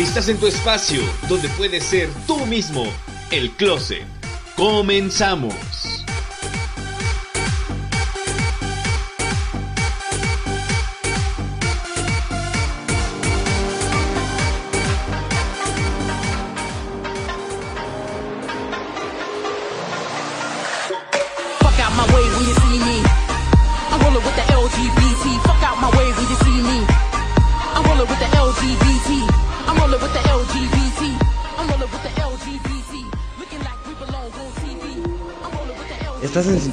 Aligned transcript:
Estás 0.00 0.30
en 0.30 0.38
tu 0.38 0.46
espacio 0.46 1.02
donde 1.28 1.46
puedes 1.50 1.84
ser 1.84 2.08
tú 2.26 2.46
mismo, 2.46 2.86
el 3.30 3.50
closet. 3.50 4.02
Comenzamos. 4.56 5.79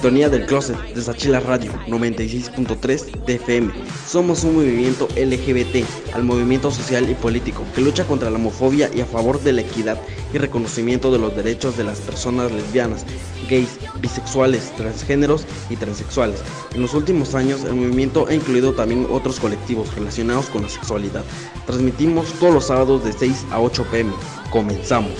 Sintonía 0.07 0.29
del 0.29 0.45
Closet 0.45 0.77
de 0.93 1.01
Sachila 1.01 1.41
Radio 1.41 1.73
96.3 1.85 3.25
de 3.25 3.35
FM. 3.35 3.73
Somos 4.07 4.45
un 4.45 4.55
movimiento 4.55 5.09
LGBT, 5.17 5.83
al 6.13 6.23
movimiento 6.23 6.71
social 6.71 7.09
y 7.09 7.13
político 7.13 7.65
que 7.75 7.81
lucha 7.81 8.05
contra 8.05 8.29
la 8.29 8.37
homofobia 8.37 8.89
y 8.95 9.01
a 9.01 9.05
favor 9.05 9.41
de 9.41 9.51
la 9.51 9.61
equidad 9.63 9.99
y 10.33 10.37
reconocimiento 10.37 11.11
de 11.11 11.19
los 11.19 11.35
derechos 11.35 11.75
de 11.75 11.83
las 11.83 11.99
personas 11.99 12.53
lesbianas, 12.53 13.05
gays, 13.49 13.77
bisexuales, 13.99 14.73
transgéneros 14.77 15.45
y 15.69 15.75
transexuales. 15.75 16.39
En 16.73 16.83
los 16.83 16.93
últimos 16.93 17.35
años, 17.35 17.65
el 17.65 17.75
movimiento 17.75 18.27
ha 18.29 18.33
incluido 18.33 18.71
también 18.71 19.07
otros 19.11 19.41
colectivos 19.41 19.93
relacionados 19.93 20.45
con 20.45 20.61
la 20.61 20.69
sexualidad. 20.69 21.25
Transmitimos 21.65 22.31
todos 22.39 22.53
los 22.53 22.67
sábados 22.67 23.03
de 23.03 23.11
6 23.11 23.47
a 23.51 23.59
8 23.59 23.85
pm. 23.91 24.13
Comenzamos. 24.51 25.11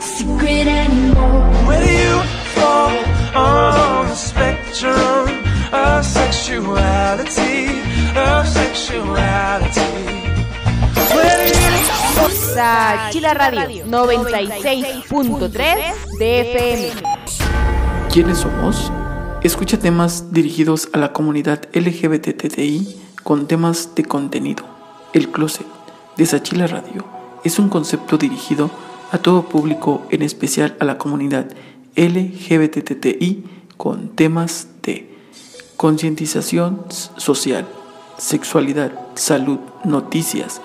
secret 0.00 0.66
anymore. 0.66 1.68
Whether 1.68 1.92
you 1.92 2.39
on 3.34 4.08
the 4.08 4.14
spectrum 4.14 5.28
of 5.72 6.04
sexuality, 6.04 7.80
of 8.16 8.46
sexuality. 8.46 9.80
Whether 11.14 11.46
you 11.46 11.54
Sachila 12.54 13.34
Radio 13.34 13.84
96.3 13.86 16.18
de 16.18 16.40
FM. 16.40 16.92
¿Quiénes 18.12 18.38
somos? 18.38 18.90
Escucha 19.42 19.78
temas 19.78 20.32
dirigidos 20.32 20.88
a 20.92 20.98
la 20.98 21.12
comunidad 21.12 21.62
LGBTTI 21.72 22.96
con 23.22 23.46
temas 23.46 23.94
de 23.94 24.04
contenido. 24.04 24.64
El 25.12 25.30
Closet 25.30 25.66
de 26.16 26.26
Sachila 26.26 26.66
Radio 26.66 27.04
es 27.44 27.58
un 27.58 27.68
concepto 27.68 28.18
dirigido 28.18 28.70
a 29.12 29.18
todo 29.18 29.48
público, 29.48 30.06
en 30.10 30.22
especial 30.22 30.76
a 30.80 30.84
la 30.84 30.98
comunidad 30.98 31.46
LGBTTI 31.46 31.69
con 33.76 34.08
temas 34.10 34.68
de 34.82 35.10
concientización 35.76 36.84
social, 37.16 37.66
sexualidad, 38.18 38.92
salud, 39.14 39.58
noticias, 39.84 40.60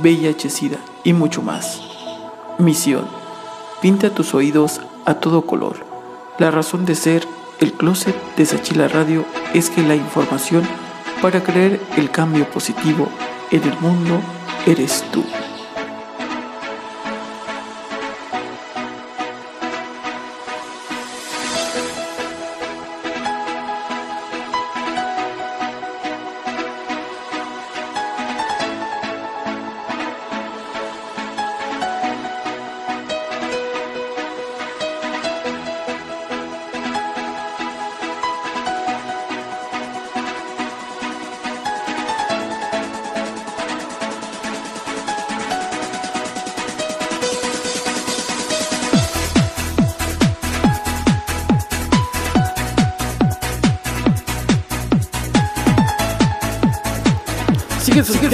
VIH-Sida 0.00 0.78
y 1.04 1.12
mucho 1.12 1.42
más. 1.42 1.80
Misión. 2.58 3.06
Pinta 3.80 4.14
tus 4.14 4.34
oídos 4.34 4.80
a 5.04 5.14
todo 5.14 5.46
color. 5.46 5.76
La 6.38 6.50
razón 6.50 6.84
de 6.84 6.94
ser 6.94 7.26
el 7.60 7.72
closet 7.72 8.14
de 8.36 8.46
Sachila 8.46 8.88
Radio 8.88 9.24
es 9.54 9.70
que 9.70 9.82
la 9.82 9.96
información 9.96 10.62
para 11.20 11.42
creer 11.42 11.80
el 11.96 12.10
cambio 12.10 12.48
positivo 12.50 13.08
en 13.50 13.62
el 13.64 13.78
mundo 13.80 14.20
eres 14.66 15.04
tú. 15.12 15.24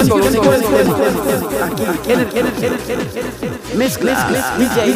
solo, 0.08 0.26
aquí, 1.64 1.84
en 2.08 2.20
el, 2.20 2.26
mezcla, 3.76 4.12
DJ, 4.58 4.94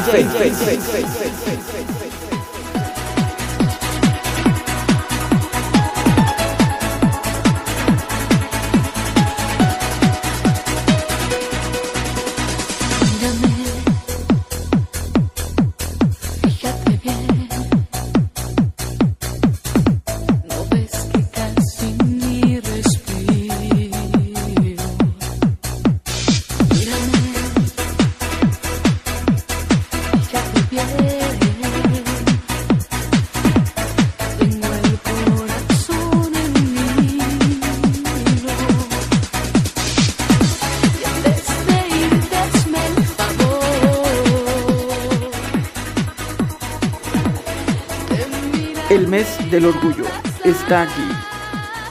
del 49.52 49.66
orgullo 49.66 50.06
está 50.44 50.82
aquí, 50.82 51.08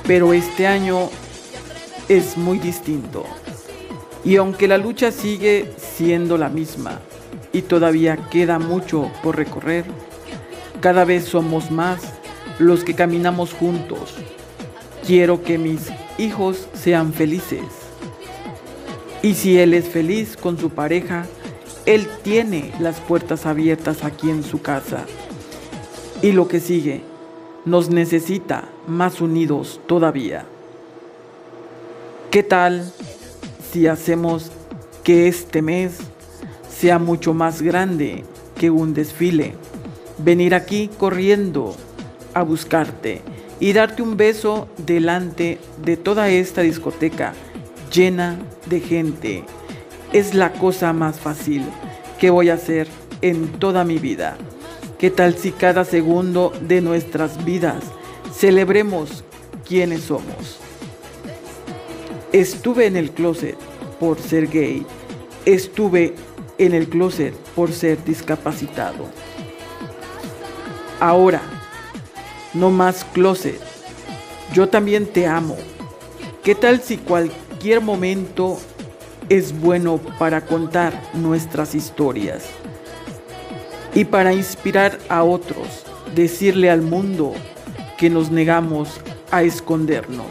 pero 0.08 0.34
este 0.34 0.66
año 0.66 1.12
es 2.10 2.36
muy 2.36 2.58
distinto. 2.58 3.24
Y 4.26 4.38
aunque 4.38 4.68
la 4.68 4.80
lucha 4.80 5.12
sigue 5.12 5.72
siendo 5.78 6.40
la 6.40 6.50
misma 6.50 7.02
y 7.54 7.62
todavía 7.62 8.18
queda 8.32 8.58
mucho 8.58 9.12
por 9.22 9.38
recorrer, 9.38 9.86
cada 10.82 11.06
vez 11.06 11.26
somos 11.26 11.70
más 11.70 12.02
los 12.58 12.84
que 12.84 12.96
caminamos 12.96 13.54
juntos. 13.54 14.16
Quiero 15.06 15.44
que 15.44 15.60
mis 15.60 15.82
hijos 16.18 16.68
sean 16.74 17.14
felices. 17.14 17.62
Y 19.22 19.36
si 19.36 19.60
él 19.60 19.76
es 19.76 19.88
feliz 19.88 20.36
con 20.36 20.58
su 20.58 20.72
pareja, 20.72 21.28
él 21.86 22.08
tiene 22.24 22.74
las 22.80 23.00
puertas 23.00 23.46
abiertas 23.46 24.04
aquí 24.04 24.32
en 24.32 24.44
su 24.44 24.64
casa. 24.64 25.06
Y 26.24 26.32
lo 26.32 26.48
que 26.48 26.60
sigue, 26.60 27.11
nos 27.66 27.90
necesita 27.90 28.66
más 28.88 29.22
unidos 29.22 29.80
todavía. 29.88 30.46
¿Qué 32.32 32.44
tal 32.44 32.92
si 33.72 33.88
hacemos 33.88 34.52
que 35.04 35.28
este 35.28 35.62
mes 35.62 35.98
sea 36.70 36.98
mucho 36.98 37.34
más 37.34 37.62
grande 37.62 38.24
que 38.58 38.70
un 38.70 38.94
desfile? 38.94 39.56
Venir 40.18 40.56
aquí 40.56 40.90
corriendo 40.98 41.76
a 42.34 42.44
buscarte 42.44 43.22
y 43.60 43.74
darte 43.74 44.02
un 44.02 44.18
beso 44.18 44.68
delante 44.78 45.60
de 45.84 45.98
toda 45.98 46.30
esta 46.30 46.62
discoteca 46.62 47.34
llena 47.94 48.40
de 48.66 48.80
gente. 48.80 49.44
Es 50.14 50.34
la 50.34 50.54
cosa 50.54 50.94
más 50.94 51.20
fácil 51.20 51.64
que 52.20 52.30
voy 52.30 52.50
a 52.50 52.56
hacer 52.56 52.88
en 53.22 53.48
toda 53.54 53.84
mi 53.84 53.98
vida. 53.98 54.38
¿Qué 55.02 55.10
tal 55.10 55.36
si 55.36 55.52
cada 55.52 55.84
segundo 55.84 56.54
de 56.62 56.80
nuestras 56.80 57.44
vidas 57.44 57.84
celebremos 58.36 59.24
quiénes 59.68 60.04
somos? 60.04 60.60
Estuve 62.32 62.86
en 62.86 62.96
el 62.96 63.10
closet 63.10 63.58
por 64.00 64.20
ser 64.20 64.48
gay. 64.48 64.86
Estuve 65.46 66.14
en 66.60 66.76
el 66.76 66.88
closet 66.88 67.34
por 67.56 67.72
ser 67.72 68.04
discapacitado. 68.04 69.08
Ahora, 71.00 71.42
no 72.54 72.70
más 72.70 73.04
closet. 73.04 73.60
Yo 74.54 74.70
también 74.70 75.08
te 75.08 75.26
amo. 75.26 75.58
¿Qué 76.44 76.54
tal 76.54 76.80
si 76.80 76.98
cualquier 76.98 77.82
momento 77.82 78.60
es 79.30 79.60
bueno 79.60 79.98
para 80.20 80.46
contar 80.46 80.94
nuestras 81.16 81.74
historias 81.74 82.61
y 83.94 84.06
para 84.06 84.34
inspirar 84.34 84.98
a 85.10 85.24
otros, 85.24 85.84
decirle 86.16 86.70
al 86.70 86.82
mundo 86.82 87.34
que 87.98 88.10
nos 88.10 88.32
negamos 88.32 89.02
a 89.32 89.44
escondernos. 89.44 90.28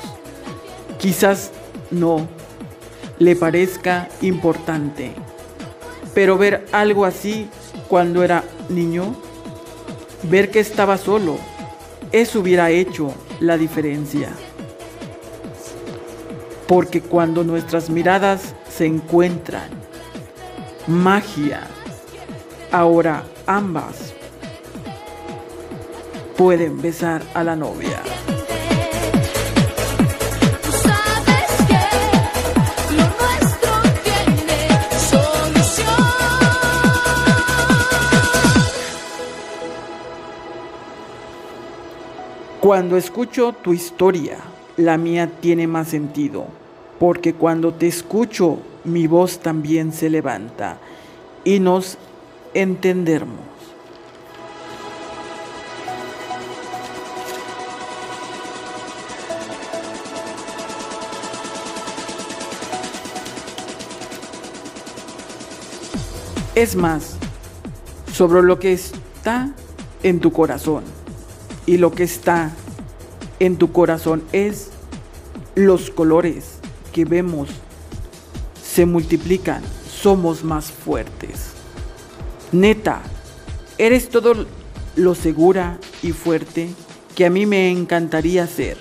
Quizás 0.98 1.52
no 1.90 2.28
le 3.18 3.36
parezca 3.36 4.08
importante, 4.22 5.12
pero 6.14 6.38
ver 6.38 6.66
algo 6.72 7.04
así 7.04 7.48
cuando 7.88 8.22
era 8.22 8.44
niño, 8.68 9.14
ver 10.24 10.50
que 10.50 10.60
estaba 10.60 10.96
solo, 10.96 11.36
eso 12.12 12.40
hubiera 12.40 12.70
hecho 12.70 13.12
la 13.40 13.56
diferencia. 13.58 14.30
Porque 16.66 17.02
cuando 17.02 17.44
nuestras 17.44 17.90
miradas 17.90 18.54
se 18.70 18.86
encuentran, 18.86 19.68
magia, 20.86 21.66
ahora 22.70 23.24
ambas 23.50 24.14
pueden 26.36 26.80
besar 26.80 27.20
a 27.34 27.42
la 27.42 27.56
novia. 27.56 28.00
Cuando 42.60 42.96
escucho 42.96 43.52
tu 43.52 43.72
historia, 43.72 44.36
la 44.76 44.96
mía 44.96 45.28
tiene 45.40 45.66
más 45.66 45.88
sentido, 45.88 46.46
porque 47.00 47.34
cuando 47.34 47.74
te 47.74 47.88
escucho, 47.88 48.58
mi 48.84 49.08
voz 49.08 49.40
también 49.40 49.92
se 49.92 50.08
levanta 50.08 50.78
y 51.42 51.58
nos 51.58 51.98
entendemos. 52.54 53.38
Es 66.54 66.76
más, 66.76 67.16
sobre 68.12 68.42
lo 68.42 68.58
que 68.58 68.72
está 68.72 69.50
en 70.02 70.20
tu 70.20 70.32
corazón. 70.32 70.84
Y 71.64 71.78
lo 71.78 71.92
que 71.92 72.02
está 72.02 72.50
en 73.38 73.56
tu 73.56 73.72
corazón 73.72 74.22
es 74.32 74.70
los 75.54 75.90
colores 75.90 76.58
que 76.92 77.04
vemos 77.04 77.48
se 78.62 78.86
multiplican, 78.86 79.62
somos 79.88 80.44
más 80.44 80.70
fuertes. 80.70 81.49
Neta, 82.52 83.00
eres 83.78 84.08
todo 84.08 84.46
lo 84.96 85.14
segura 85.14 85.78
y 86.02 86.12
fuerte 86.12 86.68
que 87.14 87.26
a 87.26 87.30
mí 87.30 87.46
me 87.46 87.70
encantaría 87.70 88.46
ser, 88.46 88.76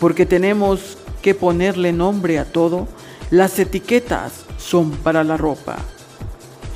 porque 0.00 0.26
tenemos 0.26 0.98
que 1.22 1.34
ponerle 1.34 1.92
nombre 1.92 2.38
a 2.38 2.44
todo, 2.44 2.88
las 3.30 3.58
etiquetas 3.58 4.44
son 4.58 4.90
para 4.90 5.22
la 5.22 5.36
ropa. 5.36 5.76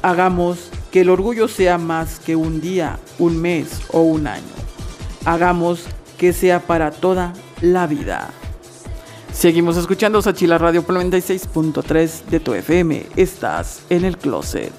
Hagamos 0.03 0.71
que 0.93 1.01
el 1.01 1.11
orgullo 1.11 1.49
sea 1.49 1.77
más 1.77 2.21
que 2.21 2.37
un 2.37 2.61
día, 2.61 3.01
un 3.19 3.37
mes 3.41 3.81
o 3.89 4.03
un 4.03 4.29
año. 4.29 4.45
Hagamos 5.25 5.85
que 6.17 6.33
sea 6.33 6.61
para 6.61 6.93
toda 6.93 7.33
la 7.61 7.89
vida. 7.89 8.31
Seguimos 9.33 9.77
escuchando 9.77 10.23
Sachila 10.23 10.57
Radio 10.57 10.83
por 10.83 10.95
96.3 10.95 12.25
de 12.27 12.41
tu 12.41 12.55
FM. 12.55 13.07
Estás 13.17 13.83
en 13.91 14.05
el 14.05 14.17
closet. 14.17 14.73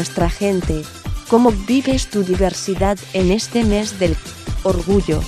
Nuestra 0.00 0.30
gente. 0.30 0.82
¿Cómo 1.28 1.52
vives 1.52 2.08
tu 2.08 2.22
diversidad 2.22 2.98
en 3.12 3.30
este 3.30 3.64
mes 3.64 3.98
del 3.98 4.16
orgullo? 4.62 5.20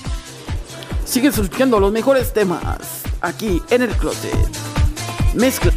Sigues 1.05 1.37
escuchando 1.37 1.79
los 1.79 1.93
mejores 1.93 2.33
temas 2.33 3.03
aquí 3.21 3.61
en 3.69 3.83
el 3.83 3.91
closet. 3.91 4.33
Mezcla. 5.35 5.75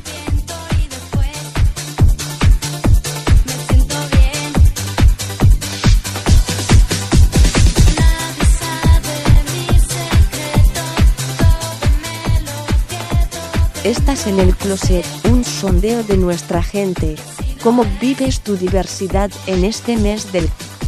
Estás 13.83 14.27
en 14.27 14.39
el 14.39 14.55
closet, 14.55 15.05
un 15.25 15.43
sondeo 15.43 16.01
de 16.03 16.15
nuestra 16.15 16.63
gente. 16.63 17.17
¿Cómo 17.65 17.83
vives 17.99 18.41
tu 18.41 18.55
diversidad 18.55 19.31
en 19.47 19.65
este 19.65 19.97
mes 19.97 20.31
del 20.31 20.47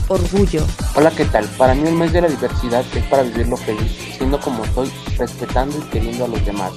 orgullo? 0.10 0.64
Hola, 0.96 1.10
¿qué 1.10 1.26
tal? 1.26 1.46
Para 1.58 1.74
mí 1.74 1.88
el 1.88 1.96
mes 1.96 2.14
de 2.14 2.22
la 2.22 2.28
diversidad 2.28 2.86
es 2.96 3.04
para 3.06 3.24
vivirlo 3.24 3.58
feliz, 3.58 3.92
siendo 4.16 4.40
como 4.40 4.64
soy, 4.76 4.92
respetando 5.18 5.76
y 5.76 5.82
queriendo 5.90 6.26
a 6.26 6.28
los 6.28 6.46
demás. 6.46 6.74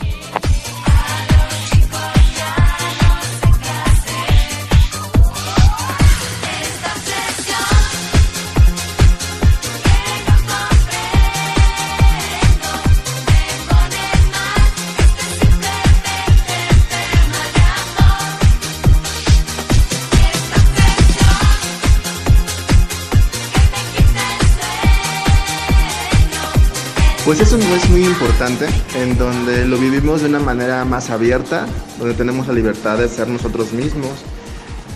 Pues 27.31 27.43
es 27.43 27.53
un 27.53 27.61
mes 27.61 27.89
muy 27.91 28.05
importante 28.05 28.67
en 28.97 29.17
donde 29.17 29.65
lo 29.65 29.79
vivimos 29.79 30.21
de 30.21 30.27
una 30.27 30.41
manera 30.41 30.85
más 30.85 31.11
abierta, 31.11 31.65
donde 31.97 32.15
tenemos 32.15 32.49
la 32.49 32.55
libertad 32.55 32.99
de 32.99 33.09
ser 33.09 33.29
nosotros 33.29 33.73
mismos, 33.73 34.11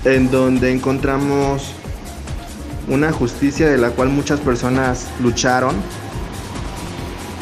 en 0.05 0.29
donde 0.33 0.73
encontramos 0.73 1.71
una 2.89 3.13
justicia 3.13 3.69
de 3.69 3.79
la 3.79 3.91
cual 3.91 4.09
muchas 4.09 4.41
personas 4.41 5.07
lucharon 5.23 5.77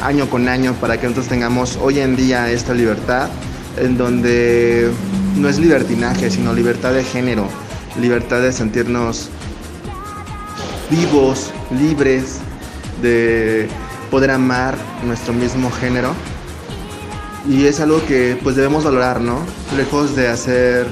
año 0.03 0.29
con 0.29 0.47
año 0.47 0.75
para 0.79 0.99
que 0.99 1.07
nosotros 1.07 1.27
tengamos 1.27 1.79
hoy 1.81 1.99
en 1.99 2.15
día 2.15 2.51
esta 2.51 2.75
libertad, 2.75 3.29
en 3.77 3.97
donde 3.97 4.91
no 5.35 5.49
es 5.49 5.57
libertinaje, 5.57 6.29
sino 6.29 6.53
libertad 6.53 6.93
de 6.93 7.03
género, 7.03 7.47
libertad 7.99 8.43
de 8.43 8.51
sentirnos 8.51 9.29
vivos, 10.91 11.49
libres, 11.71 12.41
de 13.01 13.67
poder 14.13 14.29
amar 14.29 14.77
nuestro 15.03 15.33
mismo 15.33 15.71
género. 15.71 16.13
Y 17.49 17.65
es 17.65 17.79
algo 17.79 17.99
que 18.05 18.37
pues 18.43 18.55
debemos 18.55 18.83
valorar, 18.83 19.19
¿no? 19.19 19.39
Lejos 19.75 20.15
de 20.15 20.27
hacer 20.27 20.85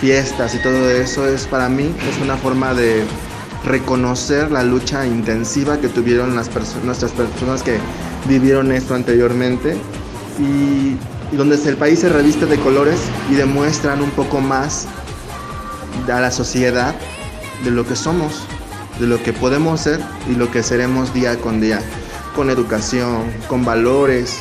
fiestas 0.00 0.54
y 0.54 0.62
todo 0.62 0.88
eso, 0.88 1.28
es 1.28 1.46
para 1.46 1.68
mí 1.68 1.94
es 2.10 2.22
una 2.22 2.38
forma 2.38 2.72
de 2.72 3.04
reconocer 3.66 4.50
la 4.50 4.62
lucha 4.62 5.06
intensiva 5.06 5.82
que 5.82 5.88
tuvieron 5.88 6.34
las 6.34 6.48
nuestras 6.82 7.12
personas 7.12 7.62
que 7.62 7.76
vivieron 8.26 8.72
esto 8.72 8.94
anteriormente 8.94 9.76
y, 10.38 10.96
y 11.30 11.36
donde 11.36 11.56
el 11.56 11.76
país 11.76 11.98
se 11.98 12.08
reviste 12.08 12.46
de 12.46 12.56
colores 12.56 13.00
y 13.30 13.34
demuestran 13.34 14.00
un 14.00 14.10
poco 14.12 14.40
más 14.40 14.86
a 16.10 16.18
la 16.18 16.30
sociedad 16.30 16.94
de 17.64 17.70
lo 17.70 17.86
que 17.86 17.96
somos, 17.96 18.44
de 18.98 19.06
lo 19.06 19.22
que 19.22 19.34
podemos 19.34 19.82
ser 19.82 20.00
y 20.32 20.36
lo 20.36 20.50
que 20.50 20.62
seremos 20.62 21.12
día 21.12 21.38
con 21.38 21.60
día, 21.60 21.82
con 22.40 22.48
educación, 22.48 23.24
con 23.48 23.66
valores. 23.66 24.38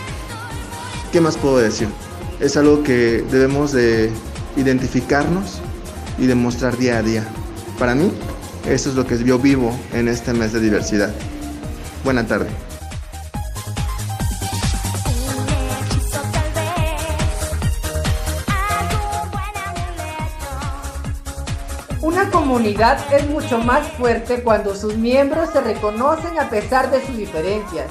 ¿Qué 1.11 1.19
más 1.19 1.35
puedo 1.35 1.57
decir? 1.57 1.89
Es 2.39 2.55
algo 2.55 2.81
que 2.81 3.25
debemos 3.29 3.73
de 3.73 4.09
identificarnos 4.55 5.59
y 6.17 6.25
demostrar 6.25 6.77
día 6.77 6.99
a 6.99 7.03
día. 7.03 7.27
Para 7.77 7.95
mí, 7.95 8.09
eso 8.65 8.91
es 8.91 8.95
lo 8.95 9.05
que 9.05 9.21
yo 9.21 9.37
vivo 9.37 9.77
en 9.91 10.07
este 10.07 10.31
mes 10.31 10.53
de 10.53 10.61
diversidad. 10.61 11.13
Buena 12.05 12.25
tarde. 12.25 12.68
Comunidad 22.59 23.13
es 23.13 23.25
mucho 23.29 23.57
más 23.59 23.87
fuerte 23.93 24.43
cuando 24.43 24.75
sus 24.75 24.97
miembros 24.97 25.49
se 25.53 25.61
reconocen 25.61 26.37
a 26.37 26.49
pesar 26.49 26.91
de 26.91 26.99
sus 27.05 27.15
diferencias. 27.15 27.89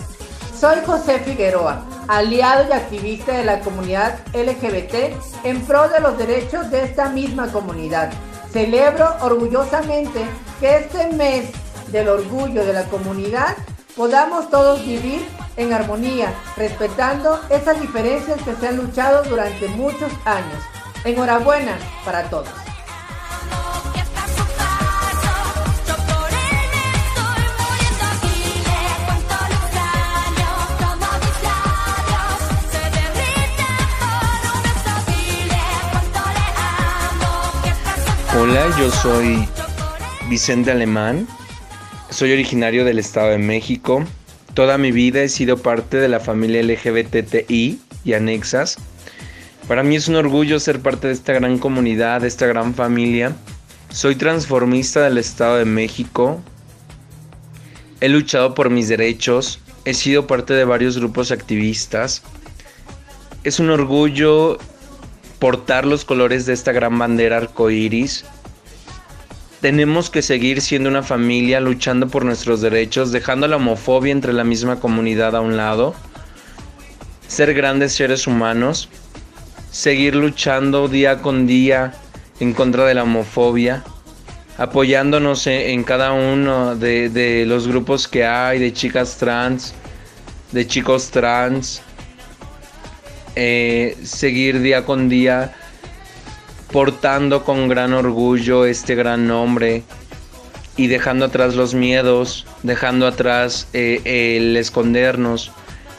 Soy 0.61 0.77
José 0.85 1.21
Figueroa, 1.21 1.87
aliado 2.07 2.69
y 2.69 2.73
activista 2.73 3.33
de 3.33 3.47
la 3.47 3.61
comunidad 3.61 4.19
LGBT 4.35 5.17
en 5.45 5.63
pro 5.63 5.89
de 5.89 6.01
los 6.01 6.19
derechos 6.19 6.71
de 6.71 6.85
esta 6.85 7.09
misma 7.09 7.51
comunidad. 7.51 8.11
Celebro 8.53 9.09
orgullosamente 9.23 10.27
que 10.61 10.77
este 10.77 11.15
mes 11.15 11.47
del 11.91 12.11
orgullo 12.11 12.63
de 12.63 12.75
la 12.75 12.85
comunidad 12.85 13.57
podamos 13.97 14.51
todos 14.51 14.85
vivir 14.85 15.27
en 15.57 15.73
armonía, 15.73 16.35
respetando 16.59 17.41
esas 17.49 17.81
diferencias 17.81 18.43
que 18.43 18.55
se 18.55 18.69
han 18.69 18.77
luchado 18.77 19.23
durante 19.25 19.67
muchos 19.69 20.13
años. 20.27 20.63
Enhorabuena 21.07 21.79
para 22.05 22.29
todos. 22.29 22.68
Hola, 38.41 38.73
yo 38.79 38.89
soy 38.93 39.49
Vicente 40.29 40.71
Alemán. 40.71 41.27
Soy 42.09 42.31
originario 42.31 42.85
del 42.85 43.01
Estado 43.01 43.31
de 43.31 43.39
México. 43.39 44.05
Toda 44.55 44.79
mi 44.79 44.93
vida 44.93 45.23
he 45.23 45.29
sido 45.29 45.57
parte 45.57 45.97
de 45.97 46.07
la 46.07 46.21
familia 46.21 46.63
LGBTI 46.63 47.81
y 48.05 48.13
anexas. 48.13 48.79
Para 49.67 49.83
mí 49.83 49.97
es 49.97 50.07
un 50.07 50.15
orgullo 50.15 50.61
ser 50.61 50.79
parte 50.79 51.09
de 51.09 51.15
esta 51.15 51.33
gran 51.33 51.59
comunidad, 51.59 52.21
de 52.21 52.29
esta 52.29 52.47
gran 52.47 52.75
familia. 52.75 53.35
Soy 53.91 54.15
transformista 54.15 55.03
del 55.03 55.19
Estado 55.19 55.57
de 55.57 55.65
México. 55.65 56.41
He 58.01 58.09
luchado 58.09 58.55
por 58.55 58.71
mis 58.71 58.87
derechos. 58.87 59.59
He 59.85 59.95
sido 59.95 60.29
parte 60.29 60.55
de 60.55 60.65
varios 60.65 60.97
grupos 60.97 61.33
activistas. 61.33 62.23
Es 63.43 63.59
un 63.59 63.71
orgullo 63.71 64.59
portar 65.39 65.87
los 65.87 66.05
colores 66.05 66.47
de 66.47 66.53
esta 66.53 66.73
gran 66.73 66.99
bandera 66.99 67.37
arcoíris. 67.37 68.25
Tenemos 69.61 70.11
que 70.11 70.23
seguir 70.23 70.61
siendo 70.61 70.89
una 70.89 71.03
familia 71.03 71.61
luchando 71.61 72.09
por 72.09 72.25
nuestros 72.25 72.61
derechos, 72.61 73.13
dejando 73.13 73.49
la 73.49 73.57
homofobia 73.57 74.13
entre 74.13 74.33
la 74.33 74.45
misma 74.45 74.79
comunidad 74.79 75.35
a 75.35 75.41
un 75.41 75.57
lado, 75.57 75.95
ser 77.27 77.55
grandes 77.55 77.93
seres 77.93 78.27
humanos, 78.27 78.89
seguir 79.71 80.15
luchando 80.15 80.89
día 80.89 81.21
con 81.21 81.47
día 81.47 81.95
en 82.41 82.53
contra 82.53 82.85
de 82.85 82.95
la 82.95 83.03
homofobia, 83.03 83.85
apoyándonos 84.59 85.47
en, 85.47 85.83
cada 85.83 86.13
uno 86.13 86.77
de, 86.77 87.09
de 87.11 87.45
los 87.45 87.67
grupos 87.67 88.07
que 88.07 88.25
hay, 88.25 88.61
de 88.61 88.73
chicas 88.73 89.17
trans, 89.19 89.75
de 90.53 90.67
chicos 90.67 91.11
trans, 91.11 91.83
eh, 93.41 93.97
seguir 94.03 94.61
día 94.61 94.85
con 94.85 95.09
día 95.09 95.55
portando 96.73 97.45
con 97.45 97.69
gran 97.69 97.93
orgullo 97.93 98.65
este 98.65 98.97
gran 98.97 99.29
nombre 99.29 99.85
y 100.77 100.89
dejando 100.89 101.27
atrás 101.27 101.55
los 101.55 101.73
miedos, 101.73 102.47
dejando 102.65 103.07
atrás 103.07 103.69
eh, 103.75 104.01
el 104.05 104.57
escondernos, 104.57 105.53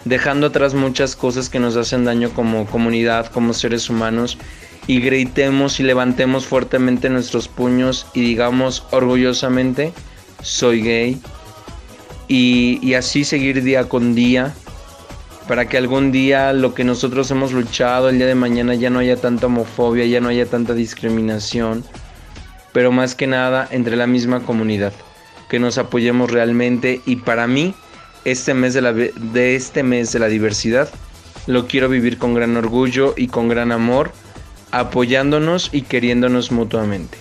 dejando 0.03 0.47
atrás 0.47 0.73
muchas 0.73 1.15
cosas 1.15 1.47
que 1.47 1.59
nos 1.59 1.77
hacen 1.77 2.03
daño 2.03 2.29
como 2.31 2.65
comunidad, 2.65 3.27
como 3.27 3.53
seres 3.53 3.89
humanos 3.89 4.37
y 4.85 4.99
gritemos 4.99 5.79
y 5.79 5.83
levantemos 5.83 6.45
fuertemente 6.45 7.09
nuestros 7.09 7.47
puños 7.47 8.05
y 8.13 8.19
digamos 8.19 8.85
orgullosamente, 8.91 9.93
soy 10.41 10.81
gay 10.81 11.21
y, 12.27 12.79
y 12.81 12.95
así 12.95 13.23
seguir 13.23 13.63
día 13.63 13.87
con 13.87 14.13
día 14.13 14.53
para 15.49 15.67
que 15.67 15.77
algún 15.77 16.11
día 16.11 16.53
lo 16.53 16.75
que 16.75 16.83
nosotros 16.83 17.31
hemos 17.31 17.53
luchado 17.53 18.09
el 18.09 18.19
día 18.19 18.27
de 18.27 18.35
mañana 18.35 18.75
ya 18.75 18.91
no 18.91 18.99
haya 18.99 19.15
tanta 19.15 19.47
homofobia, 19.47 20.05
ya 20.05 20.21
no 20.21 20.29
haya 20.29 20.45
tanta 20.45 20.75
discriminación, 20.75 21.83
pero 22.71 22.91
más 22.91 23.15
que 23.15 23.25
nada 23.25 23.67
entre 23.71 23.95
la 23.95 24.05
misma 24.05 24.41
comunidad, 24.41 24.93
que 25.49 25.57
nos 25.57 25.79
apoyemos 25.79 26.29
realmente 26.29 27.01
y 27.07 27.15
para 27.15 27.47
mí 27.47 27.73
este 28.25 28.53
mes 28.53 28.75
de, 28.75 28.81
la, 28.81 28.93
de 28.93 29.55
este 29.55 29.81
mes 29.81 30.11
de 30.11 30.19
la 30.19 30.27
diversidad 30.27 30.87
lo 31.47 31.65
quiero 31.65 31.89
vivir 31.89 32.19
con 32.19 32.35
gran 32.35 32.55
orgullo 32.55 33.15
y 33.17 33.25
con 33.25 33.49
gran 33.49 33.71
amor, 33.71 34.11
apoyándonos 34.69 35.71
y 35.73 35.81
queriéndonos 35.81 36.51
mutuamente. 36.51 37.17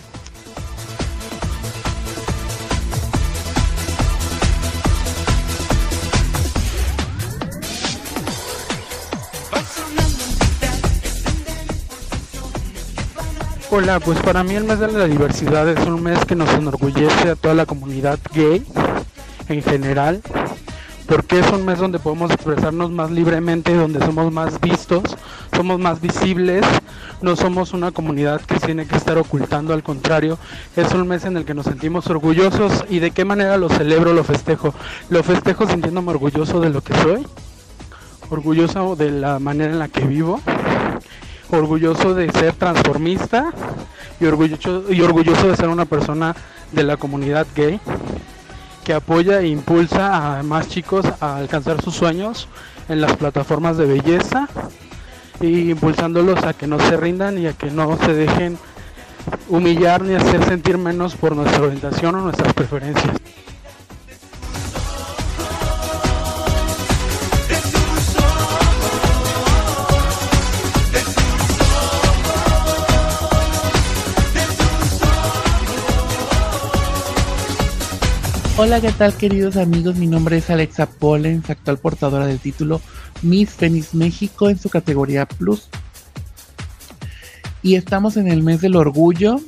Hola, 13.81 14.01
pues 14.01 14.19
para 14.19 14.43
mí 14.43 14.57
el 14.57 14.65
mes 14.65 14.81
de 14.81 14.91
la 14.91 15.05
diversidad 15.05 15.69
es 15.69 15.87
un 15.87 16.03
mes 16.03 16.25
que 16.25 16.35
nos 16.35 16.53
enorgullece 16.53 17.31
a 17.31 17.37
toda 17.37 17.55
la 17.55 17.65
comunidad 17.65 18.19
gay 18.35 18.67
en 19.49 19.63
general, 19.63 20.21
porque 21.07 21.39
es 21.39 21.49
un 21.53 21.65
mes 21.65 21.79
donde 21.79 22.01
podemos 22.01 22.33
expresarnos 22.33 22.91
más 22.91 23.13
libremente, 23.13 23.73
donde 23.73 24.01
somos 24.01 24.33
más 24.33 24.61
vistos, 24.61 25.05
somos 25.55 25.79
más 25.79 26.01
visibles, 26.01 26.67
no 27.23 27.37
somos 27.37 27.73
una 27.73 27.93
comunidad 27.93 28.41
que 28.41 28.59
tiene 28.59 28.85
que 28.85 28.97
estar 28.97 29.17
ocultando, 29.17 29.73
al 29.73 29.85
contrario, 29.85 30.39
es 30.75 30.93
un 30.93 31.07
mes 31.07 31.25
en 31.25 31.37
el 31.37 31.45
que 31.45 31.55
nos 31.55 31.67
sentimos 31.67 32.09
orgullosos 32.09 32.85
y 32.91 32.99
de 32.99 33.13
qué 33.13 33.25
manera 33.25 33.59
lo 33.59 33.69
celebro, 33.69 34.13
lo 34.13 34.25
festejo. 34.25 34.75
Lo 35.09 35.23
festejo 35.23 35.69
sintiéndome 35.69 36.11
orgulloso 36.11 36.59
de 36.59 36.71
lo 36.71 36.81
que 36.81 36.95
soy, 36.95 37.25
orgulloso 38.29 38.97
de 38.97 39.13
la 39.13 39.39
manera 39.39 39.71
en 39.71 39.79
la 39.79 39.87
que 39.87 40.01
vivo 40.01 40.41
orgulloso 41.51 42.15
de 42.15 42.31
ser 42.33 42.55
transformista 42.55 43.53
y 44.21 44.27
orgulloso, 44.27 44.85
y 44.91 45.01
orgulloso 45.01 45.49
de 45.49 45.57
ser 45.57 45.69
una 45.69 45.85
persona 45.85 46.35
de 46.73 46.83
la 46.83 46.97
comunidad 46.97 47.47
gay 47.55 47.81
que 48.85 48.95
apoya 48.95 49.41
e 49.41 49.49
impulsa 49.49 50.39
a 50.39 50.43
más 50.43 50.69
chicos 50.69 51.05
a 51.21 51.37
alcanzar 51.37 51.83
sus 51.83 51.95
sueños 51.95 52.49
en 52.89 53.01
las 53.01 53.17
plataformas 53.17 53.77
de 53.77 53.87
belleza 53.87 54.49
y 55.41 55.71
impulsándolos 55.71 56.43
a 56.45 56.55
que 56.55 56.67
no 56.67 56.79
se 56.81 56.97
rindan 56.97 57.39
y 57.39 57.47
a 57.47 57.53
que 57.53 57.71
no 57.71 57.97
se 57.99 58.15
dejen 58.15 58.59
humillar 59.49 60.03
ni 60.03 60.15
hacer 60.15 60.45
sentir 60.45 60.79
menos 60.79 61.15
por 61.17 61.37
nuestra 61.37 61.63
orientación 61.63 62.15
o 62.15 62.21
nuestras 62.23 62.53
preferencias. 62.55 63.15
Hola, 78.61 78.81
¿qué 78.81 78.91
tal 78.91 79.15
queridos 79.17 79.57
amigos? 79.57 79.95
Mi 79.95 80.09
nombre 80.09 80.39
es 80.39 80.51
Alexa 80.51 80.87
Pollens, 80.87 81.49
actual 81.49 81.79
portadora 81.79 82.27
del 82.27 82.41
título 82.41 82.81
Miss 83.23 83.51
Fénix 83.51 83.95
México 83.95 84.51
en 84.51 84.59
su 84.59 84.69
categoría 84.69 85.27
Plus. 85.27 85.69
Y 87.63 87.77
estamos 87.77 88.17
en 88.17 88.27
el 88.27 88.43
mes 88.43 88.61
del 88.61 88.75
orgullo, 88.75 89.41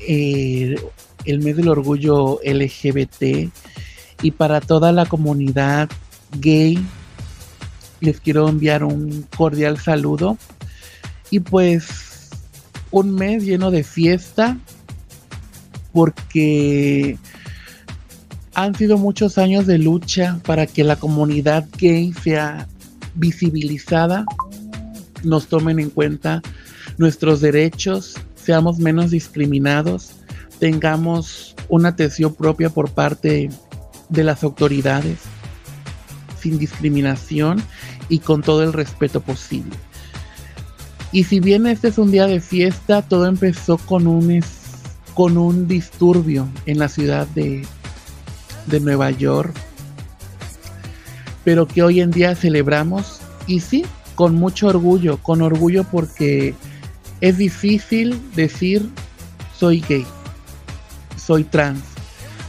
eh, 0.00 0.76
el 1.26 1.40
mes 1.40 1.56
del 1.58 1.68
orgullo 1.68 2.40
LGBT. 2.42 3.52
Y 4.22 4.30
para 4.30 4.62
toda 4.62 4.92
la 4.92 5.04
comunidad 5.04 5.90
gay, 6.38 6.82
les 8.00 8.18
quiero 8.18 8.48
enviar 8.48 8.82
un 8.82 9.26
cordial 9.36 9.78
saludo. 9.78 10.38
Y 11.28 11.40
pues 11.40 12.30
un 12.90 13.14
mes 13.14 13.44
lleno 13.44 13.70
de 13.70 13.84
fiesta, 13.84 14.56
porque 15.92 17.18
han 18.64 18.74
sido 18.74 18.98
muchos 18.98 19.38
años 19.38 19.68
de 19.68 19.78
lucha 19.78 20.40
para 20.44 20.66
que 20.66 20.82
la 20.82 20.96
comunidad 20.96 21.68
gay 21.78 22.12
sea 22.12 22.66
visibilizada, 23.14 24.24
nos 25.22 25.46
tomen 25.46 25.78
en 25.78 25.90
cuenta 25.90 26.42
nuestros 26.96 27.40
derechos, 27.40 28.16
seamos 28.34 28.80
menos 28.80 29.12
discriminados, 29.12 30.10
tengamos 30.58 31.54
una 31.68 31.90
atención 31.90 32.34
propia 32.34 32.68
por 32.68 32.90
parte 32.90 33.48
de 34.08 34.24
las 34.24 34.42
autoridades, 34.42 35.20
sin 36.40 36.58
discriminación 36.58 37.62
y 38.08 38.18
con 38.18 38.42
todo 38.42 38.64
el 38.64 38.72
respeto 38.72 39.20
posible. 39.20 39.76
Y 41.12 41.24
si 41.24 41.38
bien 41.38 41.68
este 41.68 41.88
es 41.88 41.98
un 41.98 42.10
día 42.10 42.26
de 42.26 42.40
fiesta, 42.40 43.02
todo 43.02 43.26
empezó 43.26 43.78
con 43.78 44.08
un, 44.08 44.42
con 45.14 45.38
un 45.38 45.68
disturbio 45.68 46.48
en 46.66 46.80
la 46.80 46.88
ciudad 46.88 47.28
de, 47.28 47.64
de 48.68 48.80
Nueva 48.80 49.10
York, 49.10 49.54
pero 51.44 51.66
que 51.66 51.82
hoy 51.82 52.00
en 52.00 52.10
día 52.10 52.34
celebramos 52.34 53.20
y 53.46 53.60
sí, 53.60 53.84
con 54.14 54.34
mucho 54.34 54.68
orgullo, 54.68 55.18
con 55.18 55.42
orgullo 55.42 55.84
porque 55.84 56.54
es 57.20 57.38
difícil 57.38 58.20
decir 58.34 58.88
soy 59.56 59.80
gay, 59.88 60.06
soy 61.16 61.44
trans, 61.44 61.82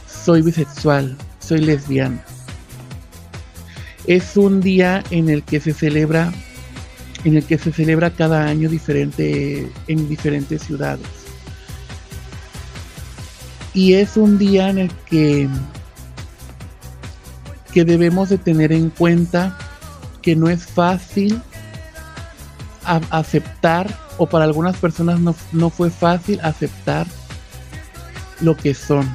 soy 0.06 0.42
bisexual, 0.42 1.16
soy 1.40 1.60
lesbiana. 1.60 2.22
Es 4.06 4.36
un 4.36 4.60
día 4.60 5.02
en 5.10 5.28
el 5.28 5.42
que 5.42 5.60
se 5.60 5.72
celebra 5.72 6.32
en 7.24 7.36
el 7.36 7.44
que 7.44 7.58
se 7.58 7.72
celebra 7.72 8.10
cada 8.10 8.46
año 8.46 8.68
diferente 8.68 9.70
en 9.88 10.08
diferentes 10.08 10.62
ciudades. 10.62 11.06
Y 13.74 13.94
es 13.94 14.16
un 14.16 14.38
día 14.38 14.70
en 14.70 14.78
el 14.78 14.90
que 15.08 15.48
que 17.72 17.84
debemos 17.84 18.28
de 18.28 18.38
tener 18.38 18.72
en 18.72 18.90
cuenta 18.90 19.56
que 20.22 20.36
no 20.36 20.48
es 20.48 20.66
fácil 20.66 21.40
aceptar 22.84 23.94
o 24.18 24.26
para 24.26 24.44
algunas 24.44 24.76
personas 24.76 25.20
no, 25.20 25.34
no 25.52 25.70
fue 25.70 25.90
fácil 25.90 26.40
aceptar 26.42 27.06
lo 28.40 28.56
que 28.56 28.74
son, 28.74 29.08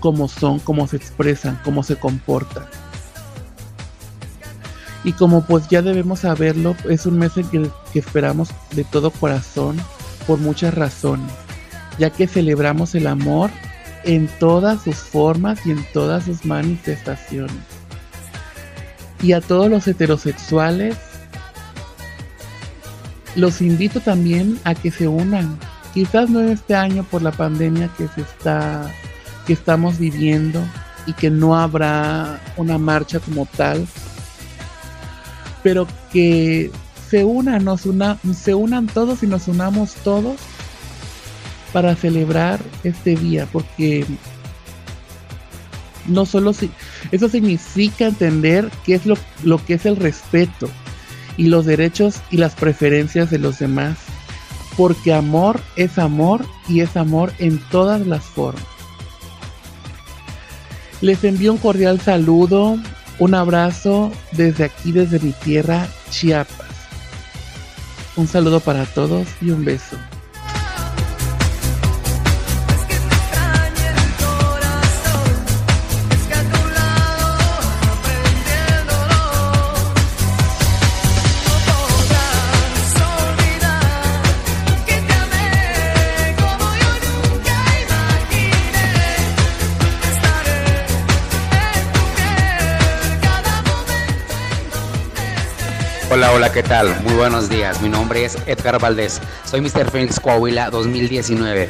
cómo 0.00 0.28
son, 0.28 0.58
cómo 0.60 0.86
se 0.86 0.96
expresan, 0.96 1.58
cómo 1.64 1.82
se 1.82 1.96
comportan. 1.96 2.64
Y 5.02 5.12
como 5.12 5.44
pues 5.44 5.68
ya 5.68 5.82
debemos 5.82 6.20
saberlo, 6.20 6.76
es 6.88 7.04
un 7.04 7.18
mes 7.18 7.36
en 7.36 7.46
que, 7.48 7.70
que 7.92 7.98
esperamos 7.98 8.50
de 8.72 8.84
todo 8.84 9.10
corazón 9.10 9.76
por 10.26 10.38
muchas 10.38 10.72
razones, 10.72 11.30
ya 11.98 12.10
que 12.10 12.26
celebramos 12.26 12.94
el 12.94 13.06
amor 13.06 13.50
en 14.04 14.28
todas 14.38 14.82
sus 14.82 14.96
formas 14.96 15.64
y 15.66 15.70
en 15.70 15.84
todas 15.92 16.24
sus 16.24 16.44
manifestaciones. 16.44 17.56
Y 19.22 19.32
a 19.32 19.40
todos 19.40 19.70
los 19.70 19.86
heterosexuales, 19.86 20.96
los 23.36 23.60
invito 23.60 24.00
también 24.00 24.58
a 24.64 24.74
que 24.74 24.90
se 24.90 25.08
unan. 25.08 25.58
Quizás 25.92 26.28
no 26.28 26.40
en 26.40 26.50
este 26.50 26.74
año 26.74 27.04
por 27.04 27.22
la 27.22 27.32
pandemia 27.32 27.88
que 27.96 28.08
se 28.08 28.20
está, 28.20 28.90
que 29.46 29.52
estamos 29.52 29.98
viviendo 29.98 30.60
y 31.06 31.12
que 31.12 31.30
no 31.30 31.56
habrá 31.56 32.40
una 32.56 32.78
marcha 32.78 33.20
como 33.20 33.46
tal, 33.46 33.86
pero 35.62 35.86
que 36.12 36.70
se 37.08 37.24
unan, 37.24 37.64
nos 37.64 37.86
una, 37.86 38.18
se 38.34 38.54
unan 38.54 38.86
todos 38.86 39.22
y 39.22 39.26
nos 39.26 39.48
unamos 39.48 39.94
todos 40.02 40.36
para 41.74 41.96
celebrar 41.96 42.60
este 42.84 43.16
día, 43.16 43.48
porque 43.52 44.06
no 46.06 46.24
solo 46.24 46.52
si, 46.52 46.70
eso 47.10 47.28
significa 47.28 48.06
entender 48.06 48.70
qué 48.86 48.94
es 48.94 49.06
lo, 49.06 49.16
lo 49.42 49.62
que 49.64 49.74
es 49.74 49.84
el 49.84 49.96
respeto 49.96 50.68
y 51.36 51.48
los 51.48 51.66
derechos 51.66 52.20
y 52.30 52.36
las 52.36 52.54
preferencias 52.54 53.28
de 53.28 53.40
los 53.40 53.58
demás, 53.58 53.98
porque 54.76 55.12
amor 55.12 55.60
es 55.74 55.98
amor 55.98 56.46
y 56.68 56.78
es 56.78 56.96
amor 56.96 57.32
en 57.40 57.58
todas 57.72 58.06
las 58.06 58.22
formas. 58.22 58.62
Les 61.00 61.24
envío 61.24 61.52
un 61.52 61.58
cordial 61.58 62.00
saludo, 62.00 62.78
un 63.18 63.34
abrazo 63.34 64.12
desde 64.30 64.62
aquí, 64.62 64.92
desde 64.92 65.18
mi 65.18 65.32
tierra, 65.32 65.88
Chiapas. 66.10 66.68
Un 68.14 68.28
saludo 68.28 68.60
para 68.60 68.86
todos 68.86 69.26
y 69.40 69.50
un 69.50 69.64
beso. 69.64 69.96
Hola, 96.14 96.30
hola, 96.30 96.52
¿qué 96.52 96.62
tal? 96.62 97.02
Muy 97.02 97.14
buenos 97.14 97.48
días. 97.48 97.82
Mi 97.82 97.88
nombre 97.88 98.24
es 98.24 98.38
Edgar 98.46 98.78
Valdés. 98.78 99.20
Soy 99.44 99.60
Mr. 99.60 99.90
Phoenix 99.90 100.20
Coahuila 100.20 100.70
2019. 100.70 101.68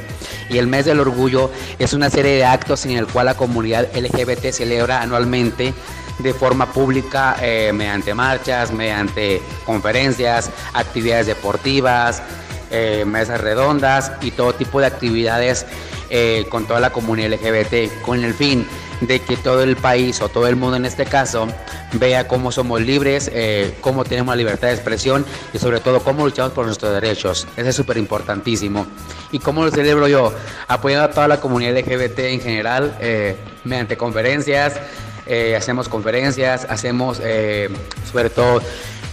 Y 0.50 0.58
el 0.58 0.66
mes 0.66 0.84
del 0.84 1.00
orgullo 1.00 1.50
es 1.78 1.94
una 1.94 2.10
serie 2.10 2.32
de 2.32 2.44
actos 2.44 2.84
en 2.84 2.90
el 2.98 3.06
cual 3.06 3.24
la 3.24 3.38
comunidad 3.38 3.88
LGBT 3.96 4.50
celebra 4.50 5.00
anualmente 5.00 5.72
de 6.18 6.34
forma 6.34 6.70
pública 6.70 7.36
eh, 7.40 7.72
mediante 7.72 8.12
marchas, 8.12 8.70
mediante 8.70 9.40
conferencias, 9.64 10.50
actividades 10.74 11.26
deportivas, 11.26 12.22
eh, 12.70 13.04
mesas 13.06 13.40
redondas 13.40 14.12
y 14.20 14.30
todo 14.30 14.52
tipo 14.52 14.78
de 14.78 14.86
actividades 14.86 15.64
eh, 16.10 16.44
con 16.50 16.66
toda 16.66 16.80
la 16.80 16.90
comunidad 16.90 17.32
LGBT 17.32 18.02
con 18.02 18.22
el 18.22 18.34
fin 18.34 18.66
de 19.06 19.20
que 19.20 19.36
todo 19.36 19.62
el 19.62 19.76
país 19.76 20.20
o 20.20 20.28
todo 20.28 20.46
el 20.46 20.56
mundo 20.56 20.76
en 20.76 20.84
este 20.84 21.04
caso 21.04 21.48
vea 21.92 22.26
cómo 22.28 22.52
somos 22.52 22.80
libres, 22.80 23.30
eh, 23.32 23.74
cómo 23.80 24.04
tenemos 24.04 24.34
la 24.34 24.36
libertad 24.36 24.68
de 24.68 24.74
expresión 24.74 25.24
y 25.52 25.58
sobre 25.58 25.80
todo 25.80 26.00
cómo 26.00 26.24
luchamos 26.24 26.52
por 26.52 26.66
nuestros 26.66 26.92
derechos. 26.92 27.46
Eso 27.56 27.68
es 27.68 27.76
súper 27.76 27.96
importantísimo. 27.98 28.86
¿Y 29.32 29.38
cómo 29.38 29.64
lo 29.64 29.70
celebro 29.70 30.08
yo? 30.08 30.32
Apoyando 30.68 31.06
a 31.06 31.10
toda 31.10 31.28
la 31.28 31.40
comunidad 31.40 31.76
LGBT 31.76 32.18
en 32.20 32.40
general 32.40 32.96
eh, 33.00 33.36
mediante 33.64 33.96
conferencias, 33.96 34.80
eh, 35.26 35.56
hacemos 35.56 35.88
conferencias, 35.88 36.66
hacemos 36.68 37.20
eh, 37.22 37.70
sobre 38.10 38.28
todo 38.28 38.60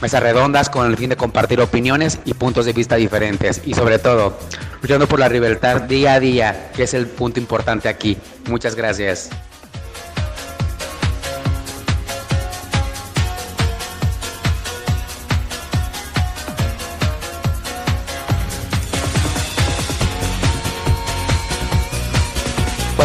mesas 0.01 0.21
redondas 0.21 0.69
con 0.69 0.87
el 0.87 0.97
fin 0.97 1.09
de 1.09 1.15
compartir 1.15 1.61
opiniones 1.61 2.19
y 2.25 2.33
puntos 2.33 2.65
de 2.65 2.73
vista 2.73 2.95
diferentes 2.95 3.61
y 3.65 3.73
sobre 3.73 3.99
todo 3.99 4.37
luchando 4.81 5.07
por 5.07 5.19
la 5.19 5.29
libertad 5.29 5.81
día 5.81 6.15
a 6.15 6.19
día, 6.19 6.71
que 6.75 6.83
es 6.83 6.93
el 6.93 7.07
punto 7.07 7.39
importante 7.39 7.87
aquí. 7.87 8.17
Muchas 8.47 8.75
gracias. 8.75 9.29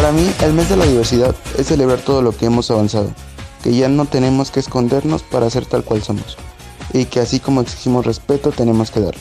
Para 0.07 0.19
mí, 0.19 0.31
el 0.41 0.53
mes 0.53 0.69
de 0.69 0.77
la 0.77 0.85
diversidad 0.85 1.35
es 1.57 1.67
celebrar 1.67 1.99
todo 1.99 2.21
lo 2.21 2.31
que 2.31 2.45
hemos 2.45 2.71
avanzado, 2.71 3.09
que 3.61 3.75
ya 3.75 3.89
no 3.89 4.05
tenemos 4.05 4.51
que 4.51 4.61
escondernos 4.61 5.21
para 5.21 5.49
ser 5.49 5.65
tal 5.65 5.83
cual 5.83 6.01
somos, 6.01 6.37
y 6.93 7.03
que 7.03 7.19
así 7.19 7.41
como 7.41 7.59
exigimos 7.59 8.05
respeto 8.05 8.51
tenemos 8.51 8.89
que 8.89 9.01
darlo. 9.01 9.19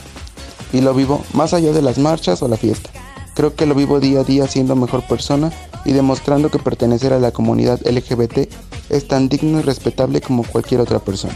Y 0.73 0.83
lo 0.83 0.95
vivo 0.95 1.25
más 1.33 1.55
allá 1.55 1.73
de 1.73 1.83
las 1.83 1.99
marchas 1.99 2.41
o 2.41 2.47
la 2.47 2.57
fiesta. 2.57 2.91
Creo 3.35 3.57
que 3.57 3.67
lo 3.67 3.75
vivo 3.75 3.99
día 3.99 4.21
a 4.21 4.23
día 4.23 4.47
siendo 4.47 4.77
mejor 4.77 5.03
persona 5.03 5.51
y 5.85 5.91
demostrando 5.91 6.53
que 6.53 6.61
pertenecer 6.61 7.13
a 7.13 7.19
la 7.19 7.33
comunidad 7.33 7.81
LGBT 7.85 8.49
es 8.89 9.09
tan 9.09 9.29
digno 9.29 9.59
y 9.59 9.63
respetable 9.63 10.21
como 10.21 10.45
cualquier 10.45 10.83
otra 10.83 11.01
persona. 11.01 11.35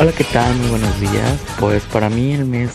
Hola, 0.00 0.12
¿qué 0.12 0.22
tal? 0.22 0.54
Muy 0.54 0.68
buenos 0.68 1.00
días. 1.00 1.40
Pues 1.58 1.82
para 1.82 2.08
mí 2.08 2.32
el 2.32 2.44
mes 2.44 2.70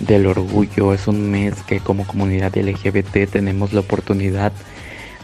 del 0.00 0.26
orgullo 0.26 0.94
es 0.94 1.06
un 1.06 1.30
mes 1.30 1.62
que 1.64 1.78
como 1.78 2.06
comunidad 2.06 2.56
LGBT 2.56 3.30
tenemos 3.30 3.74
la 3.74 3.80
oportunidad 3.80 4.50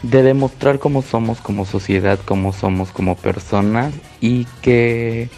de 0.03 0.21
demostrar 0.21 0.77
cómo 0.77 1.01
somos 1.01 1.41
como 1.41 1.65
sociedad, 1.65 2.19
cómo 2.25 2.53
somos 2.53 2.91
como 2.91 3.15
personas 3.15 3.91
y 4.19 4.45
que 4.61 5.31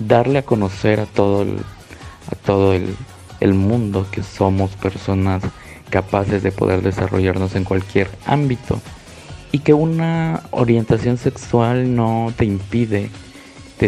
darle 0.00 0.40
a 0.40 0.44
conocer 0.44 1.00
a 1.00 1.06
todo 1.06 1.40
el, 1.40 1.60
a 2.30 2.34
todo 2.44 2.74
el, 2.74 2.94
el 3.40 3.54
mundo 3.54 4.06
que 4.12 4.22
somos 4.22 4.72
personas 4.72 5.42
capaces 5.88 6.42
de 6.42 6.52
poder 6.52 6.82
desarrollarnos 6.82 7.54
en 7.54 7.64
cualquier 7.64 8.10
ámbito 8.26 8.82
y 9.50 9.60
que 9.60 9.72
una 9.72 10.42
orientación 10.50 11.16
sexual 11.16 11.96
no 11.96 12.34
te 12.36 12.44
impide 12.44 13.08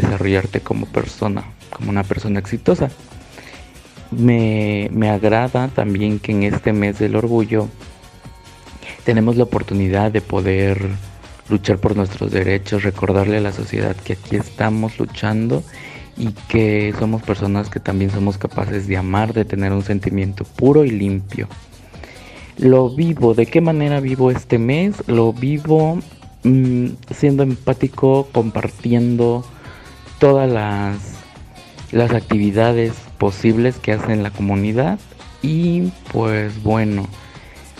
desarrollarte 0.00 0.61
como 0.61 0.87
persona, 0.87 1.44
como 1.70 1.90
una 1.90 2.04
persona 2.04 2.38
exitosa. 2.38 2.90
Me, 4.11 4.88
me 4.92 5.11
agrada 5.11 5.68
también 5.68 6.18
que 6.18 6.33
en 6.33 6.44
este 6.44 6.72
mes 6.72 6.98
del 6.98 7.16
orgullo 7.16 7.68
tenemos 9.04 9.37
la 9.37 9.44
oportunidad 9.44 10.12
de 10.12 10.20
poder 10.20 10.88
luchar 11.48 11.78
por 11.78 11.96
nuestros 11.96 12.30
derechos, 12.30 12.83
recordarle 12.83 13.38
a 13.38 13.40
la 13.40 13.52
sociedad 13.52 13.96
que 13.96 14.14
aquí 14.14 14.37
estamos 14.37 14.98
luchando 14.98 15.62
y 16.16 16.33
que 16.48 16.94
somos 16.98 17.22
personas 17.22 17.68
que 17.68 17.80
también 17.80 18.11
somos 18.11 18.38
capaces 18.38 18.87
de 18.87 18.96
amar, 18.96 19.33
de 19.33 19.44
tener 19.44 19.72
un 19.72 19.83
sentimiento 19.83 20.44
puro 20.44 20.85
y 20.85 20.90
limpio. 20.90 21.48
Lo 22.57 22.88
vivo, 22.88 23.35
¿de 23.35 23.46
qué 23.46 23.61
manera 23.61 24.00
vivo 24.00 24.30
este 24.30 24.59
mes? 24.59 24.94
Lo 25.09 25.33
vivo 25.33 25.98
mm, 26.44 26.87
siendo 27.11 27.42
empático, 27.42 28.28
compartiendo 28.33 29.44
todas 30.18 30.50
las, 30.50 30.96
las 31.92 32.12
actividades 32.12 32.92
posibles 33.18 33.77
que 33.77 33.92
hace 33.92 34.16
la 34.16 34.31
comunidad 34.31 34.98
y 35.42 35.92
pues 36.12 36.62
bueno, 36.62 37.07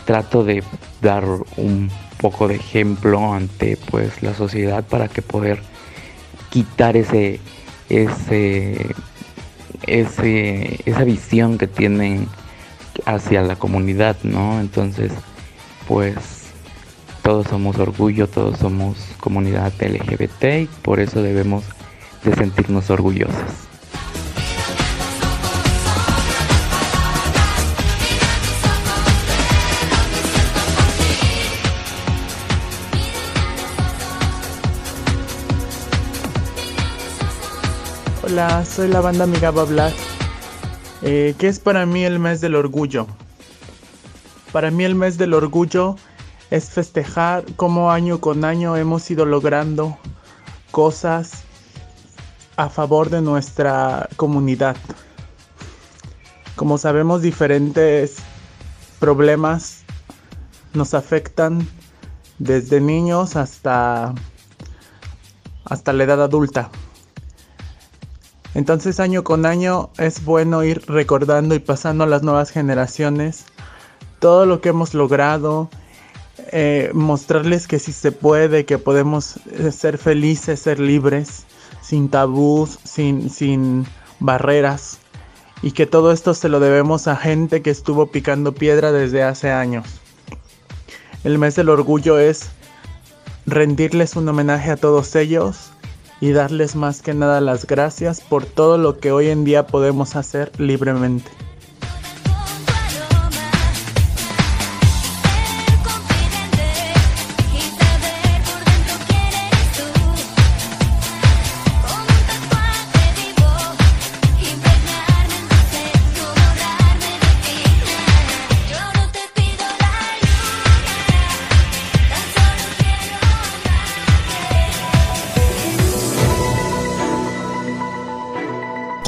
trato 0.05 0.45
de 0.45 0.63
dar 1.01 1.25
un 1.57 1.91
poco 2.19 2.49
de 2.49 2.57
ejemplo 2.57 3.33
ante 3.33 3.77
pues 3.91 4.23
la 4.23 4.35
sociedad 4.35 4.85
para 4.85 5.09
que 5.09 5.23
poder 5.23 5.61
quitar 6.51 6.97
ese 6.97 7.41
ese 7.89 8.95
ese 9.87 10.81
esa 10.85 11.05
visión 11.05 11.59
que 11.59 11.67
tienen 11.67 12.29
hacia 13.07 13.43
la 13.43 13.57
comunidad, 13.57 14.17
¿no? 14.23 14.61
Entonces, 14.61 15.13
pues 15.89 16.15
todos 17.23 17.47
somos 17.49 17.79
orgullo, 17.79 18.29
todos 18.29 18.59
somos 18.59 18.97
comunidad 19.21 19.73
LGBT 19.81 20.45
y 20.63 20.69
por 20.83 21.01
eso 21.01 21.23
debemos 21.23 21.65
de 22.25 22.35
sentirnos 22.35 22.91
orgullosos. 22.91 23.35
Hola, 38.23 38.65
soy 38.65 38.89
la 38.89 39.01
banda 39.01 39.25
Amigaba 39.25 39.65
Black. 39.65 39.95
Eh, 41.03 41.35
¿Qué 41.39 41.47
es 41.47 41.61
para 41.61 41.85
mí 41.85 42.05
el 42.05 42.19
mes 42.19 42.41
del 42.41 42.55
orgullo? 42.55 43.07
Para 44.51 44.71
mí 44.71 44.85
el 44.85 44.95
mes 44.95 45.19
del 45.19 45.35
orgullo 45.35 45.97
es 46.51 46.71
festejar 46.71 47.45
cómo 47.57 47.93
año 47.93 48.21
con 48.21 48.45
año 48.45 48.77
hemos 48.77 49.11
ido 49.11 49.27
logrando 49.27 49.99
cosas 50.71 51.44
a 52.57 52.69
favor 52.69 53.11
de 53.11 53.21
nuestra 53.21 54.09
comunidad. 54.17 54.77
Como 56.57 56.79
sabemos, 56.79 57.23
diferentes 57.23 58.17
problemas 58.99 59.83
nos 60.73 60.95
afectan 60.95 61.67
desde 62.39 62.81
niños 62.81 63.37
hasta, 63.37 64.15
hasta 65.65 65.93
la 65.93 66.05
edad 66.05 66.23
adulta. 66.23 66.71
Entonces 68.55 69.01
año 69.01 69.25
con 69.25 69.47
año 69.47 69.91
es 69.99 70.25
bueno 70.25 70.63
ir 70.63 70.83
recordando 70.87 71.57
y 71.57 71.59
pasando 71.59 72.05
a 72.05 72.07
las 72.07 72.23
nuevas 72.23 72.51
generaciones 72.51 73.47
todo 74.21 74.47
lo 74.47 74.61
que 74.61 74.71
hemos 74.71 74.95
logrado, 74.95 75.69
eh, 76.53 76.91
mostrarles 76.95 77.67
que 77.67 77.79
sí 77.79 77.93
se 77.93 78.13
puede, 78.13 78.65
que 78.65 78.79
podemos 78.79 79.39
eh, 79.51 79.71
ser 79.73 79.99
felices, 79.99 80.61
ser 80.61 80.81
libres, 80.81 81.45
sin 81.85 82.09
tabús, 82.09 82.79
sin, 82.85 83.29
sin 83.29 83.87
barreras, 84.21 84.99
y 85.63 85.73
que 85.73 85.87
todo 85.87 86.13
esto 86.13 86.35
se 86.35 86.49
lo 86.49 86.61
debemos 86.61 87.09
a 87.09 87.17
gente 87.17 87.63
que 87.63 87.71
estuvo 87.71 88.07
picando 88.07 88.53
piedra 88.53 88.91
desde 88.91 89.23
hace 89.23 89.51
años. 89.51 89.87
El 91.25 91.39
mes 91.39 91.57
del 91.57 91.69
orgullo 91.69 92.19
es 92.19 92.51
rendirles 93.47 94.17
un 94.17 94.29
homenaje 94.29 94.71
a 94.71 94.77
todos 94.77 95.15
ellos 95.15 95.73
y 96.21 96.33
darles 96.33 96.75
más 96.77 97.03
que 97.03 97.13
nada 97.13 97.41
las 97.41 97.67
gracias 97.67 98.21
por 98.21 98.47
todo 98.47 98.79
lo 98.79 98.99
que 98.99 99.13
hoy 99.13 99.29
en 99.29 99.45
día 99.45 99.67
podemos 99.67 100.17
hacer 100.17 100.53
libremente. 100.59 101.31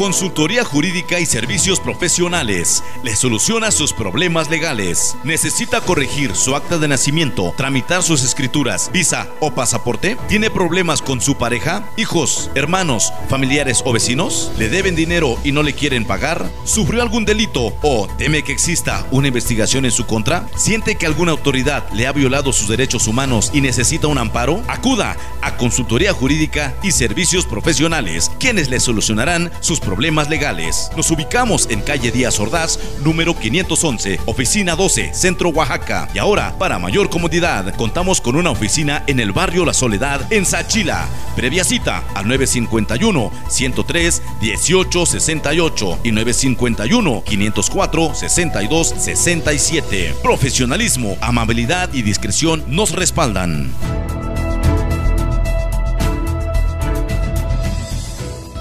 Consultoría 0.06 0.62
jurídica 0.64 1.18
y 1.18 1.26
servicios 1.26 1.80
profesionales. 1.80 2.84
Le 3.02 3.16
soluciona 3.16 3.72
sus 3.72 3.92
problemas 3.92 4.48
legales. 4.48 5.16
¿Necesita 5.24 5.80
corregir 5.80 6.36
su 6.36 6.54
acta 6.54 6.78
de 6.78 6.86
nacimiento, 6.86 7.52
tramitar 7.56 8.04
sus 8.04 8.22
escrituras, 8.22 8.88
visa 8.92 9.26
o 9.40 9.50
pasaporte? 9.50 10.16
¿Tiene 10.28 10.48
problemas 10.48 11.02
con 11.02 11.20
su 11.20 11.36
pareja, 11.36 11.90
hijos, 11.96 12.52
hermanos, 12.54 13.12
familiares 13.28 13.82
o 13.84 13.92
vecinos? 13.92 14.52
¿Le 14.56 14.68
deben 14.68 14.94
dinero 14.94 15.40
y 15.42 15.50
no 15.50 15.64
le 15.64 15.72
quieren 15.72 16.04
pagar? 16.04 16.48
¿Sufrió 16.62 17.02
algún 17.02 17.24
delito 17.24 17.76
o 17.82 18.06
teme 18.16 18.44
que 18.44 18.52
exista 18.52 19.04
una 19.10 19.26
investigación 19.26 19.86
en 19.86 19.90
su 19.90 20.06
contra? 20.06 20.46
¿Siente 20.54 20.94
que 20.94 21.06
alguna 21.06 21.32
autoridad 21.32 21.90
le 21.92 22.06
ha 22.06 22.12
violado 22.12 22.52
sus 22.52 22.68
derechos 22.68 23.08
humanos 23.08 23.50
y 23.52 23.60
necesita 23.60 24.06
un 24.06 24.18
amparo? 24.18 24.62
Acuda 24.68 25.16
a 25.42 25.56
Consultoría 25.56 26.12
Jurídica 26.12 26.76
y 26.84 26.92
Servicios 26.92 27.44
Profesionales, 27.44 28.30
quienes 28.38 28.70
le 28.70 28.78
solucionarán 28.78 29.50
sus 29.58 29.80
problemas 29.80 29.95
legales. 29.98 30.90
Nos 30.96 31.10
ubicamos 31.10 31.68
en 31.70 31.80
calle 31.80 32.10
Díaz 32.10 32.38
Ordaz, 32.38 32.78
número 33.02 33.36
511, 33.36 34.20
oficina 34.26 34.76
12, 34.76 35.14
Centro 35.14 35.48
Oaxaca. 35.48 36.08
Y 36.14 36.18
ahora, 36.18 36.54
para 36.58 36.78
mayor 36.78 37.10
comodidad, 37.10 37.74
contamos 37.76 38.20
con 38.20 38.36
una 38.36 38.50
oficina 38.50 39.02
en 39.06 39.20
el 39.20 39.32
barrio 39.32 39.64
La 39.64 39.74
Soledad, 39.74 40.32
en 40.32 40.44
Sachila. 40.44 41.06
Previa 41.34 41.64
cita 41.64 42.04
al 42.14 42.28
951 42.28 43.30
103 43.48 44.22
1868 44.40 45.98
y 46.04 46.12
951 46.12 47.22
504 47.24 48.14
62 48.14 48.94
67. 48.98 50.14
Profesionalismo, 50.22 51.16
amabilidad 51.20 51.92
y 51.92 52.02
discreción 52.02 52.64
nos 52.68 52.92
respaldan. 52.92 53.72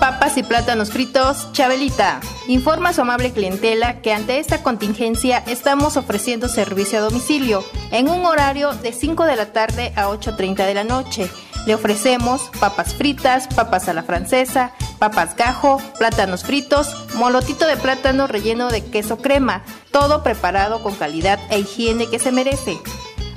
Papas 0.05 0.37
y 0.37 0.43
plátanos 0.43 0.91
fritos, 0.91 1.51
Chabelita. 1.51 2.19
Informa 2.47 2.89
a 2.89 2.93
su 2.93 3.01
amable 3.01 3.31
clientela 3.31 4.01
que 4.01 4.13
ante 4.13 4.37
esta 4.37 4.61
contingencia 4.61 5.43
estamos 5.47 5.97
ofreciendo 5.97 6.47
servicio 6.47 6.99
a 6.99 7.01
domicilio 7.01 7.63
en 7.89 8.07
un 8.07 8.23
horario 8.23 8.71
de 8.73 8.93
5 8.93 9.25
de 9.25 9.35
la 9.35 9.51
tarde 9.51 9.93
a 9.95 10.09
8.30 10.09 10.67
de 10.67 10.73
la 10.75 10.83
noche. 10.83 11.27
Le 11.65 11.73
ofrecemos 11.73 12.51
papas 12.59 12.93
fritas, 12.93 13.47
papas 13.47 13.89
a 13.89 13.95
la 13.95 14.03
francesa, 14.03 14.73
papas 14.99 15.35
gajo, 15.35 15.81
plátanos 15.97 16.43
fritos, 16.43 16.95
molotito 17.15 17.65
de 17.65 17.75
plátano 17.75 18.27
relleno 18.27 18.69
de 18.69 18.85
queso 18.85 19.17
crema, 19.17 19.63
todo 19.89 20.21
preparado 20.21 20.83
con 20.83 20.93
calidad 20.93 21.39
e 21.49 21.57
higiene 21.57 22.11
que 22.11 22.19
se 22.19 22.31
merece. 22.31 22.77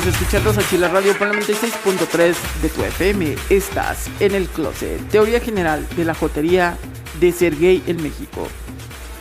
Sigues 0.00 0.14
escuchando 0.14 0.54
Sachila 0.54 0.88
Radio 0.88 1.14
por 1.18 1.28
el 1.28 1.42
96.3 1.42 2.34
de 2.62 2.68
tu 2.70 2.82
FM. 2.82 3.36
Estás 3.50 4.08
en 4.18 4.34
el 4.34 4.48
closet. 4.48 4.98
Teoría 5.10 5.40
general 5.40 5.86
de 5.94 6.06
la 6.06 6.14
jotería 6.14 6.78
de 7.20 7.30
ser 7.32 7.54
gay 7.58 7.82
en 7.86 8.02
México. 8.02 8.48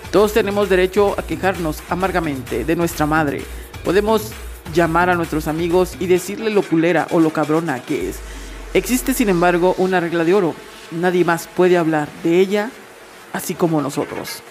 Todos 0.09 0.31
tenemos 0.31 0.69
derecho 0.69 1.15
a 1.19 1.23
quejarnos 1.23 1.83
amargamente 1.89 2.63
de 2.63 2.75
nuestra 2.77 3.05
madre. 3.05 3.41
Podemos 3.83 4.31
llamar 4.73 5.09
a 5.09 5.15
nuestros 5.15 5.49
amigos 5.49 5.97
y 5.99 6.07
decirle 6.07 6.49
lo 6.49 6.61
culera 6.61 7.07
o 7.11 7.19
lo 7.19 7.33
cabrona 7.33 7.83
que 7.83 8.09
es. 8.09 8.19
Existe 8.73 9.13
sin 9.13 9.27
embargo 9.27 9.75
una 9.79 9.99
regla 9.99 10.23
de 10.23 10.33
oro. 10.33 10.55
Nadie 10.91 11.25
más 11.25 11.47
puede 11.47 11.77
hablar 11.77 12.07
de 12.23 12.39
ella 12.39 12.71
así 13.33 13.53
como 13.53 13.81
nosotros. 13.81 14.41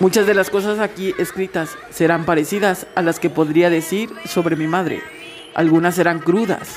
Muchas 0.00 0.28
de 0.28 0.34
las 0.34 0.48
cosas 0.48 0.78
aquí 0.78 1.12
escritas 1.18 1.76
serán 1.90 2.24
parecidas 2.24 2.86
a 2.94 3.02
las 3.02 3.18
que 3.18 3.30
podría 3.30 3.68
decir 3.68 4.10
sobre 4.26 4.54
mi 4.54 4.68
madre. 4.68 5.02
Algunas 5.54 5.96
serán 5.96 6.20
crudas, 6.20 6.68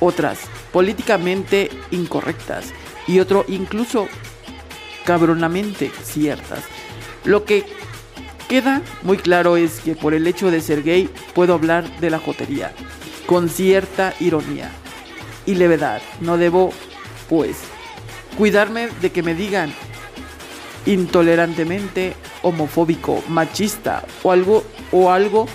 otras 0.00 0.38
políticamente 0.72 1.68
incorrectas 1.90 2.72
y 3.06 3.20
otro 3.20 3.44
incluso 3.48 4.08
cabronamente 5.04 5.90
ciertas. 6.02 6.60
Lo 7.24 7.44
que 7.44 7.66
queda 8.48 8.80
muy 9.02 9.18
claro 9.18 9.58
es 9.58 9.80
que 9.80 9.94
por 9.94 10.14
el 10.14 10.26
hecho 10.26 10.50
de 10.50 10.62
ser 10.62 10.82
gay 10.82 11.10
puedo 11.34 11.52
hablar 11.52 11.84
de 12.00 12.08
la 12.08 12.18
jotería 12.18 12.72
con 13.26 13.50
cierta 13.50 14.14
ironía 14.20 14.70
y 15.44 15.54
levedad. 15.56 16.00
No 16.22 16.38
debo, 16.38 16.72
pues, 17.28 17.58
cuidarme 18.38 18.88
de 19.02 19.12
que 19.12 19.22
me 19.22 19.34
digan 19.34 19.70
intolerantemente 20.88 22.14
homofóbico, 22.42 23.22
machista 23.28 24.04
o 24.22 24.32
algo 24.32 24.64
o 24.90 25.10
algo 25.10 25.46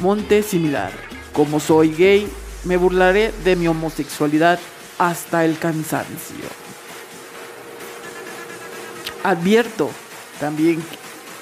monte 0.00 0.42
similar. 0.42 0.92
Como 1.32 1.60
soy 1.60 1.94
gay, 1.94 2.28
me 2.64 2.76
burlaré 2.76 3.32
de 3.42 3.56
mi 3.56 3.66
homosexualidad 3.66 4.58
hasta 4.98 5.46
el 5.46 5.58
cansancio. 5.58 6.44
Advierto 9.22 9.90
también 10.38 10.82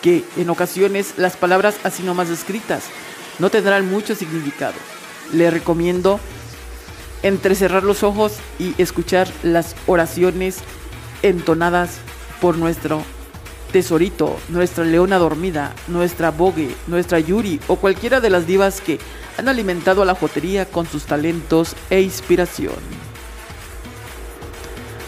que 0.01 0.25
en 0.37 0.49
ocasiones 0.51 1.15
las 1.17 1.37
palabras 1.37 1.75
así 1.83 2.05
nomás 2.05 2.31
escritas 2.31 2.85
no 3.41 3.51
tendrán 3.51 3.91
mucho 3.91 4.15
significado. 4.15 4.75
Le 5.33 5.51
recomiendo 5.51 6.21
entrecerrar 7.25 7.83
los 7.83 8.05
ojos 8.05 8.35
y 8.61 8.81
escuchar 8.81 9.29
las 9.43 9.75
oraciones 9.89 10.59
entonadas 11.23 11.99
por 12.43 12.59
nuestro 12.59 13.03
tesorito, 13.71 14.37
nuestra 14.49 14.85
leona 14.85 15.17
dormida, 15.17 15.73
nuestra 15.87 16.33
Bogue, 16.33 16.75
nuestra 16.89 17.21
Yuri 17.21 17.61
o 17.69 17.77
cualquiera 17.77 18.21
de 18.21 18.31
las 18.31 18.49
divas 18.49 18.81
que 18.81 18.99
han 19.39 19.49
alimentado 19.49 20.03
a 20.03 20.05
la 20.05 20.17
jotería 20.17 20.67
con 20.67 20.85
sus 20.87 21.05
talentos 21.05 21.77
e 21.89 22.01
inspiración. 22.01 22.75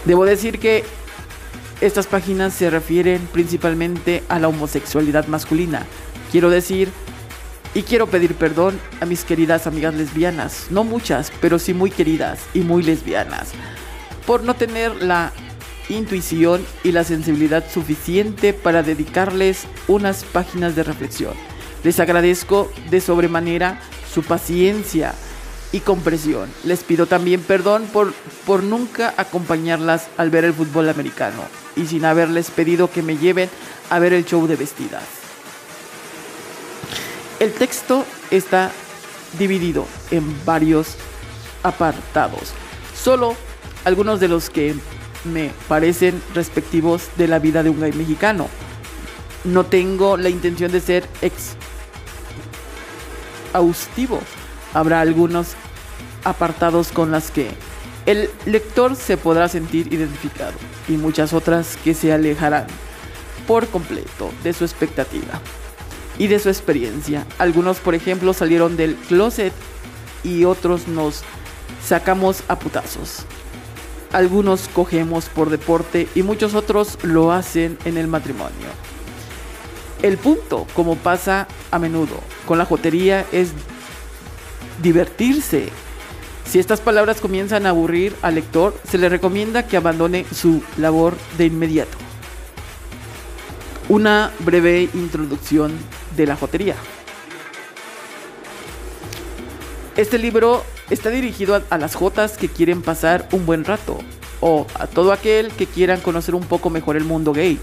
Debo 0.05 0.25
decir 0.25 0.61
que 0.61 0.85
estas 1.81 2.07
páginas 2.07 2.55
se 2.55 2.71
refieren 2.71 3.29
principalmente 3.33 4.23
a 4.29 4.39
la 4.39 4.47
homosexualidad 4.47 5.27
masculina. 5.27 5.85
Quiero 6.31 6.51
decir 6.51 6.89
y 7.75 7.83
quiero 7.83 8.07
pedir 8.07 8.37
perdón 8.37 8.79
a 9.01 9.07
mis 9.07 9.25
queridas 9.25 9.67
amigas 9.67 9.93
lesbianas, 9.95 10.67
no 10.71 10.85
muchas, 10.85 11.33
pero 11.41 11.59
sí 11.59 11.75
muy 11.75 11.91
queridas 11.91 12.39
y 12.55 12.61
muy 12.61 12.85
lesbianas, 12.85 13.51
por 14.25 14.45
no 14.45 14.55
tener 14.55 15.03
la 15.03 15.33
intuición 15.89 16.65
y 16.83 16.93
la 16.93 17.05
sensibilidad 17.05 17.65
suficiente 17.71 18.53
para 18.53 18.83
dedicarles 18.83 19.67
unas 19.89 20.25
páginas 20.25 20.77
de 20.77 20.83
reflexión. 20.83 21.35
Les 21.83 22.01
agradezco 22.01 22.71
de 22.91 23.01
sobremanera 23.01 23.81
su 24.13 24.23
paciencia 24.23 25.15
y 25.73 25.81
comprensión. 25.81 26.49
Les 26.65 26.85
pido 26.85 27.07
también 27.07 27.41
perdón 27.43 27.87
por, 27.93 28.15
por 28.47 28.63
nunca 28.63 29.13
acompañarlas 29.17 30.09
al 30.17 30.31
ver 30.31 30.45
el 30.45 30.55
fútbol 30.55 30.89
americano 30.89 31.43
y 31.77 31.87
sin 31.87 32.05
haberles 32.05 32.51
pedido 32.51 32.91
que 32.91 33.03
me 33.03 33.17
lleven 33.17 33.51
a 33.91 33.99
ver 33.99 34.13
el 34.13 34.25
show 34.25 34.47
de 34.47 34.57
vestidas. 34.57 35.03
El 37.41 37.53
texto 37.53 38.07
está 38.31 38.71
dividido 39.39 39.87
en 40.11 40.25
varios 40.45 40.95
apartados. 41.63 42.53
Solo 42.97 43.37
algunos 43.85 44.21
de 44.21 44.29
los 44.29 44.51
que 44.51 44.75
me 45.25 45.51
parecen 45.69 46.23
respectivos 46.35 47.09
de 47.17 47.29
la 47.29 47.39
vida 47.39 47.63
de 47.63 47.71
un 47.71 47.81
gay 47.81 47.93
mexicano. 47.93 48.49
No 49.45 49.65
tengo 49.67 50.17
la 50.17 50.29
intención 50.29 50.73
de 50.73 50.81
ser 50.81 51.09
ex 51.23 51.57
exhaustivo. 53.55 54.21
Habrá 54.73 55.01
algunos 55.01 55.55
apartados 56.25 56.89
con 56.89 57.11
las 57.11 57.31
que 57.31 57.49
el 58.07 58.29
lector 58.47 58.97
se 58.97 59.17
podrá 59.17 59.49
sentir 59.49 59.93
identificado 59.93 60.55
y 60.89 60.93
muchas 60.93 61.33
otras 61.33 61.77
que 61.83 61.95
se 61.95 62.13
alejarán 62.13 62.67
por 63.47 63.69
completo 63.69 64.33
de 64.43 64.53
su 64.53 64.65
expectativa 64.65 65.41
y 66.19 66.27
de 66.27 66.39
su 66.39 66.49
experiencia. 66.49 67.27
Algunos, 67.39 67.79
por 67.79 67.95
ejemplo, 67.95 68.33
salieron 68.33 68.77
del 68.77 68.95
closet 68.97 69.53
y 70.23 70.45
otros 70.45 70.89
nos 70.89 71.23
sacamos 71.87 72.43
a 72.49 72.59
putazos. 72.59 73.27
Algunos 74.15 74.69
cogemos 74.69 75.29
por 75.29 75.51
deporte 75.51 76.09
y 76.15 76.23
muchos 76.23 76.55
otros 76.55 76.99
lo 77.03 77.33
hacen 77.33 77.77
en 77.85 77.99
el 77.99 78.07
matrimonio. 78.07 78.69
El 80.03 80.19
punto, 80.19 80.69
como 80.75 80.95
pasa 80.95 81.49
a 81.73 81.79
menudo 81.81 82.21
con 82.47 82.57
la 82.57 82.65
jotería, 82.65 83.27
es 83.33 83.51
divertirse. 84.81 85.69
Si 86.45 86.61
estas 86.61 86.81
palabras 86.81 87.21
comienzan 87.21 87.67
a 87.67 87.71
aburrir 87.71 88.15
al 88.23 88.37
lector, 88.37 88.79
se 88.89 88.99
le 88.99 89.09
recomienda 89.09 89.67
que 89.67 89.77
abandone 89.77 90.25
su 90.33 90.63
labor 90.79 91.17
de 91.37 91.47
inmediato. 91.47 91.99
Una 93.89 94.31
breve 94.41 94.89
introducción 94.95 95.73
de 96.17 96.27
la 96.27 96.37
jotería. 96.37 96.77
Este 99.97 100.19
libro 100.19 100.65
está 100.91 101.11
dirigido 101.11 101.55
a, 101.55 101.63
a 101.71 101.79
las 101.79 101.95
jotas 101.95 102.37
que 102.37 102.49
quieren 102.49 102.83
pasar 102.83 103.29
un 103.33 103.47
buen 103.47 103.65
rato 103.65 103.99
o 104.41 104.67
a 104.75 104.87
todo 104.87 105.13
aquel 105.13 105.51
que 105.53 105.67
quieran 105.67 106.01
conocer 106.01 106.35
un 106.35 106.45
poco 106.45 106.71
mejor 106.71 106.97
el 106.97 107.05
mundo 107.05 107.33
gay. 107.33 107.59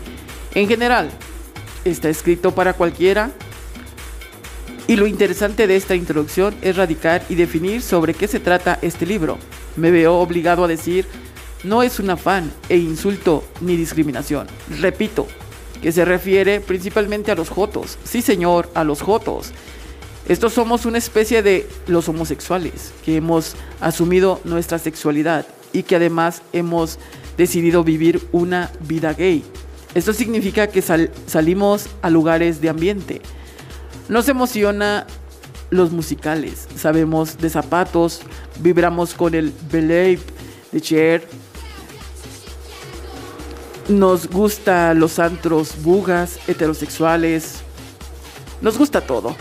En 0.54 0.68
general, 0.68 1.10
está 1.86 2.10
escrito 2.10 2.54
para 2.54 2.74
cualquiera 2.74 3.32
y 4.88 4.96
lo 4.96 5.08
interesante 5.08 5.68
de 5.68 5.76
esta 5.76 5.96
introducción 5.96 6.56
es 6.62 6.76
radicar 6.76 7.24
y 7.30 7.36
definir 7.36 7.82
sobre 7.82 8.14
qué 8.14 8.28
se 8.28 8.40
trata 8.40 8.78
este 8.82 9.06
libro. 9.06 9.38
Me 9.78 9.92
veo 9.92 10.16
obligado 10.16 10.64
a 10.64 10.68
decir, 10.68 11.06
no 11.64 11.84
es 11.84 12.00
un 12.00 12.10
afán 12.10 12.52
e 12.68 12.78
insulto 12.78 13.44
ni 13.62 13.78
discriminación. 13.78 14.48
Repito, 14.80 15.28
que 15.82 15.92
se 15.92 16.04
refiere 16.04 16.60
principalmente 16.60 17.32
a 17.32 17.36
los 17.36 17.50
jotos. 17.50 17.98
Sí, 18.04 18.22
señor, 18.22 18.70
a 18.74 18.84
los 18.84 19.02
jotos. 19.02 19.52
Estos 20.28 20.54
somos 20.54 20.86
una 20.86 20.98
especie 20.98 21.42
de 21.44 21.68
los 21.88 22.08
homosexuales, 22.08 22.92
que 23.04 23.16
hemos 23.18 23.56
asumido 23.80 24.40
nuestra 24.44 24.80
sexualidad 24.80 25.46
y 25.74 25.84
que 25.84 25.96
además 25.96 26.42
hemos 26.54 27.00
decidido 27.38 27.84
vivir 27.84 28.22
una 28.32 28.72
vida 28.82 29.14
gay. 29.14 29.44
Esto 29.96 30.14
significa 30.14 30.68
que 30.68 30.82
sal- 30.82 31.12
salimos 31.28 31.88
a 32.02 32.10
lugares 32.10 32.62
de 32.62 32.70
ambiente. 32.70 33.22
Nos 34.10 34.30
emociona 34.30 35.08
los 35.70 35.92
musicales, 35.92 36.68
sabemos 36.78 37.38
de 37.40 37.50
zapatos, 37.50 38.22
vibramos 38.60 39.14
con 39.14 39.34
el 39.36 39.54
belay 39.72 40.20
de 40.72 40.82
Cher. 40.82 41.28
Nos 43.90 44.28
gusta 44.30 44.94
los 44.94 45.20
antros 45.20 45.82
bugas, 45.82 46.40
heterosexuales. 46.48 47.56
Nos 48.62 48.78
gusta 48.78 49.02
todo. 49.02 49.36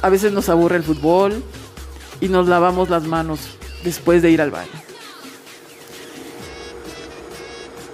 A 0.00 0.08
veces 0.10 0.32
nos 0.32 0.48
aburre 0.48 0.76
el 0.76 0.84
fútbol 0.84 1.42
y 2.20 2.28
nos 2.28 2.46
lavamos 2.46 2.88
las 2.88 3.04
manos 3.04 3.40
después 3.84 4.22
de 4.22 4.30
ir 4.30 4.40
al 4.40 4.50
baño. 4.50 4.70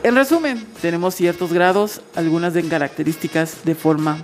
En 0.02 0.14
resumen, 0.16 0.66
tenemos 0.82 1.14
ciertos 1.14 1.52
grados, 1.52 2.02
algunas 2.14 2.52
de 2.52 2.62
características 2.68 3.64
de 3.64 3.74
forma 3.74 4.18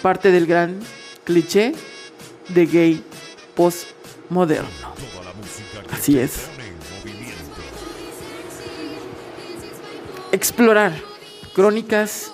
parte 0.00 0.30
del 0.30 0.46
gran 0.46 0.78
cliché 1.24 1.74
de 2.48 2.66
gay 2.66 3.04
postmoderno. 3.56 4.68
Así 5.92 6.18
es. 6.20 6.46
Explorar 10.30 10.92
crónicas 11.52 12.30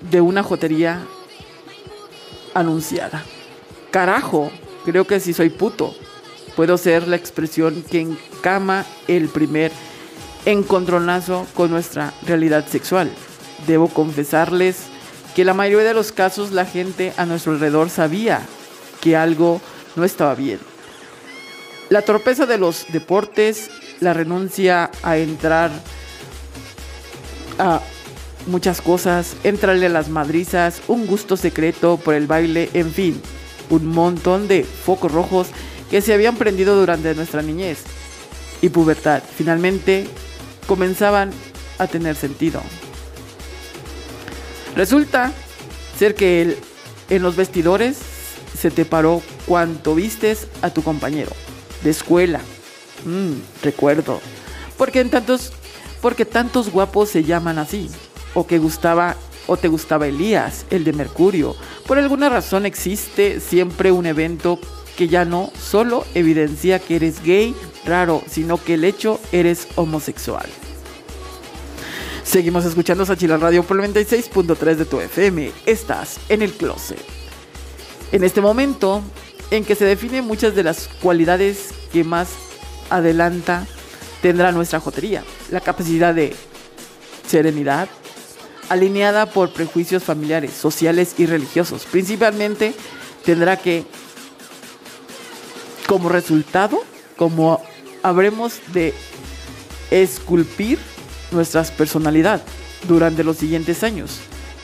de 0.00 0.20
una 0.20 0.44
jotería 0.44 1.04
anunciada. 2.54 3.24
Carajo, 3.92 4.50
creo 4.86 5.06
que 5.06 5.20
si 5.20 5.34
soy 5.34 5.50
puto. 5.50 5.94
Puedo 6.56 6.78
ser 6.78 7.06
la 7.06 7.16
expresión 7.16 7.84
que 7.88 8.00
encama 8.00 8.86
el 9.06 9.28
primer 9.28 9.70
encontronazo 10.46 11.46
con 11.54 11.70
nuestra 11.70 12.14
realidad 12.26 12.66
sexual. 12.66 13.10
Debo 13.66 13.88
confesarles 13.88 14.84
que 15.36 15.44
la 15.44 15.52
mayoría 15.52 15.88
de 15.88 15.94
los 15.94 16.10
casos 16.10 16.52
la 16.52 16.64
gente 16.64 17.12
a 17.18 17.26
nuestro 17.26 17.52
alrededor 17.52 17.90
sabía 17.90 18.40
que 19.02 19.14
algo 19.14 19.60
no 19.94 20.04
estaba 20.04 20.34
bien. 20.34 20.58
La 21.90 22.00
torpeza 22.00 22.46
de 22.46 22.56
los 22.56 22.86
deportes, 22.92 23.70
la 24.00 24.14
renuncia 24.14 24.90
a 25.02 25.18
entrar 25.18 25.70
a 27.58 27.82
muchas 28.46 28.80
cosas, 28.80 29.36
entrarle 29.44 29.86
a 29.86 29.90
las 29.90 30.08
madrizas, 30.08 30.80
un 30.88 31.06
gusto 31.06 31.36
secreto 31.36 31.98
por 31.98 32.14
el 32.14 32.26
baile, 32.26 32.70
en 32.72 32.90
fin, 32.90 33.22
un 33.72 33.86
montón 33.86 34.48
de 34.48 34.64
focos 34.64 35.10
rojos 35.10 35.48
que 35.90 36.02
se 36.02 36.12
habían 36.12 36.36
prendido 36.36 36.76
durante 36.78 37.14
nuestra 37.14 37.40
niñez 37.42 37.78
y 38.60 38.68
pubertad. 38.68 39.22
Finalmente 39.36 40.06
comenzaban 40.66 41.30
a 41.78 41.86
tener 41.86 42.14
sentido. 42.14 42.60
Resulta 44.76 45.32
ser 45.98 46.14
que 46.14 46.42
el- 46.42 46.56
en 47.10 47.22
los 47.22 47.36
vestidores 47.36 47.96
se 48.58 48.70
te 48.70 48.84
paró 48.84 49.22
cuanto 49.46 49.94
vistes 49.94 50.46
a 50.60 50.70
tu 50.70 50.82
compañero 50.82 51.32
de 51.82 51.90
escuela. 51.90 52.40
Mm, 53.04 53.32
recuerdo. 53.62 54.20
Porque 54.78 55.00
en 55.00 55.10
tantos, 55.10 55.52
porque 56.00 56.24
tantos 56.24 56.70
guapos 56.70 57.08
se 57.08 57.24
llaman 57.24 57.58
así. 57.58 57.90
O 58.34 58.46
que 58.46 58.58
gustaba 58.58 59.16
o 59.46 59.56
te 59.56 59.68
gustaba 59.68 60.06
Elías, 60.06 60.66
el 60.70 60.84
de 60.84 60.92
Mercurio. 60.92 61.56
Por 61.86 61.98
alguna 61.98 62.28
razón 62.28 62.66
existe 62.66 63.40
siempre 63.40 63.92
un 63.92 64.06
evento 64.06 64.58
que 64.96 65.08
ya 65.08 65.24
no 65.24 65.50
solo 65.58 66.04
evidencia 66.14 66.78
que 66.78 66.96
eres 66.96 67.22
gay, 67.22 67.54
raro, 67.84 68.22
sino 68.28 68.62
que 68.62 68.74
el 68.74 68.84
hecho 68.84 69.20
eres 69.32 69.68
homosexual. 69.76 70.46
Seguimos 72.24 72.64
escuchando 72.64 73.04
Sachila 73.04 73.36
Radio 73.36 73.62
por 73.62 73.78
el 73.78 73.92
96.3 73.92 74.74
de 74.76 74.84
tu 74.84 75.00
FM. 75.00 75.52
Estás 75.66 76.18
en 76.28 76.42
el 76.42 76.52
closet. 76.52 77.02
En 78.12 78.24
este 78.24 78.40
momento 78.40 79.02
en 79.50 79.64
que 79.64 79.74
se 79.74 79.84
definen 79.84 80.24
muchas 80.24 80.54
de 80.54 80.62
las 80.62 80.88
cualidades 81.02 81.74
que 81.92 82.04
más 82.04 82.28
adelanta 82.88 83.66
tendrá 84.22 84.52
nuestra 84.52 84.80
jotería. 84.80 85.24
La 85.50 85.60
capacidad 85.60 86.14
de 86.14 86.34
serenidad, 87.26 87.88
alineada 88.72 89.26
por 89.26 89.52
prejuicios 89.52 90.02
familiares, 90.02 90.52
sociales 90.52 91.14
y 91.18 91.26
religiosos. 91.26 91.84
Principalmente 91.84 92.74
tendrá 93.22 93.58
que, 93.58 93.84
como 95.86 96.08
resultado, 96.08 96.82
como 97.18 97.62
habremos 98.02 98.60
de 98.72 98.94
esculpir 99.90 100.78
nuestra 101.32 101.62
personalidad 101.64 102.42
durante 102.88 103.22
los 103.22 103.36
siguientes 103.36 103.82
años. 103.84 104.20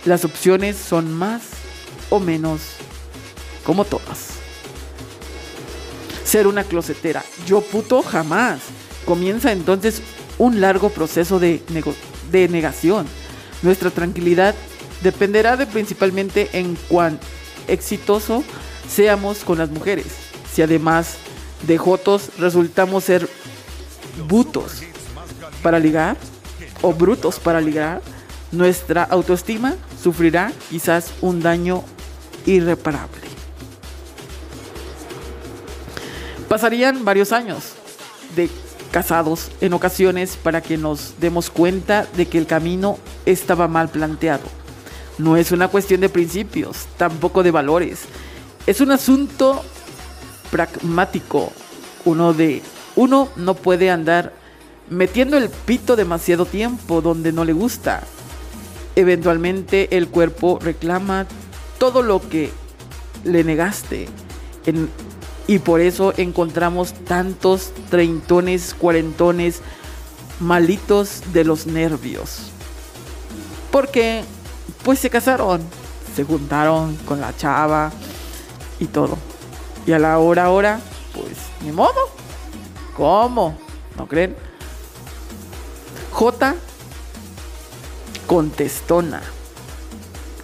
Las 0.06 0.24
opciones 0.24 0.76
son 0.78 1.12
más 1.12 1.42
o 2.08 2.18
menos 2.18 2.62
como 3.62 3.84
todas. 3.84 4.28
Ser 6.24 6.46
una 6.46 6.64
closetera, 6.64 7.22
yo 7.46 7.60
puto 7.60 8.02
jamás. 8.02 8.60
Comienza 9.04 9.52
entonces 9.52 10.00
un 10.38 10.62
largo 10.62 10.88
proceso 10.88 11.38
de, 11.38 11.62
de 12.32 12.48
negación. 12.48 13.06
Nuestra 13.62 13.90
tranquilidad 13.90 14.54
dependerá 15.02 15.56
de 15.56 15.66
principalmente 15.66 16.48
en 16.52 16.76
cuán 16.88 17.18
exitoso 17.66 18.44
seamos 18.88 19.38
con 19.44 19.58
las 19.58 19.70
mujeres. 19.70 20.06
Si 20.52 20.62
además 20.62 21.16
de 21.66 21.78
jotos 21.78 22.30
resultamos 22.38 23.04
ser 23.04 23.28
butos 24.28 24.82
para 25.62 25.78
ligar 25.78 26.16
o 26.82 26.92
brutos 26.92 27.38
para 27.38 27.60
ligar, 27.60 28.00
nuestra 28.52 29.02
autoestima 29.04 29.76
sufrirá 30.02 30.52
quizás 30.70 31.12
un 31.20 31.40
daño 31.40 31.84
irreparable. 32.46 33.18
Pasarían 36.48 37.04
varios 37.04 37.32
años 37.32 37.74
de 38.34 38.48
casados 38.90 39.50
en 39.60 39.72
ocasiones 39.72 40.36
para 40.36 40.60
que 40.60 40.76
nos 40.76 41.14
demos 41.20 41.50
cuenta 41.50 42.06
de 42.16 42.26
que 42.26 42.38
el 42.38 42.46
camino 42.46 42.98
estaba 43.26 43.68
mal 43.68 43.88
planteado. 43.88 44.44
No 45.18 45.36
es 45.36 45.52
una 45.52 45.68
cuestión 45.68 46.00
de 46.00 46.08
principios, 46.08 46.86
tampoco 46.96 47.42
de 47.42 47.50
valores. 47.50 48.00
Es 48.66 48.80
un 48.80 48.92
asunto 48.92 49.62
pragmático. 50.50 51.52
Uno 52.04 52.32
de 52.32 52.62
uno 52.96 53.28
no 53.36 53.54
puede 53.54 53.90
andar 53.90 54.32
metiendo 54.90 55.36
el 55.36 55.50
pito 55.50 55.96
demasiado 55.96 56.46
tiempo 56.46 57.00
donde 57.00 57.32
no 57.32 57.44
le 57.44 57.52
gusta. 57.52 58.02
Eventualmente 58.96 59.96
el 59.96 60.08
cuerpo 60.08 60.58
reclama 60.60 61.26
todo 61.78 62.02
lo 62.02 62.26
que 62.28 62.50
le 63.24 63.44
negaste. 63.44 64.08
Y 65.48 65.58
por 65.60 65.80
eso 65.80 66.12
encontramos 66.18 66.92
tantos 66.92 67.72
treintones, 67.90 68.74
cuarentones 68.74 69.62
malitos 70.40 71.22
de 71.32 71.42
los 71.42 71.66
nervios. 71.66 72.50
Porque 73.72 74.22
pues 74.84 74.98
se 74.98 75.08
casaron, 75.08 75.62
se 76.14 76.24
juntaron 76.24 76.94
con 76.98 77.20
la 77.20 77.34
chava 77.34 77.90
y 78.78 78.86
todo. 78.86 79.16
Y 79.86 79.92
a 79.92 79.98
la 79.98 80.18
hora 80.18 80.50
hora, 80.50 80.80
pues 81.14 81.38
ni 81.64 81.72
modo. 81.72 82.10
¿Cómo? 82.94 83.56
¿No 83.96 84.06
creen? 84.06 84.36
J. 86.12 86.54
Contestona. 88.26 89.22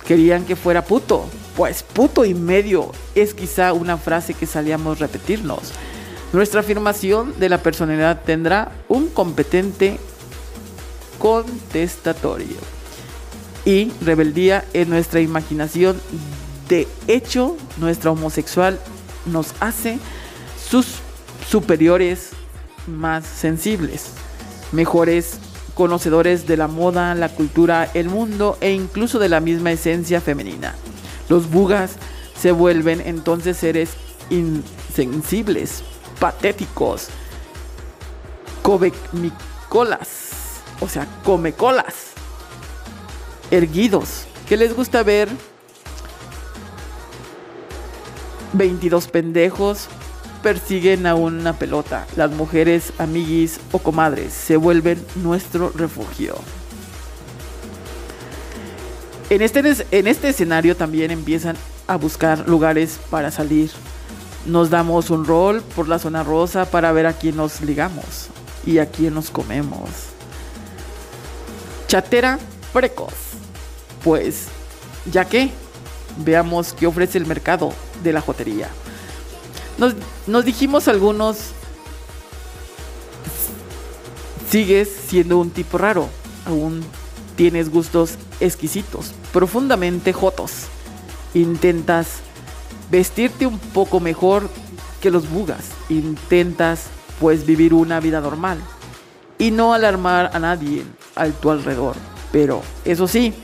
Querían 0.07 0.47
que 0.47 0.57
fuera 0.57 0.83
puto. 0.83 1.27
Pues 1.57 1.83
puto 1.83 2.25
y 2.25 2.35
medio 2.35 2.91
es 3.15 3.35
quizá 3.35 3.73
una 3.73 3.97
frase 3.97 4.35
que 4.35 4.47
salíamos 4.47 4.99
repetirnos. 4.99 5.73
Nuestra 6.33 6.61
afirmación 6.61 7.39
de 7.39 7.49
la 7.49 7.63
personalidad 7.63 8.23
tendrá 8.23 8.73
un 8.89 9.09
competente 9.09 10.01
contestatorio. 11.19 12.57
Y 13.65 13.93
rebeldía 14.01 14.65
en 14.73 14.91
nuestra 14.91 15.21
imaginación. 15.21 16.01
De 16.69 16.89
hecho, 17.07 17.57
nuestra 17.77 18.11
homosexual 18.11 18.81
nos 19.27 19.55
hace 19.61 19.99
sus 20.69 20.87
superiores 21.49 22.31
más 22.87 23.25
sensibles, 23.25 24.07
mejores 24.73 25.39
conocedores 25.75 26.47
de 26.47 26.57
la 26.57 26.69
moda, 26.69 27.15
la 27.15 27.29
cultura, 27.29 27.89
el 27.95 28.09
mundo 28.09 28.59
e 28.61 28.73
incluso 28.73 29.19
de 29.19 29.29
la 29.29 29.41
misma 29.41 29.73
esencia 29.73 30.21
femenina. 30.21 30.75
Los 31.29 31.51
bugas 31.51 31.97
se 32.39 32.53
vuelven 32.53 33.01
entonces 33.01 33.57
seres 33.57 33.91
insensibles, 34.31 35.83
patéticos, 36.19 37.09
colas, 39.69 40.63
o 40.81 40.89
sea, 40.89 41.07
comecolas, 41.25 42.13
erguidos, 43.51 44.27
que 44.49 44.57
les 44.57 44.75
gusta 44.75 45.03
ver 45.03 45.29
22 48.55 49.09
pendejos 49.09 49.89
persiguen 50.43 51.07
a 51.07 51.15
una 51.15 51.55
pelota. 51.59 52.07
Las 52.17 52.31
mujeres, 52.31 52.93
amiguis 52.99 53.59
o 53.73 53.79
comadres 53.79 54.33
se 54.33 54.57
vuelven 54.57 55.05
nuestro 55.17 55.71
refugio. 55.75 56.37
En 59.31 59.41
este, 59.41 59.61
en 59.91 60.07
este 60.07 60.29
escenario 60.29 60.77
también 60.77 61.11
empiezan 61.11 61.57
a 61.87 61.97
buscar 61.97 62.47
lugares 62.49 62.99
para 63.11 63.31
salir. 63.31 63.71
Nos 64.47 64.69
damos 64.69 65.09
un 65.09 65.25
rol 65.25 65.63
por 65.75 65.89
la 65.89 65.99
zona 65.99 66.23
rosa 66.23 66.67
para 66.67 66.93
ver 66.93 67.07
a 67.07 67.15
quién 67.15 67.37
nos 67.37 67.63
ligamos 67.63 68.29
y 68.67 68.79
a 68.79 68.87
quién 68.87 69.15
nos 69.15 69.31
comemos. 69.31 69.89
Chatera 71.89 72.39
precoz. 72.73 73.15
Pues, 74.03 74.49
ya 75.11 75.25
que, 75.25 75.51
veamos 76.19 76.75
qué 76.75 76.87
ofrece 76.87 77.17
el 77.17 77.25
mercado 77.25 77.73
de 78.03 78.13
la 78.13 78.21
jotería. 78.21 78.69
Nos, 79.79 79.95
nos 80.27 80.45
dijimos 80.45 80.87
algunos, 80.87 81.39
sigues 84.51 84.89
siendo 85.09 85.39
un 85.39 85.51
tipo 85.51 85.79
raro, 85.79 86.09
aún 86.45 86.85
tienes 87.37 87.71
gustos 87.71 88.17
exquisitos, 88.41 89.13
profundamente 89.33 90.13
jotos. 90.13 90.67
Intentas 91.35 92.21
vestirte 92.91 93.47
un 93.47 93.59
poco 93.59 94.01
mejor 94.01 94.49
que 95.01 95.11
los 95.11 95.29
bugas, 95.29 95.71
intentas 95.89 96.87
pues 97.21 97.47
vivir 97.47 97.75
una 97.75 98.01
vida 98.01 98.21
normal 98.21 98.59
y 99.39 99.51
no 99.51 99.75
alarmar 99.75 100.31
a 100.33 100.39
nadie 100.39 100.85
a 101.15 101.27
tu 101.27 101.51
alrededor. 101.51 101.97
Pero 102.33 102.63
eso 102.85 103.07
sí, 103.07 103.35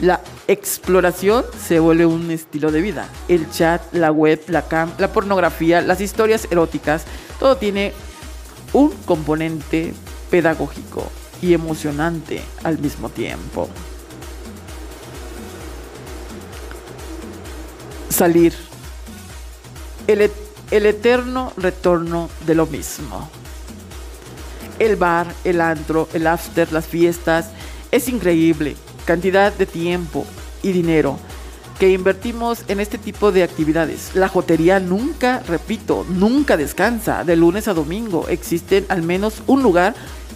la 0.00 0.20
exploración 0.48 1.44
se 1.60 1.78
vuelve 1.78 2.06
un 2.06 2.30
estilo 2.30 2.70
de 2.70 2.80
vida. 2.80 3.08
El 3.28 3.50
chat, 3.50 3.82
la 3.92 4.10
web, 4.10 4.40
la 4.48 4.62
cam, 4.62 4.92
la 4.98 5.12
pornografía, 5.12 5.80
las 5.80 6.00
historias 6.00 6.46
eróticas, 6.50 7.04
todo 7.38 7.56
tiene 7.56 7.92
un 8.72 8.90
componente 9.04 9.94
pedagógico 10.30 11.10
emocionante 11.52 12.42
al 12.62 12.78
mismo 12.78 13.10
tiempo. 13.10 13.68
Salir. 18.08 18.54
El, 20.06 20.30
el 20.70 20.86
eterno 20.86 21.52
retorno 21.56 22.30
de 22.46 22.54
lo 22.54 22.66
mismo. 22.66 23.28
El 24.78 24.96
bar, 24.96 25.26
el 25.44 25.60
antro, 25.60 26.08
el 26.14 26.26
after, 26.26 26.72
las 26.72 26.86
fiestas. 26.86 27.50
Es 27.90 28.08
increíble. 28.08 28.76
Cantidad 29.04 29.52
de 29.52 29.66
tiempo 29.66 30.24
y 30.62 30.72
dinero 30.72 31.18
que 31.78 31.90
invertimos 31.90 32.64
en 32.68 32.80
este 32.80 32.98
tipo 32.98 33.32
de 33.32 33.42
actividades. 33.42 34.14
La 34.14 34.28
jotería 34.28 34.80
nunca, 34.80 35.42
repito, 35.46 36.06
nunca 36.08 36.56
descansa. 36.56 37.24
De 37.24 37.36
lunes 37.36 37.68
a 37.68 37.74
domingo 37.74 38.26
existen 38.28 38.86
al 38.88 39.02
menos 39.02 39.42
un 39.46 39.62
lugar 39.62 39.94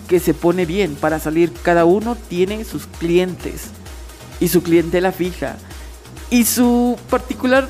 que 0.09 0.21
se 0.21 0.35
pone 0.35 0.67
bien 0.67 0.97
para 0.97 1.21
salir. 1.21 1.53
Cada 1.63 1.85
uno 1.85 2.17
tiene 2.17 2.65
sus 2.65 2.87
clientes 2.87 3.67
y 4.41 4.49
su 4.49 4.63
clientela 4.63 5.13
fija 5.13 5.57
y 6.31 6.45
su 6.45 6.99
particular 7.11 7.69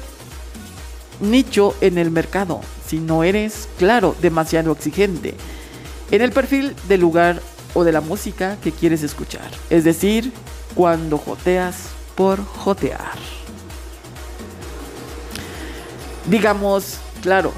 nicho 1.21 1.75
en 1.81 1.99
el 1.99 2.11
mercado. 2.11 2.61
Si 2.87 3.01
no 3.01 3.25
eres, 3.25 3.69
claro, 3.79 4.17
demasiado 4.23 4.73
exigente 4.73 5.35
en 6.11 6.23
el 6.23 6.33
perfil 6.33 6.75
del 6.89 7.01
lugar 7.01 7.43
o 7.75 7.85
de 7.85 7.93
la 7.93 8.01
música 8.01 8.57
que 8.63 8.73
quieres 8.73 9.03
escuchar. 9.03 9.51
Es 9.69 9.85
decir, 9.85 10.33
cuando 10.75 11.19
joteas 11.19 11.89
por 12.15 12.45
jotear. 12.45 13.19
Digamos, 16.27 16.99
claro, 17.23 17.53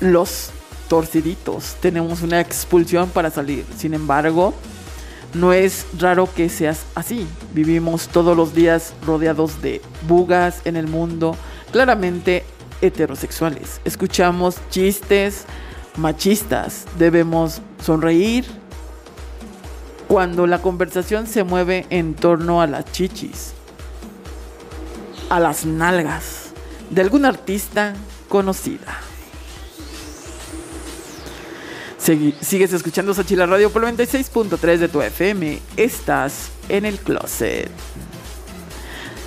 los 0.00 0.50
torciditos 0.92 1.76
tenemos 1.80 2.20
una 2.20 2.38
expulsión 2.38 3.08
para 3.08 3.30
salir. 3.30 3.64
Sin 3.78 3.94
embargo, 3.94 4.52
no 5.32 5.54
es 5.54 5.86
raro 5.98 6.28
que 6.30 6.50
seas 6.50 6.84
así. 6.94 7.26
Vivimos 7.54 8.08
todos 8.08 8.36
los 8.36 8.54
días 8.54 8.92
rodeados 9.06 9.62
de 9.62 9.80
bugas 10.06 10.60
en 10.66 10.76
el 10.76 10.88
mundo, 10.88 11.34
claramente 11.70 12.44
heterosexuales. 12.82 13.80
Escuchamos 13.86 14.56
chistes 14.68 15.46
machistas. 15.96 16.84
Debemos 16.98 17.62
sonreír 17.82 18.44
cuando 20.08 20.46
la 20.46 20.60
conversación 20.60 21.26
se 21.26 21.42
mueve 21.42 21.86
en 21.88 22.12
torno 22.12 22.60
a 22.60 22.66
las 22.66 22.84
chichis, 22.92 23.54
a 25.30 25.40
las 25.40 25.64
nalgas 25.64 26.50
de 26.90 27.00
algún 27.00 27.24
artista 27.24 27.94
conocida. 28.28 29.11
Sigues 32.02 32.72
escuchando 32.72 33.14
Sachila 33.14 33.46
Radio 33.46 33.70
por 33.70 33.84
el 33.84 33.96
96.3 33.96 34.78
de 34.78 34.88
tu 34.88 35.00
FM. 35.00 35.60
Estás 35.76 36.50
en 36.68 36.84
el 36.84 36.98
closet. 36.98 37.70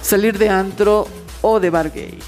Salir 0.01 0.37
de 0.37 0.49
antro 0.49 1.07
o 1.41 1.61
de 1.61 1.69
bar 1.69 1.91
gay 1.91 2.19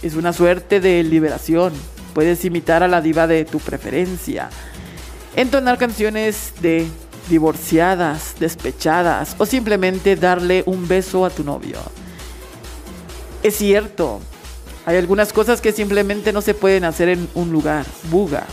es 0.00 0.14
una 0.14 0.32
suerte 0.32 0.78
de 0.78 1.02
liberación. 1.02 1.72
Puedes 2.14 2.44
imitar 2.44 2.84
a 2.84 2.88
la 2.88 3.00
diva 3.00 3.26
de 3.26 3.44
tu 3.44 3.58
preferencia. 3.58 4.50
Entonar 5.34 5.78
canciones 5.78 6.52
de 6.60 6.86
divorciadas, 7.28 8.36
despechadas 8.38 9.34
o 9.38 9.46
simplemente 9.46 10.14
darle 10.14 10.62
un 10.66 10.86
beso 10.86 11.24
a 11.24 11.30
tu 11.30 11.42
novio. 11.42 11.78
Es 13.42 13.56
cierto, 13.56 14.20
hay 14.86 14.96
algunas 14.96 15.32
cosas 15.32 15.60
que 15.60 15.72
simplemente 15.72 16.32
no 16.32 16.40
se 16.40 16.54
pueden 16.54 16.84
hacer 16.84 17.08
en 17.08 17.28
un 17.34 17.50
lugar, 17.50 17.84
buga. 18.12 18.46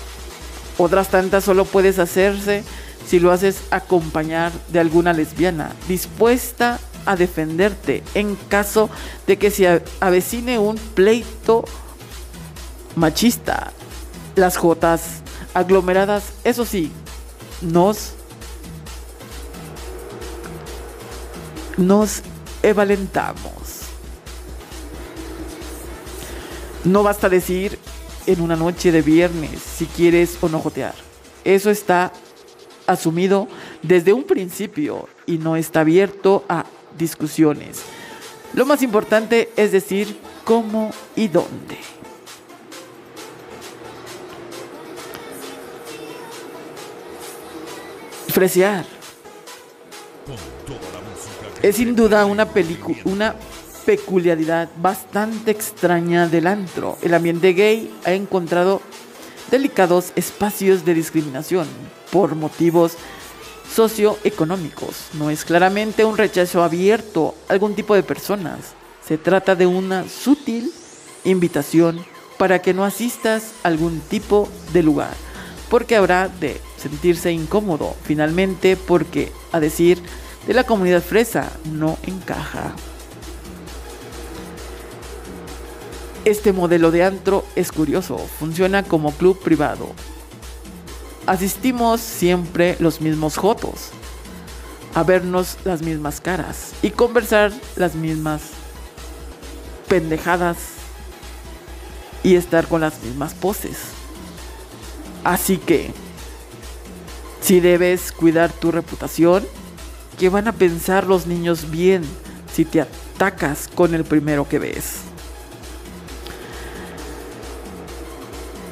Otras 0.77 1.09
tantas 1.09 1.43
solo 1.43 1.65
puedes 1.65 1.99
hacerse 1.99 2.63
si 3.07 3.19
lo 3.19 3.31
haces 3.31 3.61
acompañar 3.71 4.51
de 4.69 4.79
alguna 4.79 5.13
lesbiana 5.13 5.71
dispuesta 5.87 6.79
a 7.05 7.15
defenderte 7.15 8.03
en 8.13 8.35
caso 8.35 8.89
de 9.27 9.37
que 9.37 9.51
se 9.51 9.83
avecine 9.99 10.59
un 10.59 10.77
pleito 10.77 11.65
machista. 12.95 13.71
Las 14.35 14.57
jotas 14.57 15.21
aglomeradas, 15.53 16.33
eso 16.43 16.65
sí, 16.65 16.91
nos 17.61 18.13
nos 21.77 22.21
evalentamos. 22.63 23.81
No 26.83 27.03
basta 27.03 27.29
decir 27.29 27.79
en 28.27 28.41
una 28.41 28.55
noche 28.55 28.91
de 28.91 29.01
viernes 29.01 29.61
si 29.61 29.85
quieres 29.85 30.37
o 30.41 30.49
no 30.49 30.59
jotear. 30.59 30.95
Eso 31.43 31.69
está 31.69 32.11
asumido 32.87 33.47
desde 33.81 34.13
un 34.13 34.23
principio 34.23 35.07
y 35.25 35.37
no 35.37 35.55
está 35.55 35.81
abierto 35.81 36.43
a 36.49 36.65
discusiones. 36.97 37.81
Lo 38.53 38.65
más 38.65 38.81
importante 38.81 39.49
es 39.55 39.71
decir 39.71 40.17
cómo 40.43 40.91
y 41.15 41.27
dónde. 41.27 41.77
Fresear. 48.27 48.85
Es 51.61 51.77
sin 51.77 51.95
duda 51.95 52.25
una 52.25 52.45
película, 52.49 52.97
una 53.05 53.35
peculiaridad 53.85 54.69
bastante 54.81 55.51
extraña 55.51 56.27
del 56.27 56.47
antro. 56.47 56.97
El 57.01 57.13
ambiente 57.13 57.53
gay 57.53 57.93
ha 58.03 58.13
encontrado 58.13 58.81
delicados 59.51 60.11
espacios 60.15 60.85
de 60.85 60.93
discriminación 60.93 61.67
por 62.11 62.35
motivos 62.35 62.97
socioeconómicos. 63.73 65.09
No 65.13 65.29
es 65.29 65.45
claramente 65.45 66.05
un 66.05 66.17
rechazo 66.17 66.63
abierto 66.63 67.35
a 67.47 67.53
algún 67.53 67.75
tipo 67.75 67.95
de 67.95 68.03
personas. 68.03 68.73
Se 69.05 69.17
trata 69.17 69.55
de 69.55 69.67
una 69.67 70.07
sutil 70.09 70.71
invitación 71.23 72.03
para 72.37 72.61
que 72.61 72.73
no 72.73 72.83
asistas 72.83 73.53
a 73.63 73.67
algún 73.67 73.99
tipo 74.01 74.49
de 74.73 74.83
lugar, 74.83 75.13
porque 75.69 75.95
habrá 75.95 76.27
de 76.27 76.59
sentirse 76.77 77.31
incómodo 77.31 77.95
finalmente 78.03 78.75
porque, 78.75 79.31
a 79.51 79.59
decir 79.59 80.01
de 80.47 80.53
la 80.53 80.63
comunidad 80.63 81.01
fresa, 81.01 81.51
no 81.71 81.97
encaja. 82.05 82.73
Este 86.25 86.53
modelo 86.53 86.89
de 86.89 87.03
antro 87.03 87.45
es 87.55 87.71
curioso, 87.71 88.17
funciona 88.17 88.81
como 88.81 89.11
club 89.11 89.39
privado. 89.43 89.91
Asistimos 91.27 92.01
siempre 92.01 92.75
los 92.79 92.99
mismos 92.99 93.37
jotos, 93.37 93.91
a 94.95 95.03
vernos 95.03 95.57
las 95.65 95.83
mismas 95.83 96.21
caras 96.21 96.73
y 96.81 96.89
conversar 96.89 97.51
las 97.75 97.93
mismas 97.93 98.41
pendejadas 99.87 100.57
y 102.23 102.33
estar 102.33 102.67
con 102.67 102.81
las 102.81 103.03
mismas 103.03 103.35
poses. 103.35 103.77
Así 105.23 105.57
que, 105.57 105.93
si 107.39 107.59
debes 107.59 108.11
cuidar 108.11 108.51
tu 108.51 108.71
reputación, 108.71 109.45
¿qué 110.17 110.29
van 110.29 110.47
a 110.47 110.53
pensar 110.53 111.05
los 111.05 111.27
niños 111.27 111.69
bien 111.69 112.01
si 112.51 112.65
te 112.65 112.81
atacas 112.81 113.67
con 113.67 113.93
el 113.93 114.05
primero 114.05 114.49
que 114.49 114.57
ves? 114.57 115.04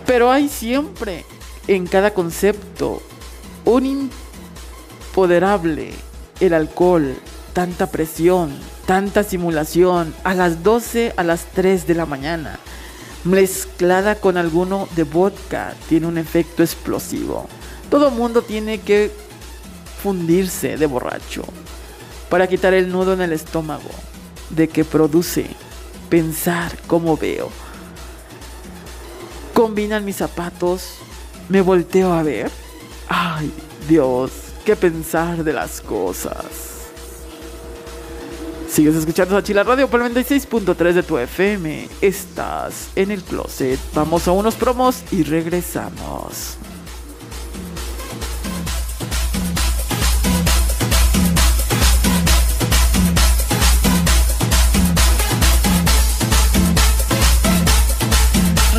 Pero 0.06 0.32
hay 0.32 0.50
siempre 0.50 1.26
en 1.68 1.88
cada 1.88 2.14
concepto 2.14 3.02
un 3.66 4.10
impoderable, 5.12 5.94
el 6.40 6.54
alcohol, 6.54 7.16
tanta 7.54 7.88
presión, 7.88 8.52
tanta 8.86 9.24
simulación, 9.24 10.14
a 10.24 10.34
las 10.34 10.64
12, 10.64 11.14
a 11.16 11.24
las 11.24 11.46
3 11.54 11.88
de 11.88 11.96
la 11.96 12.06
mañana, 12.06 12.60
mezclada 13.24 14.16
con 14.16 14.38
alguno 14.38 14.88
de 14.96 15.04
vodka, 15.04 15.74
tiene 15.88 16.08
un 16.08 16.18
efecto 16.18 16.64
explosivo. 16.64 17.48
Todo 17.90 18.12
mundo 18.12 18.42
tiene 18.42 18.82
que 18.82 19.12
fundirse 20.02 20.76
de 20.76 20.86
borracho 20.86 21.44
para 22.30 22.48
quitar 22.48 22.74
el 22.74 22.92
nudo 22.92 23.14
en 23.14 23.22
el 23.22 23.32
estómago 23.32 23.90
de 24.50 24.68
que 24.68 24.84
produce 24.84 25.46
pensar 26.10 26.78
como 26.88 27.16
veo. 27.16 27.50
Combinan 29.54 30.04
mis 30.04 30.16
zapatos, 30.18 30.96
me 31.48 31.62
volteo 31.62 32.12
a 32.12 32.24
ver. 32.24 32.52
Ay, 33.08 33.52
Dios, 33.88 34.32
qué 34.66 34.76
pensar 34.76 35.44
de 35.44 35.54
las 35.54 35.80
cosas. 35.82 36.74
Sigues 38.68 38.96
escuchando 38.96 39.38
a 39.38 39.44
Chila 39.44 39.62
Radio 39.64 39.88
por 39.88 40.02
el 40.02 40.12
96.3 40.12 40.94
de 40.94 41.04
tu 41.04 41.20
FM. 41.20 41.88
Estás 42.02 42.90
en 42.96 43.12
el 43.12 43.22
closet. 43.22 43.80
Vamos 43.94 44.28
a 44.28 44.32
unos 44.32 44.56
promos 44.56 45.04
y 45.12 45.22
regresamos. 45.22 46.58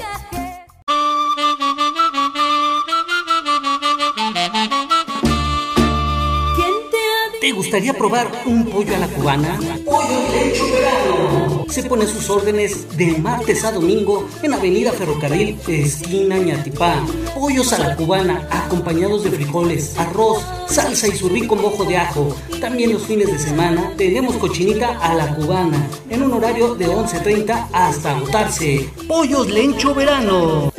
¿Te 7.41 7.51
gustaría 7.53 7.93
probar 7.93 8.31
un 8.45 8.65
pollo 8.65 8.95
a 8.95 8.99
la 8.99 9.07
cubana? 9.07 9.59
Pollo. 9.83 11.60
Se 11.71 11.83
pone 11.83 12.05
sus 12.05 12.29
órdenes 12.29 12.97
de 12.97 13.17
martes 13.17 13.63
a 13.63 13.71
domingo 13.71 14.27
en 14.41 14.53
Avenida 14.53 14.91
Ferrocarril, 14.91 15.57
esquina 15.69 16.37
Ñatipá. 16.37 17.01
Pollos 17.33 17.71
a 17.71 17.79
la 17.79 17.95
cubana, 17.95 18.45
acompañados 18.51 19.23
de 19.23 19.31
frijoles, 19.31 19.97
arroz, 19.97 20.43
salsa 20.67 21.07
y 21.07 21.15
surrí 21.15 21.47
con 21.47 21.61
mojo 21.61 21.85
de 21.85 21.95
ajo. 21.95 22.35
También 22.59 22.91
los 22.91 23.03
fines 23.03 23.31
de 23.31 23.39
semana 23.39 23.93
tenemos 23.95 24.35
cochinita 24.35 24.99
a 24.99 25.15
la 25.15 25.33
cubana, 25.33 25.87
en 26.09 26.23
un 26.23 26.33
horario 26.33 26.75
de 26.75 26.89
11.30 26.89 27.69
hasta 27.71 28.17
agotarse. 28.17 28.89
Pollos 29.07 29.49
Lencho 29.49 29.95
Verano. 29.95 30.73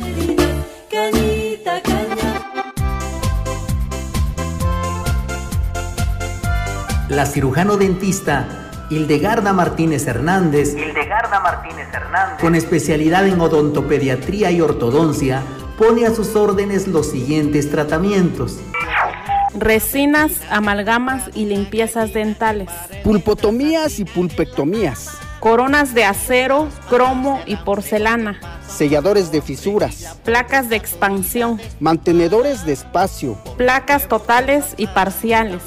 La 7.09 7.25
cirujano 7.25 7.77
dentista 7.77 8.62
Hildegarda 8.93 9.53
Martínez 9.53 10.05
Hernández, 10.05 10.75
Hildegarda 10.75 11.39
Martínez 11.39 11.87
Hernández. 11.91 12.39
con 12.39 12.53
especialidad 12.53 13.27
en 13.27 13.41
odontopediatría 13.41 14.51
y 14.51 14.61
ortodoncia, 14.61 15.41
pone 15.79 16.05
a 16.05 16.13
sus 16.13 16.35
órdenes 16.35 16.87
los 16.87 17.09
siguientes 17.09 17.71
tratamientos. 17.71 18.59
Resinas, 19.55 20.33
amalgamas 20.51 21.31
y 21.33 21.45
limpiezas 21.45 22.13
dentales. 22.13 22.69
Pulpotomías 23.03 23.97
y 23.97 24.05
pulpectomías. 24.05 25.17
Coronas 25.39 25.95
de 25.95 26.05
acero, 26.05 26.69
cromo 26.87 27.41
y 27.47 27.55
porcelana. 27.55 28.39
Selladores 28.67 29.31
de 29.31 29.41
fisuras. 29.41 30.17
Placas 30.23 30.69
de 30.69 30.75
expansión. 30.75 31.59
Mantenedores 31.79 32.63
de 32.65 32.73
espacio. 32.73 33.37
Placas 33.57 34.07
totales 34.07 34.75
y 34.77 34.85
parciales. 34.87 35.61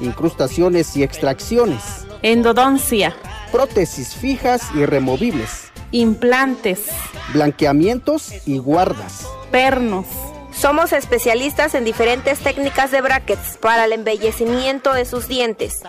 Incrustaciones 0.00 0.94
y 0.96 1.02
extracciones. 1.02 2.05
Endodoncia. 2.28 3.14
Prótesis 3.52 4.16
fijas 4.16 4.70
y 4.74 4.84
removibles. 4.84 5.70
Implantes. 5.92 6.86
Blanqueamientos 7.32 8.32
y 8.44 8.58
guardas. 8.58 9.28
Pernos. 9.52 10.06
Somos 10.50 10.92
especialistas 10.92 11.76
en 11.76 11.84
diferentes 11.84 12.40
técnicas 12.40 12.90
de 12.90 13.00
brackets 13.00 13.58
para 13.58 13.84
el 13.84 13.92
embellecimiento 13.92 14.92
de 14.92 15.04
sus 15.04 15.28
dientes. 15.28 15.82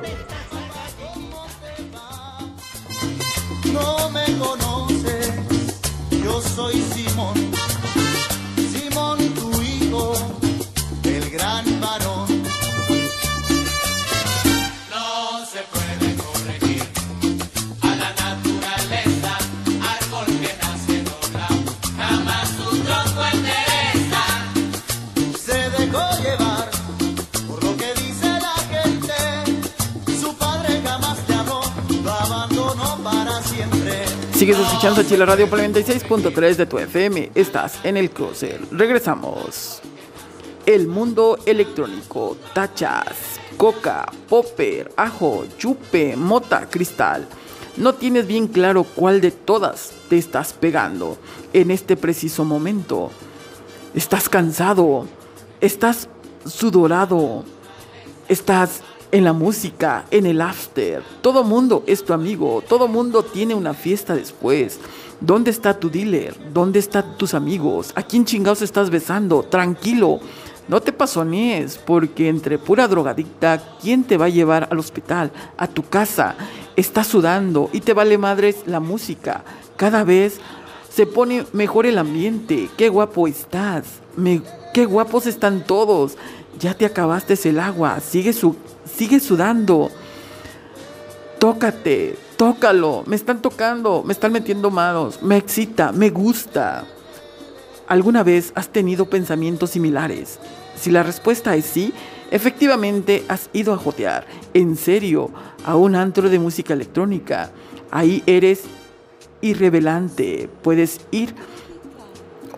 Sigues 34.43 34.59
escuchando 34.59 35.05
Chile 35.05 35.25
Radio 35.25 35.49
por 35.49 35.61
96.3 35.61 36.57
de 36.57 36.67
tu 36.67 36.77
FM. 36.77 37.31
Estás 37.33 37.79
en 37.85 37.97
el 37.97 38.11
crucer. 38.11 38.61
Regresamos. 38.73 39.81
El 40.67 40.89
mundo 40.89 41.39
electrónico. 41.47 42.37
Tachas, 42.53 43.39
coca, 43.57 44.05
popper, 44.29 44.91
ajo, 44.97 45.45
chupe, 45.59 46.17
mota, 46.17 46.69
cristal. 46.69 47.29
No 47.77 47.93
tienes 47.93 48.27
bien 48.27 48.49
claro 48.49 48.83
cuál 48.83 49.21
de 49.21 49.31
todas 49.31 49.93
te 50.09 50.19
estás 50.19 50.55
pegando 50.55 51.19
en 51.53 51.71
este 51.71 51.97
preciso 51.97 52.45
momento. 52.45 53.13
Estás 53.95 54.29
cansado, 54.29 55.07
estás 55.61 56.09
sudorado, 56.45 57.45
estás 58.29 58.83
en 59.13 59.25
la 59.25 59.33
música, 59.33 60.07
en 60.11 60.27
el 60.27 60.41
after. 60.41 61.03
Todo 61.21 61.45
mundo 61.45 61.85
es 61.87 62.05
tu 62.05 62.13
amigo, 62.13 62.65
todo 62.67 62.89
mundo 62.89 63.23
tiene 63.23 63.55
una 63.55 63.75
fiesta 63.75 64.15
después. 64.15 64.81
¿Dónde 65.21 65.53
está 65.53 65.79
tu 65.79 65.89
dealer? 65.89 66.35
¿Dónde 66.53 66.81
están 66.81 67.17
tus 67.17 67.35
amigos? 67.35 67.93
¿A 67.95 68.03
quién 68.03 68.25
chingados 68.25 68.63
estás 68.63 68.91
besando? 68.91 69.45
Tranquilo, 69.45 70.19
no 70.67 70.81
te 70.81 70.93
pasonees, 70.93 71.77
porque 71.77 72.29
entre 72.29 72.59
pura 72.59 72.89
drogadicta, 72.89 73.63
¿quién 73.81 74.05
te 74.05 74.17
va 74.17 74.25
a 74.25 74.31
llevar 74.31 74.69
al 74.71 74.79
hospital? 74.79 75.31
A 75.57 75.67
tu 75.67 75.83
casa. 75.85 76.35
Estás 76.75 77.07
sudando 77.07 77.69
y 77.73 77.81
te 77.81 77.93
vale 77.93 78.17
madres 78.17 78.63
la 78.67 78.81
música. 78.81 79.45
Cada 79.77 80.03
vez 80.03 80.41
se 80.89 81.07
pone 81.07 81.45
mejor 81.53 81.87
el 81.87 81.99
ambiente. 81.99 82.69
Qué 82.77 82.89
guapo 82.89 83.27
estás. 83.29 83.85
Qué 84.73 84.87
guapos 84.87 85.27
están 85.27 85.65
todos. 85.65 86.17
Ya 86.59 86.75
te 86.75 86.87
acabaste 86.87 87.37
el 87.49 87.61
agua. 87.61 88.01
Sigue, 88.01 88.33
su, 88.33 88.57
sigue 88.97 89.21
sudando. 89.21 89.91
Tócate, 91.39 92.17
tócalo. 92.37 93.05
Me 93.07 93.17
están 93.17 93.43
tocando, 93.43 94.03
me 94.05 94.13
están 94.13 94.33
metiendo 94.33 94.71
manos. 94.71 95.23
Me 95.23 95.37
excita, 95.37 95.93
me 95.93 96.11
gusta. 96.11 96.85
¿Alguna 97.89 98.23
vez 98.23 98.53
has 98.55 98.69
tenido 98.69 99.11
pensamientos 99.11 99.71
similares? 99.71 100.39
Si 100.77 100.91
la 100.91 101.03
respuesta 101.03 101.55
es 101.57 101.67
sí, 101.67 101.93
efectivamente 102.31 103.25
has 103.29 103.51
ido 103.53 103.75
a 103.75 103.77
jotear, 103.77 104.27
en 104.55 104.77
serio, 104.77 105.31
a 105.65 105.77
un 105.77 105.95
antro 105.95 106.31
de 106.31 106.39
música 106.39 106.73
electrónica. 106.73 107.51
Ahí 107.91 108.23
eres 108.27 108.63
irrevelante, 109.43 110.49
puedes 110.63 111.01
ir 111.11 111.35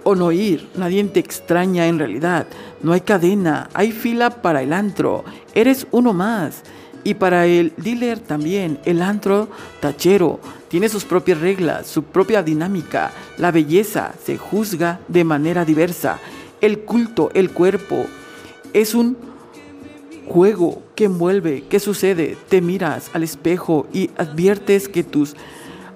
o 0.04 0.14
no 0.14 0.32
ir, 0.32 0.68
nadie 0.76 1.02
te 1.04 1.20
extraña 1.20 1.86
en 1.86 1.98
realidad, 1.98 2.46
no 2.82 2.92
hay 2.92 3.00
cadena, 3.00 3.68
hay 3.74 3.92
fila 3.92 4.30
para 4.30 4.62
el 4.62 4.72
antro, 4.72 5.24
eres 5.54 5.86
uno 5.90 6.12
más. 6.12 6.62
Y 7.06 7.14
para 7.14 7.44
el 7.44 7.74
dealer 7.76 8.18
también, 8.18 8.78
el 8.86 9.02
antro 9.02 9.48
tachero 9.80 10.40
tiene 10.68 10.88
sus 10.88 11.04
propias 11.04 11.38
reglas, 11.38 11.86
su 11.86 12.02
propia 12.02 12.42
dinámica. 12.42 13.12
La 13.36 13.50
belleza 13.50 14.14
se 14.24 14.38
juzga 14.38 15.00
de 15.08 15.22
manera 15.22 15.66
diversa. 15.66 16.18
El 16.62 16.80
culto, 16.80 17.30
el 17.34 17.50
cuerpo, 17.50 18.06
es 18.72 18.94
un 18.94 19.18
juego 20.26 20.82
que 20.94 21.04
envuelve, 21.04 21.64
que 21.68 21.78
sucede. 21.78 22.38
Te 22.48 22.62
miras 22.62 23.10
al 23.12 23.22
espejo 23.22 23.86
y 23.92 24.10
adviertes 24.16 24.88
que 24.88 25.04
tus 25.04 25.36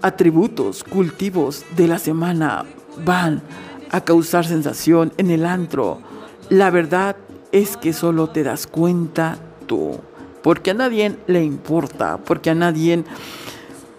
atributos, 0.02 0.84
cultivos 0.84 1.64
de 1.74 1.88
la 1.88 1.98
semana 1.98 2.66
van 3.04 3.42
a 3.90 4.02
causar 4.02 4.46
sensación 4.46 5.12
en 5.16 5.30
el 5.30 5.46
antro. 5.46 6.00
La 6.48 6.70
verdad 6.70 7.16
es 7.52 7.76
que 7.76 7.92
solo 7.92 8.28
te 8.28 8.42
das 8.42 8.66
cuenta 8.66 9.38
tú 9.66 9.98
porque 10.42 10.70
a 10.70 10.74
nadie 10.74 11.16
le 11.26 11.44
importa, 11.44 12.18
porque 12.18 12.50
a 12.50 12.54
nadie 12.54 13.04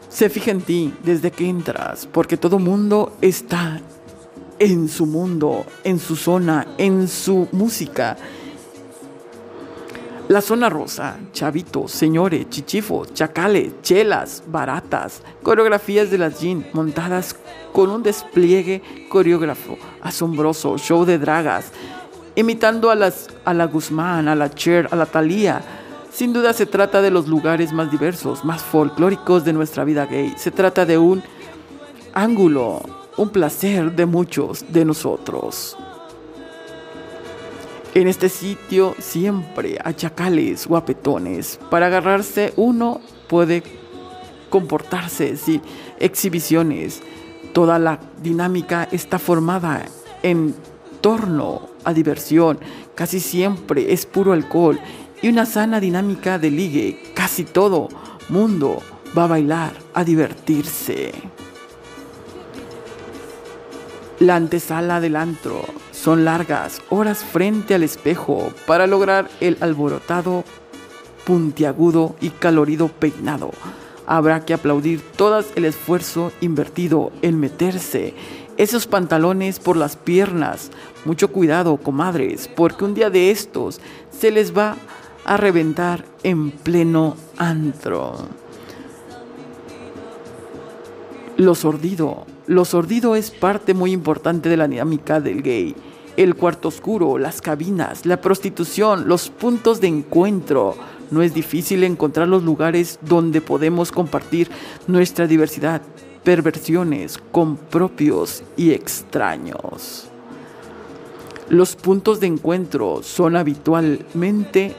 se 0.09 0.29
fija 0.29 0.51
en 0.51 0.61
ti 0.61 0.93
desde 1.03 1.31
que 1.31 1.47
entras, 1.47 2.07
porque 2.11 2.37
todo 2.37 2.59
mundo 2.59 3.17
está 3.21 3.81
en 4.57 4.89
su 4.89 5.05
mundo, 5.05 5.65
en 5.83 5.99
su 5.99 6.15
zona, 6.15 6.65
en 6.77 7.07
su 7.07 7.47
música. 7.51 8.17
La 10.29 10.41
zona 10.41 10.69
rosa, 10.69 11.17
chavitos, 11.33 11.91
señores, 11.91 12.47
chichifos, 12.51 13.15
chacales, 13.15 13.81
chelas, 13.81 14.43
baratas, 14.45 15.23
coreografías 15.41 16.11
de 16.11 16.19
las 16.19 16.39
jeans 16.39 16.71
montadas 16.71 17.35
con 17.73 17.89
un 17.89 18.03
despliegue 18.03 18.83
coreógrafo 19.09 19.79
asombroso, 20.03 20.77
show 20.77 21.03
de 21.03 21.17
dragas, 21.17 21.71
imitando 22.35 22.91
a, 22.91 22.95
las, 22.95 23.27
a 23.43 23.55
la 23.55 23.65
Guzmán, 23.65 24.27
a 24.27 24.35
la 24.35 24.51
Cher, 24.51 24.87
a 24.91 24.95
la 24.95 25.07
Thalía, 25.07 25.63
sin 26.13 26.31
duda 26.31 26.53
se 26.53 26.67
trata 26.67 27.01
de 27.01 27.09
los 27.09 27.27
lugares 27.27 27.73
más 27.73 27.89
diversos, 27.89 28.45
más 28.45 28.61
folclóricos 28.61 29.43
de 29.43 29.53
nuestra 29.53 29.83
vida 29.83 30.05
gay. 30.05 30.35
Se 30.37 30.51
trata 30.51 30.85
de 30.85 30.99
un 30.99 31.23
ángulo, 32.13 32.83
un 33.17 33.29
placer 33.29 33.95
de 33.95 34.05
muchos 34.05 34.63
de 34.71 34.85
nosotros. 34.85 35.75
En 37.95 38.07
este 38.07 38.29
sitio 38.29 38.95
siempre 38.99 39.79
hay 39.83 39.95
chacales 39.95 40.67
guapetones. 40.67 41.59
Para 41.71 41.87
agarrarse 41.87 42.53
uno 42.55 43.01
puede 43.27 43.63
comportarse 44.49 45.35
sin 45.37 45.61
exhibiciones. 45.99 47.01
Toda 47.51 47.79
la 47.79 47.99
dinámica 48.21 48.87
está 48.91 49.17
formada 49.17 49.85
en 50.21 50.53
torno 51.01 51.69
a 51.83 51.91
diversión. 51.93 52.59
Casi 52.93 53.19
siempre 53.19 53.91
es 53.91 54.05
puro 54.05 54.33
alcohol 54.33 54.79
y 55.23 55.29
una 55.29 55.47
sana 55.47 55.79
dinámica 55.79 56.37
de 56.37 56.51
ligue. 56.51 57.01
Casi 57.15 57.43
todo 57.43 57.89
mundo 58.29 58.83
va 59.17 59.23
a 59.23 59.27
bailar, 59.27 59.73
a 59.95 60.03
divertirse. 60.03 61.11
La 64.19 64.35
antesala 64.35 64.99
del 64.99 65.15
antro 65.15 65.65
son 66.01 66.23
largas 66.23 66.81
horas 66.89 67.23
frente 67.23 67.75
al 67.75 67.83
espejo 67.83 68.53
para 68.65 68.87
lograr 68.87 69.29
el 69.41 69.57
alborotado, 69.59 70.45
puntiagudo 71.25 72.15
y 72.21 72.29
calorido 72.29 72.87
peinado. 72.87 73.51
Habrá 74.07 74.45
que 74.45 74.53
aplaudir 74.53 75.01
todo 75.01 75.43
el 75.55 75.65
esfuerzo 75.65 76.31
invertido 76.39 77.11
en 77.21 77.39
meterse 77.39 78.13
esos 78.57 78.87
pantalones 78.87 79.59
por 79.59 79.75
las 79.75 79.97
piernas. 79.97 80.71
Mucho 81.03 81.31
cuidado, 81.31 81.77
comadres, 81.77 82.47
porque 82.47 82.85
un 82.85 82.93
día 82.93 83.09
de 83.09 83.31
estos 83.31 83.81
se 84.17 84.31
les 84.31 84.57
va 84.57 84.77
a 85.25 85.37
reventar 85.37 86.05
en 86.23 86.51
pleno 86.51 87.17
antro. 87.37 88.15
Lo 91.35 91.55
sordido. 91.55 92.25
Lo 92.47 92.65
sordido 92.65 93.15
es 93.15 93.31
parte 93.31 93.73
muy 93.73 93.91
importante 93.91 94.49
de 94.49 94.57
la 94.57 94.67
dinámica 94.67 95.19
del 95.19 95.43
gay. 95.43 95.75
El 96.19 96.35
cuarto 96.35 96.67
oscuro, 96.67 97.17
las 97.17 97.41
cabinas, 97.41 98.05
la 98.05 98.19
prostitución, 98.19 99.07
los 99.07 99.29
puntos 99.29 99.79
de 99.79 99.87
encuentro. 99.87 100.75
No 101.11 101.21
es 101.21 101.33
difícil 101.33 101.81
encontrar 101.85 102.27
los 102.27 102.43
lugares 102.43 102.99
donde 103.01 103.39
podemos 103.39 103.93
compartir 103.93 104.49
nuestra 104.85 105.27
diversidad, 105.27 105.81
perversiones 106.25 107.17
con 107.31 107.55
propios 107.55 108.43
y 108.57 108.71
extraños. 108.71 110.09
Los 111.47 111.77
puntos 111.77 112.19
de 112.19 112.27
encuentro 112.27 113.01
son 113.01 113.37
habitualmente 113.37 114.75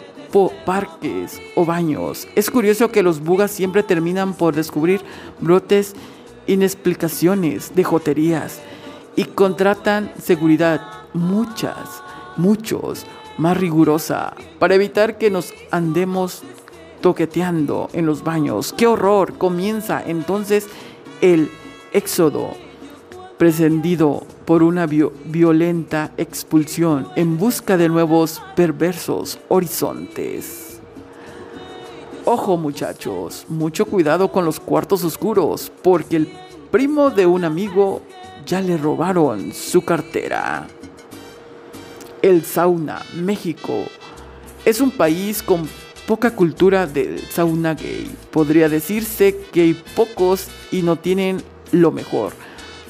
parques 0.67 1.41
o 1.57 1.65
baños. 1.65 2.29
Es 2.37 2.51
curioso 2.51 2.91
que 2.91 3.03
los 3.03 3.19
bugas 3.19 3.51
siempre 3.51 3.83
terminan 3.83 4.35
por 4.35 4.55
descubrir 4.55 5.01
brotes 5.41 5.95
inexplicaciones 6.47 7.75
de 7.75 7.83
joterías 7.83 8.61
y 9.17 9.25
contratan 9.25 10.13
seguridad, 10.23 11.00
muchas, 11.13 12.03
muchos, 12.37 13.07
más 13.39 13.57
rigurosa, 13.57 14.35
para 14.59 14.75
evitar 14.75 15.19
que 15.19 15.31
nos 15.31 15.53
andemos 15.71 16.43
toqueteando 17.01 17.89
en 17.93 18.07
los 18.07 18.23
baños. 18.23 18.75
¡Qué 18.77 18.87
horror! 18.87 19.39
Comienza 19.39 20.03
entonces 20.05 20.69
el 21.21 21.51
éxodo 21.93 22.51
prescindido 23.39 24.25
por 24.45 24.63
una 24.63 24.87
violenta 24.87 26.13
expulsión 26.19 27.09
en 27.17 27.39
busca 27.39 27.79
de 27.79 27.89
nuevos 27.89 28.43
perversos 28.55 29.39
horizontes. 29.49 30.79
Ojo 32.27 32.59
muchachos, 32.59 33.47
mucho 33.49 33.87
cuidado 33.87 34.31
con 34.31 34.45
los 34.45 34.61
cuartos 34.61 35.05
oscuros, 35.05 35.73
porque 35.83 36.17
el 36.17 36.33
primo 36.71 37.09
de 37.09 37.25
un 37.25 37.45
amigo 37.45 38.03
ya 38.45 38.61
le 38.61 38.77
robaron 38.77 39.53
su 39.55 39.83
cartera. 39.83 40.67
El 42.23 42.45
sauna, 42.45 43.03
México, 43.15 43.87
es 44.65 44.81
un 44.81 44.91
país 44.91 45.43
con 45.43 45.67
poca 46.07 46.35
cultura 46.35 46.87
del 46.87 47.19
sauna 47.21 47.75
gay. 47.75 48.11
Podría 48.31 48.69
decirse 48.69 49.37
que 49.53 49.63
hay 49.63 49.75
pocos 49.97 50.49
y 50.71 50.83
no 50.83 50.97
tienen 50.97 51.43
lo 51.73 51.93
mejor 51.93 52.33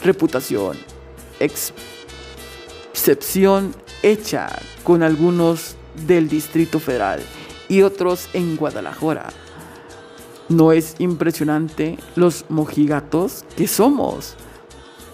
reputación, 0.03 0.77
excepción 2.93 3.75
hecha 4.03 4.49
con 4.83 5.03
algunos 5.03 5.77
del 6.07 6.29
Distrito 6.29 6.81
Federal 6.81 7.21
y 7.69 7.83
otros 7.83 8.29
en 8.33 8.57
Guadalajara. 8.57 9.29
¿No 10.49 10.73
es 10.73 10.97
impresionante 10.99 11.99
los 12.17 12.47
mojigatos 12.49 13.45
que 13.57 13.69
somos? 13.69 14.35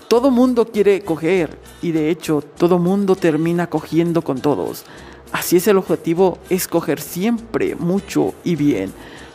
Todo 0.09 0.30
mundo 0.30 0.66
quiere 0.66 1.00
coger 1.00 1.59
y 1.82 1.90
de 1.90 2.11
hecho 2.11 2.40
todo 2.40 2.78
mundo 2.78 3.16
termina 3.16 3.66
cogiendo 3.68 4.22
con 4.22 4.40
todos. 4.40 4.84
Así 5.32 5.57
es 5.57 5.66
el 5.66 5.78
objetivo, 5.78 6.38
es 6.48 6.68
coger 6.68 7.00
siempre 7.00 7.74
mucho 7.74 8.32
y 8.44 8.54
bien. 8.54 8.92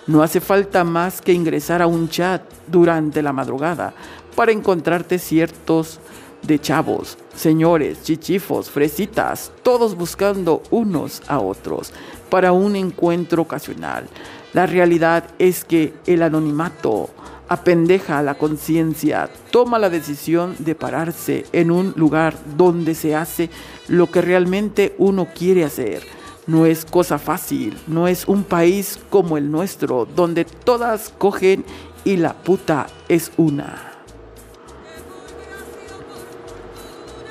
No 0.07 0.24
hace 0.24 0.39
falta 0.39 0.86
más 0.86 1.22
que 1.22 1.34
ingresar 1.34 1.82
a 1.82 1.88
un 1.88 2.07
chat 2.07 2.41
durante 2.67 3.22
la 3.22 3.34
madrugada 3.34 3.93
para 4.34 4.53
encontrarte 4.53 5.19
ciertos 5.19 5.99
de 6.41 6.57
chavos, 6.57 7.17
señores, 7.36 8.03
chichifos, 8.03 8.69
fresitas, 8.69 9.51
todos 9.63 9.95
buscando 9.95 10.63
unos 10.72 11.22
a 11.28 11.39
otros 11.39 11.91
para 12.30 12.53
un 12.53 12.78
encuentro 12.78 13.41
ocasional. 13.41 14.07
La 14.53 14.67
realidad 14.67 15.26
es 15.38 15.65
que 15.65 15.93
el 16.07 16.24
anonimato 16.24 17.09
apendeja 17.52 18.18
a 18.18 18.24
la 18.24 18.36
conciencia, 18.36 19.30
toma 19.52 19.78
la 19.78 19.89
decisión 19.89 20.56
de 20.60 20.74
pararse 20.74 21.45
en 21.52 21.70
un 21.70 21.93
lugar 21.97 22.34
donde 22.56 22.95
se 22.95 23.14
hace 23.14 23.49
lo 23.89 24.10
que 24.10 24.22
realmente 24.22 24.95
uno 24.97 25.28
quiere 25.36 25.66
hacer. 25.66 26.02
No 26.47 26.66
es 26.66 26.86
cosa 26.86 27.20
fácil, 27.20 27.78
no 27.88 28.08
es 28.08 28.26
un 28.26 28.45
país 28.45 28.99
como 29.10 29.38
el 29.38 29.52
nuestro, 29.52 30.08
donde 30.16 30.45
todas 30.45 31.14
cogen 31.18 31.66
y 32.06 32.16
la 32.16 32.34
puta 32.36 32.88
es 33.10 33.34
una. 33.36 33.91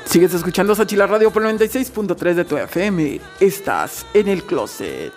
Sigues 0.04 0.34
escuchando 0.34 0.74
Sachila 0.74 1.06
Radio 1.06 1.30
por 1.30 1.42
96.3 1.44 2.34
de 2.34 2.44
tu 2.44 2.58
FM. 2.58 3.22
Estás 3.40 4.04
en 4.12 4.28
el 4.28 4.42
closet. 4.42 5.14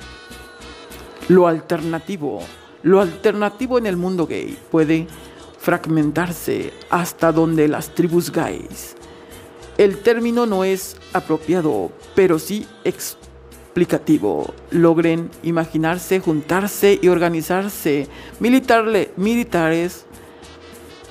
Lo 1.28 1.46
alternativo, 1.46 2.42
lo 2.84 3.02
alternativo 3.02 3.78
en 3.78 3.86
el 3.86 3.98
mundo 3.98 4.28
gay 4.28 4.58
puede 4.70 5.08
fragmentarse 5.58 6.74
hasta 6.90 7.32
donde 7.32 7.68
las 7.68 7.96
tribus 7.96 8.32
gays. 8.32 8.96
El 9.78 10.00
término 10.00 10.46
no 10.46 10.64
es 10.64 10.98
apropiado, 11.14 11.92
pero 12.14 12.38
sí 12.38 12.68
explicativo. 12.84 14.54
Logren 14.70 15.32
imaginarse, 15.42 16.20
juntarse 16.20 17.00
y 17.02 17.08
organizarse. 17.08 18.08
Militarle, 18.40 19.12
militares, 19.16 20.06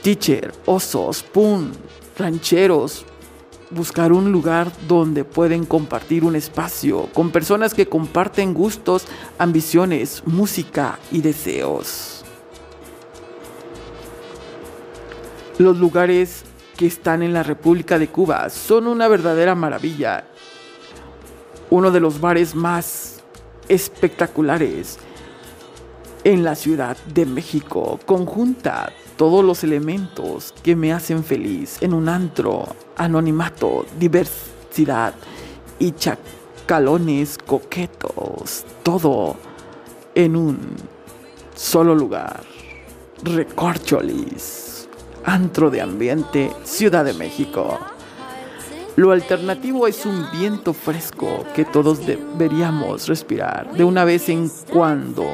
teacher, 0.03 0.53
osos, 0.67 1.23
pun, 1.23 1.73
rancheros, 2.19 3.07
buscar 3.75 4.13
un 4.13 4.33
lugar 4.33 4.71
donde 4.87 5.25
pueden 5.25 5.65
compartir 5.67 6.25
un 6.25 6.37
espacio 6.37 7.09
con 7.13 7.31
personas 7.31 7.75
que 7.75 7.87
comparten 7.87 8.55
gustos, 8.55 9.07
ambiciones, 9.39 10.23
música 10.27 10.99
y 11.11 11.21
deseos. 11.21 12.25
Los 15.59 15.79
lugares 15.79 16.45
que 16.77 16.87
están 16.87 17.23
en 17.23 17.33
la 17.33 17.43
República 17.43 17.99
de 17.99 18.09
Cuba 18.09 18.49
son 18.51 18.87
una 18.87 19.09
verdadera 19.09 19.55
maravilla. 19.55 20.25
Uno 21.71 21.91
de 21.91 22.01
los 22.01 22.21
bares 22.21 22.55
más 22.55 23.23
espectaculares 23.69 24.99
en 26.25 26.45
la 26.45 26.55
Ciudad 26.55 26.97
de 27.13 27.27
México 27.27 27.99
conjunta 28.07 28.93
todos 29.23 29.45
los 29.45 29.63
elementos 29.63 30.53
que 30.65 30.75
me 30.75 30.93
hacen 30.93 31.23
feliz 31.23 31.79
en 31.81 31.95
un 31.95 32.09
antro, 32.09 32.67
anonimato, 32.97 33.87
diversidad 33.97 35.15
y 35.79 35.93
chacalones 35.93 37.39
coquetos, 37.39 38.65
todo 38.83 39.37
en 40.17 40.35
un 40.35 40.59
solo 41.55 41.95
lugar. 41.95 42.43
Recorcholis, 43.23 44.89
antro 45.25 45.71
de 45.71 45.83
ambiente, 45.83 46.51
Ciudad 46.65 47.05
de 47.05 47.15
México. 47.15 47.79
Lo 48.97 49.13
alternativo 49.13 49.87
es 49.87 50.05
un 50.05 50.27
viento 50.33 50.73
fresco 50.73 51.45
que 51.55 51.65
todos 51.65 52.05
deberíamos 52.05 53.07
respirar 53.07 53.73
de 53.73 53.85
una 53.85 54.05
vez 54.05 54.29
en 54.29 54.51
cuando 54.73 55.33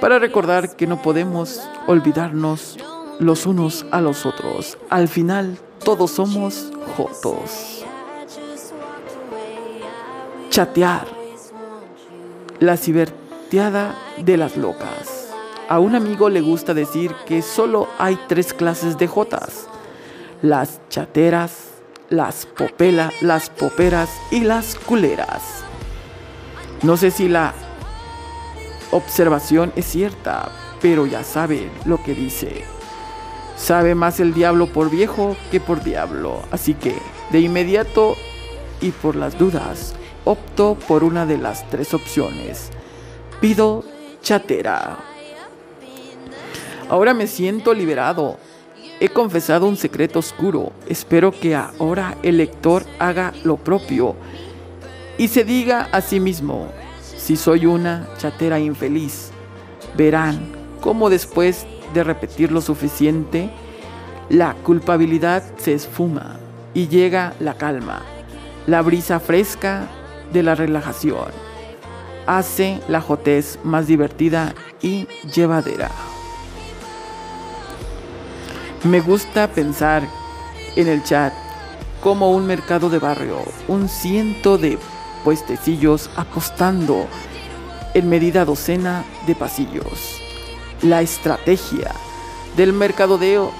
para 0.00 0.18
recordar 0.18 0.76
que 0.76 0.86
no 0.86 1.00
podemos 1.02 1.60
olvidarnos 1.86 2.78
los 3.18 3.46
unos 3.46 3.86
a 3.90 4.00
los 4.00 4.26
otros. 4.26 4.78
Al 4.90 5.08
final, 5.08 5.58
todos 5.84 6.10
somos 6.12 6.70
jotos. 6.96 7.84
Chatear. 10.50 11.06
La 12.60 12.76
ciberteada 12.76 13.94
de 14.18 14.36
las 14.36 14.56
locas. 14.56 15.34
A 15.68 15.78
un 15.80 15.94
amigo 15.94 16.28
le 16.28 16.40
gusta 16.40 16.74
decir 16.74 17.12
que 17.26 17.42
solo 17.42 17.88
hay 17.98 18.18
tres 18.28 18.54
clases 18.54 18.98
de 18.98 19.08
jotas. 19.08 19.66
Las 20.42 20.80
chateras, 20.88 21.70
las 22.08 22.46
popelas, 22.46 23.12
las 23.20 23.50
poperas 23.50 24.10
y 24.30 24.40
las 24.40 24.76
culeras. 24.76 25.64
No 26.82 26.96
sé 26.96 27.10
si 27.10 27.28
la 27.28 27.52
observación 28.90 29.72
es 29.76 29.86
cierta, 29.86 30.50
pero 30.80 31.06
ya 31.06 31.24
sabe 31.24 31.70
lo 31.84 32.02
que 32.02 32.14
dice. 32.14 32.64
Sabe 33.56 33.94
más 33.94 34.20
el 34.20 34.34
diablo 34.34 34.66
por 34.66 34.90
viejo 34.90 35.36
que 35.50 35.60
por 35.60 35.82
diablo, 35.82 36.42
así 36.50 36.74
que 36.74 36.96
de 37.30 37.40
inmediato 37.40 38.16
y 38.80 38.90
por 38.90 39.16
las 39.16 39.38
dudas, 39.38 39.94
opto 40.24 40.76
por 40.86 41.04
una 41.04 41.24
de 41.24 41.38
las 41.38 41.68
tres 41.70 41.94
opciones. 41.94 42.70
Pido 43.40 43.84
chatera. 44.22 44.98
Ahora 46.88 47.14
me 47.14 47.26
siento 47.26 47.74
liberado. 47.74 48.38
He 49.00 49.08
confesado 49.08 49.66
un 49.66 49.76
secreto 49.76 50.20
oscuro. 50.20 50.72
Espero 50.88 51.32
que 51.32 51.54
ahora 51.54 52.16
el 52.22 52.38
lector 52.38 52.84
haga 52.98 53.32
lo 53.44 53.56
propio 53.56 54.16
y 55.18 55.28
se 55.28 55.44
diga 55.44 55.88
a 55.92 56.00
sí 56.00 56.20
mismo, 56.20 56.68
si 57.26 57.36
soy 57.36 57.66
una 57.66 58.06
chatera 58.18 58.60
infeliz, 58.60 59.32
verán 59.96 60.52
cómo 60.80 61.10
después 61.10 61.66
de 61.92 62.04
repetir 62.04 62.52
lo 62.52 62.60
suficiente, 62.60 63.50
la 64.28 64.54
culpabilidad 64.54 65.42
se 65.56 65.74
esfuma 65.74 66.36
y 66.72 66.86
llega 66.86 67.34
la 67.40 67.54
calma, 67.54 68.02
la 68.68 68.80
brisa 68.80 69.18
fresca 69.18 69.88
de 70.32 70.44
la 70.44 70.54
relajación. 70.54 71.32
Hace 72.28 72.80
la 72.86 73.00
jotez 73.00 73.58
más 73.64 73.88
divertida 73.88 74.54
y 74.80 75.08
llevadera. 75.34 75.90
Me 78.84 79.00
gusta 79.00 79.48
pensar 79.48 80.04
en 80.76 80.86
el 80.86 81.02
chat 81.02 81.32
como 82.00 82.30
un 82.30 82.46
mercado 82.46 82.88
de 82.88 83.00
barrio, 83.00 83.38
un 83.66 83.88
ciento 83.88 84.58
de 84.58 84.78
puestecillos 85.26 86.08
apostando 86.14 87.08
en 87.94 88.08
medida 88.08 88.44
docena 88.44 89.04
de 89.26 89.34
pasillos. 89.34 90.22
La 90.82 91.02
estrategia 91.02 91.90
del 92.56 92.72
mercadodeo 92.72 93.50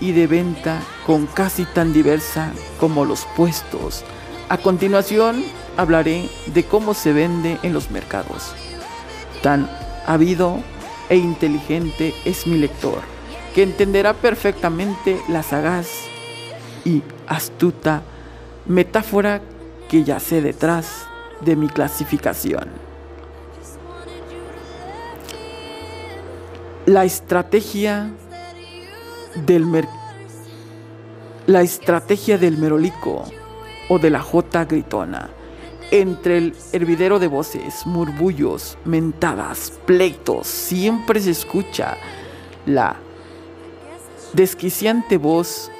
y 0.00 0.12
de 0.12 0.28
venta 0.28 0.80
con 1.04 1.26
casi 1.26 1.64
tan 1.64 1.92
diversa 1.92 2.52
como 2.78 3.04
los 3.04 3.26
puestos. 3.36 4.04
A 4.48 4.58
continuación 4.58 5.42
hablaré 5.76 6.30
de 6.54 6.62
cómo 6.62 6.94
se 6.94 7.12
vende 7.12 7.58
en 7.64 7.72
los 7.72 7.90
mercados. 7.90 8.54
Tan 9.42 9.68
habido 10.06 10.60
e 11.08 11.16
inteligente 11.16 12.14
es 12.24 12.46
mi 12.46 12.56
lector, 12.56 13.00
que 13.52 13.64
entenderá 13.64 14.14
perfectamente 14.14 15.20
la 15.28 15.42
sagaz 15.42 15.88
y 16.84 17.02
astuta 17.26 18.02
metáfora 18.64 19.40
que 19.88 20.04
yace 20.04 20.40
detrás 20.40 21.08
de 21.40 21.56
mi 21.56 21.68
clasificación. 21.68 22.68
La 26.86 27.04
estrategia 27.04 28.10
del 29.44 29.66
mer 29.66 29.88
la 31.46 31.62
estrategia 31.62 32.38
del 32.38 32.58
merolico 32.58 33.24
o 33.88 33.98
de 33.98 34.10
la 34.10 34.20
jota 34.20 34.64
gritona. 34.64 35.30
Entre 35.92 36.38
el 36.38 36.56
hervidero 36.72 37.20
de 37.20 37.28
voces, 37.28 37.86
murmullos, 37.86 38.76
mentadas, 38.84 39.72
pleitos, 39.86 40.48
siempre 40.48 41.20
se 41.20 41.30
escucha 41.30 41.96
la 42.66 42.96
desquiciante 44.32 45.16
voz, 45.16 45.70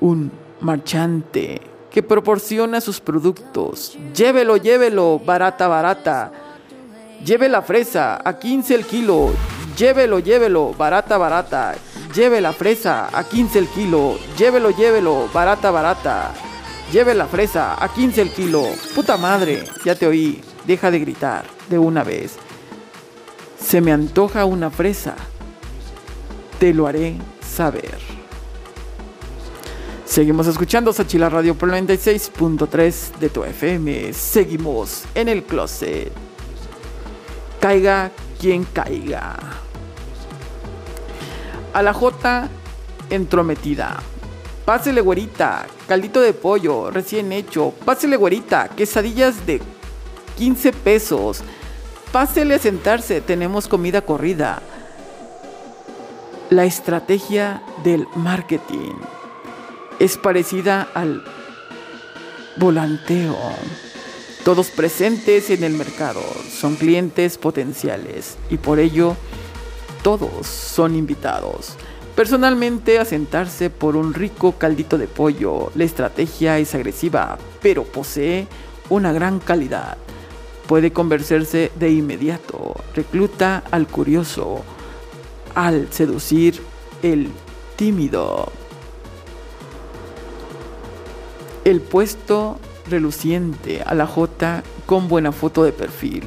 un 0.00 0.30
marchante 0.60 1.62
que 1.90 2.02
proporciona 2.02 2.80
sus 2.80 3.00
productos. 3.00 3.98
Llévelo, 4.14 4.56
llévelo, 4.56 5.18
barata, 5.18 5.68
barata. 5.68 6.32
Lleve 7.24 7.48
la 7.48 7.62
fresa 7.62 8.20
a 8.24 8.38
15 8.38 8.74
el 8.74 8.86
kilo. 8.86 9.30
Llévelo, 9.76 10.20
llévelo, 10.20 10.74
barata, 10.74 11.18
barata. 11.18 11.74
Lleve 12.14 12.40
la 12.40 12.52
fresa 12.52 13.08
a 13.12 13.24
15 13.24 13.58
el 13.58 13.68
kilo. 13.68 14.18
Llévelo, 14.38 14.70
llévelo, 14.70 15.28
barata, 15.32 15.70
barata. 15.70 16.32
Lleve 16.92 17.14
la 17.14 17.26
fresa 17.26 17.82
a 17.82 17.92
15 17.92 18.22
el 18.22 18.30
kilo. 18.30 18.64
Puta 18.94 19.16
madre, 19.16 19.64
ya 19.84 19.94
te 19.94 20.06
oí. 20.06 20.40
Deja 20.66 20.90
de 20.90 20.98
gritar 20.98 21.44
de 21.68 21.78
una 21.78 22.04
vez. 22.04 22.36
Se 23.58 23.80
me 23.80 23.92
antoja 23.92 24.44
una 24.44 24.70
fresa. 24.70 25.14
te 26.58 26.74
lo 26.74 26.86
haré 26.86 27.16
saber. 27.40 28.19
Seguimos 30.10 30.48
escuchando 30.48 30.92
Sachila 30.92 31.28
Radio 31.28 31.54
por 31.54 31.68
96.3 31.68 33.18
de 33.20 33.28
tu 33.28 33.44
FM. 33.44 34.12
Seguimos 34.12 35.04
en 35.14 35.28
el 35.28 35.44
closet. 35.44 36.10
Caiga 37.60 38.10
quien 38.40 38.64
caiga. 38.64 39.36
A 41.72 41.80
la 41.80 41.92
J 41.92 42.48
entrometida. 43.08 44.00
Pásele 44.64 45.00
güerita, 45.00 45.66
caldito 45.86 46.20
de 46.20 46.32
pollo 46.32 46.90
recién 46.90 47.30
hecho. 47.30 47.72
Pásele 47.84 48.16
güerita, 48.16 48.66
quesadillas 48.66 49.46
de 49.46 49.62
15 50.36 50.72
pesos. 50.72 51.44
Pásele 52.10 52.56
a 52.56 52.58
sentarse, 52.58 53.20
tenemos 53.20 53.68
comida 53.68 54.00
corrida. 54.00 54.60
La 56.50 56.64
estrategia 56.64 57.62
del 57.84 58.08
marketing 58.16 58.94
es 60.00 60.16
parecida 60.16 60.88
al 60.94 61.22
volanteo. 62.56 63.36
Todos 64.44 64.70
presentes 64.70 65.50
en 65.50 65.62
el 65.62 65.74
mercado 65.74 66.22
son 66.50 66.74
clientes 66.76 67.36
potenciales 67.36 68.38
y 68.48 68.56
por 68.56 68.80
ello 68.80 69.14
todos 70.02 70.46
son 70.46 70.96
invitados. 70.96 71.74
Personalmente 72.16 72.98
a 72.98 73.04
sentarse 73.04 73.68
por 73.68 73.94
un 73.94 74.14
rico 74.14 74.52
caldito 74.52 74.96
de 74.96 75.06
pollo. 75.06 75.70
La 75.74 75.84
estrategia 75.84 76.58
es 76.58 76.74
agresiva, 76.74 77.38
pero 77.60 77.84
posee 77.84 78.48
una 78.88 79.12
gran 79.12 79.38
calidad. 79.38 79.98
Puede 80.66 80.92
convencerse 80.92 81.70
de 81.78 81.90
inmediato. 81.90 82.74
Recluta 82.94 83.62
al 83.70 83.86
curioso 83.86 84.64
al 85.54 85.92
seducir 85.92 86.62
el 87.02 87.28
tímido. 87.76 88.59
El 91.64 91.80
puesto 91.82 92.58
reluciente 92.88 93.82
a 93.84 93.94
la 93.94 94.06
J 94.06 94.62
con 94.86 95.08
buena 95.08 95.30
foto 95.30 95.62
de 95.62 95.72
perfil. 95.72 96.24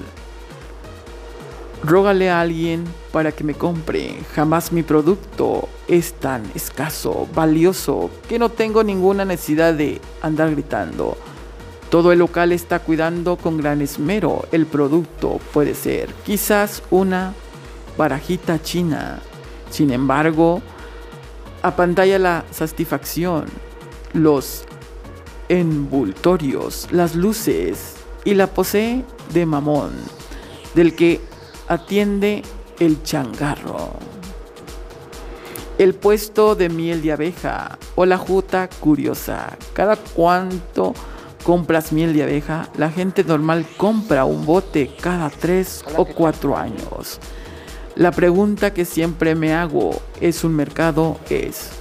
Rógale 1.84 2.30
a 2.30 2.40
alguien 2.40 2.86
para 3.12 3.32
que 3.32 3.44
me 3.44 3.56
compre. 3.56 4.16
Jamás 4.36 4.72
mi 4.72 4.84
producto 4.84 5.68
es 5.88 6.14
tan 6.14 6.44
escaso, 6.56 7.28
valioso, 7.34 8.10
que 8.30 8.40
no 8.40 8.50
tengo 8.50 8.84
ninguna 8.84 9.26
necesidad 9.26 9.74
de 9.74 10.00
andar 10.22 10.52
gritando. 10.52 11.18
Todo 11.90 12.12
el 12.12 12.20
local 12.20 12.52
está 12.52 12.80
cuidando 12.80 13.36
con 13.36 13.58
gran 13.58 13.82
esmero 13.82 14.46
el 14.52 14.66
producto. 14.66 15.40
Puede 15.52 15.76
ser 15.76 16.10
quizás 16.26 16.84
una 16.90 17.34
barajita 17.98 18.62
china. 18.62 19.20
Sin 19.70 19.92
embargo, 19.92 20.62
apantalla 21.64 22.18
la 22.20 22.46
satisfacción, 22.52 23.46
los 24.14 24.66
envoltorios, 25.50 26.88
las 26.91 27.16
luces 27.16 27.96
y 28.26 28.34
la 28.34 28.48
posee 28.48 29.04
de 29.34 29.46
mamón, 29.46 29.91
del 30.76 30.96
que 30.96 31.22
atiende 31.68 32.44
el 32.80 33.04
changarro. 33.04 33.91
El 35.78 35.96
puesto 35.96 36.56
de 36.56 36.70
miel 36.70 37.02
de 37.02 37.12
abeja 37.12 37.78
o 37.96 38.06
la 38.06 38.18
juta 38.18 38.70
curiosa. 38.80 39.58
Cada 39.74 39.96
cuánto 39.96 40.94
compras 41.44 41.91
miel 41.91 42.14
de 42.14 42.24
abeja, 42.24 42.70
la 42.78 42.89
gente 42.89 43.24
normal 43.24 43.66
compra 43.78 44.26
un 44.26 44.46
bote 44.46 44.96
cada 45.02 45.30
tres 45.30 45.84
o 45.98 46.06
cuatro 46.06 46.56
años. 46.56 47.20
La 47.96 48.12
pregunta 48.12 48.74
que 48.74 48.86
siempre 48.86 49.36
me 49.36 49.54
hago 49.54 50.02
es 50.20 50.44
un 50.44 50.56
mercado 50.56 51.20
es, 51.30 51.72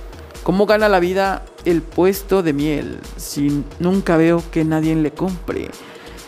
¿cómo 0.42 0.66
gana 0.66 0.88
la 0.88 1.00
vida 1.00 1.44
el 1.64 1.82
puesto 1.82 2.42
de 2.42 2.52
miel 2.52 3.00
si 3.16 3.64
nunca 3.78 4.16
veo 4.16 4.42
que 4.50 4.64
nadie 4.64 4.94
le 4.94 5.12
compre? 5.12 5.70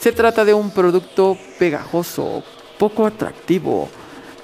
Se 0.01 0.13
trata 0.13 0.45
de 0.45 0.55
un 0.55 0.71
producto 0.71 1.39
pegajoso, 1.59 2.43
poco 2.79 3.07
atractivo. 3.07 3.89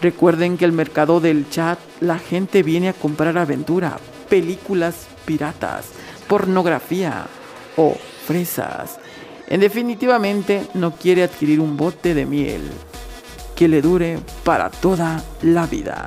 Recuerden 0.00 0.56
que 0.56 0.64
el 0.64 0.72
mercado 0.72 1.20
del 1.20 1.48
chat 1.50 1.78
la 2.00 2.18
gente 2.18 2.62
viene 2.62 2.88
a 2.88 2.94
comprar 2.94 3.36
aventura, 3.36 3.98
películas 4.28 5.06
piratas, 5.26 5.86
pornografía 6.28 7.26
o 7.76 7.94
fresas. 8.26 8.98
En 9.48 9.60
definitivamente 9.60 10.66
no 10.74 10.92
quiere 10.92 11.24
adquirir 11.24 11.60
un 11.60 11.76
bote 11.76 12.14
de 12.14 12.24
miel 12.24 12.62
que 13.54 13.68
le 13.68 13.82
dure 13.82 14.18
para 14.44 14.70
toda 14.70 15.22
la 15.42 15.66
vida. 15.66 16.06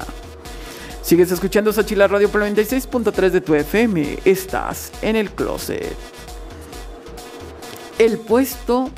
Sigues 1.03 1.31
escuchando 1.31 1.73
Sachila 1.73 2.07
Radio 2.07 2.29
por 2.29 2.41
96.3 2.41 3.29
de 3.29 3.41
tu 3.41 3.53
FM. 3.53 4.19
Estás 4.23 4.89
en 5.01 5.17
el 5.17 5.31
closet. 5.31 5.97
El 7.99 8.17
puesto 8.19 8.89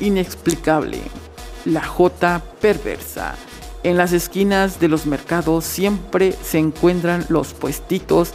inexplicable. 0.00 1.02
La 1.66 1.84
J 1.84 2.42
perversa. 2.62 3.34
En 3.82 3.98
las 3.98 4.14
esquinas 4.14 4.80
de 4.80 4.88
los 4.88 5.04
mercados 5.04 5.66
siempre 5.66 6.32
se 6.42 6.56
encuentran 6.56 7.26
los 7.28 7.52
puestitos 7.52 8.30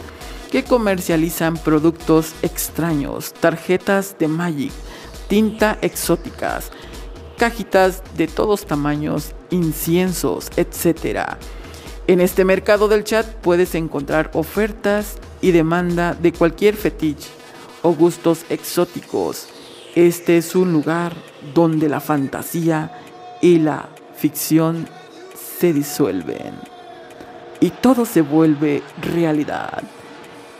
que 0.52 0.62
comercializan 0.62 1.56
productos 1.56 2.34
extraños, 2.42 3.34
tarjetas 3.34 4.16
de 4.16 4.28
Magic, 4.28 4.72
tinta 5.28 5.76
exóticas, 5.82 6.70
cajitas 7.36 8.04
de 8.16 8.28
todos 8.28 8.64
tamaños, 8.64 9.34
inciensos, 9.50 10.50
etc. 10.56 11.36
En 12.08 12.20
este 12.20 12.44
mercado 12.44 12.86
del 12.86 13.02
chat 13.02 13.26
puedes 13.26 13.74
encontrar 13.74 14.30
ofertas 14.34 15.16
y 15.40 15.50
demanda 15.50 16.14
de 16.14 16.32
cualquier 16.32 16.76
fetiche 16.76 17.28
o 17.82 17.94
gustos 17.94 18.44
exóticos. 18.48 19.48
Este 19.96 20.36
es 20.36 20.54
un 20.54 20.72
lugar 20.72 21.14
donde 21.52 21.88
la 21.88 22.00
fantasía 22.00 22.92
y 23.42 23.58
la 23.58 23.88
ficción 24.16 24.88
se 25.58 25.72
disuelven 25.72 26.54
y 27.60 27.70
todo 27.70 28.04
se 28.04 28.22
vuelve 28.22 28.82
realidad. 29.02 29.82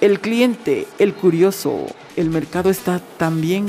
El 0.01 0.21
cliente, 0.21 0.89
el 0.99 1.15
curioso, 1.15 1.87
el 2.17 2.29
mercado 2.29 2.71
está 2.71 3.01
también 3.19 3.67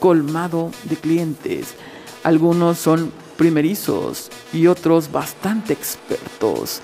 colmado 0.00 0.70
de 0.84 0.96
clientes 0.96 1.74
algunos 2.22 2.78
son 2.78 3.12
primerizos 3.42 4.30
y 4.52 4.68
otros 4.68 5.10
bastante 5.10 5.72
expertos. 5.72 6.80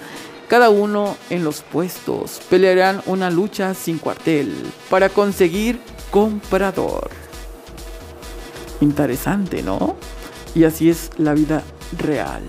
Cada 0.48 0.70
uno 0.70 1.16
en 1.30 1.44
los 1.44 1.60
puestos 1.60 2.40
pelearán 2.50 3.00
una 3.06 3.30
lucha 3.30 3.74
sin 3.74 3.98
cuartel 3.98 4.52
para 4.90 5.08
conseguir 5.08 5.78
comprador. 6.10 7.10
Interesante, 8.80 9.62
¿no? 9.62 9.94
Y 10.56 10.64
así 10.64 10.90
es 10.90 11.10
la 11.16 11.32
vida 11.32 11.62
real. 11.96 12.42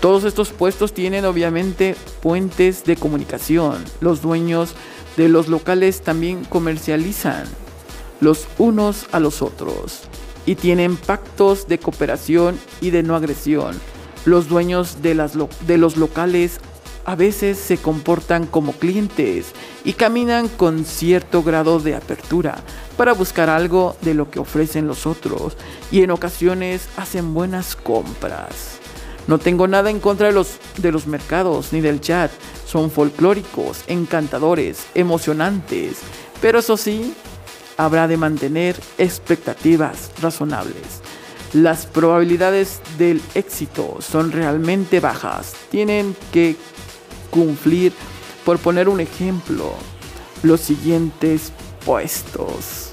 Todos 0.00 0.24
estos 0.24 0.48
puestos 0.48 0.94
tienen 0.94 1.26
obviamente 1.26 1.96
puentes 2.22 2.84
de 2.84 2.96
comunicación. 2.96 3.84
Los 4.00 4.22
dueños 4.22 4.72
de 5.18 5.28
los 5.28 5.48
locales 5.48 6.00
también 6.00 6.46
comercializan 6.46 7.44
los 8.22 8.46
unos 8.56 9.04
a 9.12 9.20
los 9.20 9.42
otros 9.42 10.08
y 10.46 10.54
tienen 10.54 10.96
pactos 10.96 11.68
de 11.68 11.78
cooperación 11.78 12.58
y 12.80 12.90
de 12.90 13.02
no 13.02 13.16
agresión. 13.16 13.78
Los 14.24 14.48
dueños 14.48 15.02
de, 15.02 15.14
las 15.14 15.32
de 15.66 15.78
los 15.78 15.96
locales 15.96 16.60
a 17.04 17.16
veces 17.16 17.58
se 17.58 17.78
comportan 17.78 18.46
como 18.46 18.72
clientes 18.72 19.52
y 19.84 19.94
caminan 19.94 20.48
con 20.48 20.84
cierto 20.84 21.42
grado 21.42 21.80
de 21.80 21.94
apertura 21.94 22.58
para 22.96 23.14
buscar 23.14 23.48
algo 23.48 23.96
de 24.02 24.14
lo 24.14 24.30
que 24.30 24.38
ofrecen 24.38 24.86
los 24.86 25.06
otros 25.06 25.56
y 25.90 26.02
en 26.02 26.10
ocasiones 26.10 26.88
hacen 26.96 27.32
buenas 27.32 27.74
compras. 27.74 28.78
No 29.26 29.38
tengo 29.38 29.68
nada 29.68 29.90
en 29.90 30.00
contra 30.00 30.26
de 30.26 30.32
los, 30.32 30.58
de 30.78 30.92
los 30.92 31.06
mercados 31.06 31.72
ni 31.72 31.80
del 31.80 32.00
chat, 32.00 32.30
son 32.66 32.90
folclóricos, 32.90 33.84
encantadores, 33.86 34.86
emocionantes, 34.94 35.98
pero 36.40 36.58
eso 36.58 36.76
sí, 36.76 37.14
habrá 37.84 38.06
de 38.08 38.18
mantener 38.18 38.76
expectativas 38.98 40.10
razonables. 40.20 41.00
Las 41.54 41.86
probabilidades 41.86 42.80
del 42.98 43.22
éxito 43.34 43.96
son 44.00 44.32
realmente 44.32 45.00
bajas. 45.00 45.54
Tienen 45.70 46.14
que 46.30 46.56
cumplir, 47.30 47.94
por 48.44 48.58
poner 48.58 48.88
un 48.88 49.00
ejemplo, 49.00 49.72
los 50.42 50.60
siguientes 50.60 51.52
puestos. 51.86 52.92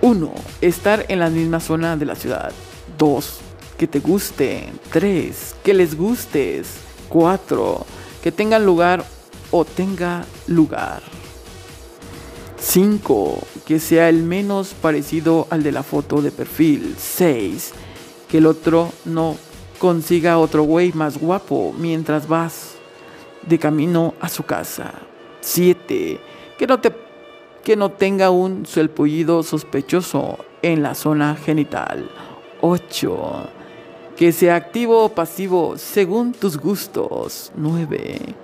1. 0.00 0.32
Estar 0.62 1.04
en 1.08 1.20
la 1.20 1.28
misma 1.28 1.60
zona 1.60 1.96
de 1.98 2.06
la 2.06 2.14
ciudad. 2.14 2.52
2. 2.96 3.38
Que 3.76 3.86
te 3.86 4.00
guste. 4.00 4.72
3. 4.92 5.56
Que 5.62 5.74
les 5.74 5.94
gustes. 5.94 6.68
4. 7.10 7.86
Que 8.22 8.32
tengan 8.32 8.64
lugar 8.64 9.04
o 9.56 9.64
tenga 9.64 10.26
lugar. 10.48 11.00
5. 12.58 13.38
Que 13.64 13.78
sea 13.78 14.08
el 14.08 14.24
menos 14.24 14.74
parecido 14.74 15.46
al 15.48 15.62
de 15.62 15.70
la 15.70 15.84
foto 15.84 16.20
de 16.20 16.32
perfil. 16.32 16.96
6. 16.98 17.72
Que 18.28 18.38
el 18.38 18.46
otro 18.46 18.90
no 19.04 19.36
consiga 19.78 20.38
otro 20.38 20.64
güey 20.64 20.92
más 20.92 21.18
guapo 21.18 21.72
mientras 21.78 22.26
vas 22.26 22.74
de 23.46 23.60
camino 23.60 24.14
a 24.20 24.28
su 24.28 24.42
casa. 24.42 24.92
7. 25.40 26.18
Que 26.58 26.66
no 26.66 26.80
te 26.80 26.92
que 27.62 27.76
no 27.76 27.92
tenga 27.92 28.30
un 28.30 28.66
suelpullido 28.66 29.44
sospechoso 29.44 30.38
en 30.62 30.82
la 30.82 30.96
zona 30.96 31.36
genital. 31.36 32.10
8. 32.60 33.48
Que 34.16 34.32
sea 34.32 34.56
activo 34.56 35.04
o 35.04 35.08
pasivo 35.10 35.78
según 35.78 36.32
tus 36.32 36.58
gustos. 36.58 37.52
9. 37.54 38.43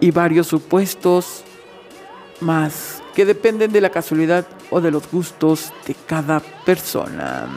Y 0.00 0.10
varios 0.10 0.46
supuestos 0.46 1.42
más 2.40 3.02
que 3.14 3.24
dependen 3.24 3.72
de 3.72 3.80
la 3.80 3.90
casualidad 3.90 4.46
o 4.70 4.80
de 4.80 4.90
los 4.90 5.10
gustos 5.10 5.72
de 5.86 5.94
cada 6.06 6.40
persona. 6.40 7.48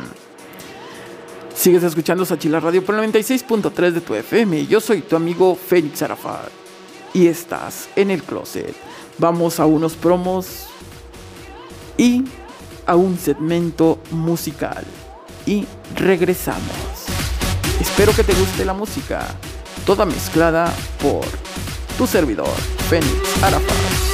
Sigues 1.56 1.84
escuchando 1.84 2.26
Sachila 2.26 2.60
Radio 2.60 2.84
por 2.84 2.96
el 2.96 3.12
96.3 3.12 3.92
de 3.92 4.02
tu 4.02 4.16
FM. 4.16 4.66
Yo 4.66 4.80
soy 4.80 5.02
tu 5.02 5.16
amigo 5.16 5.56
Fénix 5.56 6.02
Arafat. 6.02 6.50
Y 7.14 7.28
estás 7.28 7.90
en 7.96 8.10
el 8.10 8.24
closet. 8.24 8.74
Vamos 9.18 9.60
a 9.60 9.66
unos 9.66 9.94
promos 9.94 10.68
y 11.98 12.24
a 12.88 12.96
un 12.96 13.18
segmento 13.20 14.00
musical. 14.12 14.84
Y 15.46 15.68
regresamos. 15.96 16.62
Espero 17.80 18.14
que 18.14 18.24
te 18.24 18.34
guste 18.34 18.66
la 18.66 18.74
música. 18.74 19.28
Toda 19.86 20.06
mezclada 20.06 20.74
por 21.02 21.26
tu 21.98 22.08
servidor, 22.08 22.54
Fénix 22.90 23.44
Arafat. 23.44 24.11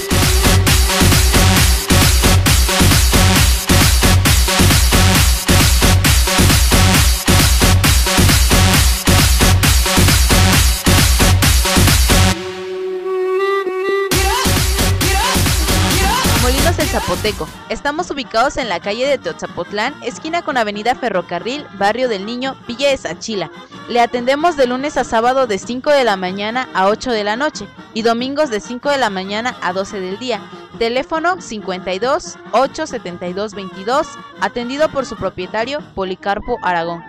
Estamos 17.69 18.11
ubicados 18.11 18.57
en 18.57 18.67
la 18.67 18.81
calle 18.81 19.07
de 19.07 19.17
Teotzapotlán, 19.17 19.95
esquina 20.03 20.41
con 20.41 20.57
Avenida 20.57 20.93
Ferrocarril, 20.93 21.65
Barrio 21.79 22.09
del 22.09 22.25
Niño, 22.25 22.57
Villa 22.67 22.89
de 22.89 22.97
Sachila. 22.97 23.49
Le 23.87 24.01
atendemos 24.01 24.57
de 24.57 24.67
lunes 24.67 24.97
a 24.97 25.05
sábado 25.05 25.47
de 25.47 25.57
5 25.57 25.89
de 25.89 26.03
la 26.03 26.17
mañana 26.17 26.67
a 26.73 26.87
8 26.87 27.11
de 27.11 27.23
la 27.23 27.37
noche 27.37 27.65
y 27.93 28.01
domingos 28.01 28.49
de 28.49 28.59
5 28.59 28.89
de 28.89 28.97
la 28.97 29.09
mañana 29.09 29.55
a 29.61 29.71
12 29.71 30.01
del 30.01 30.19
día. 30.19 30.41
Teléfono 30.79 31.39
52 31.39 32.37
872 32.51 33.53
22, 33.53 34.07
atendido 34.41 34.89
por 34.89 35.05
su 35.05 35.15
propietario 35.15 35.79
Policarpo 35.95 36.57
Aragón. 36.61 37.03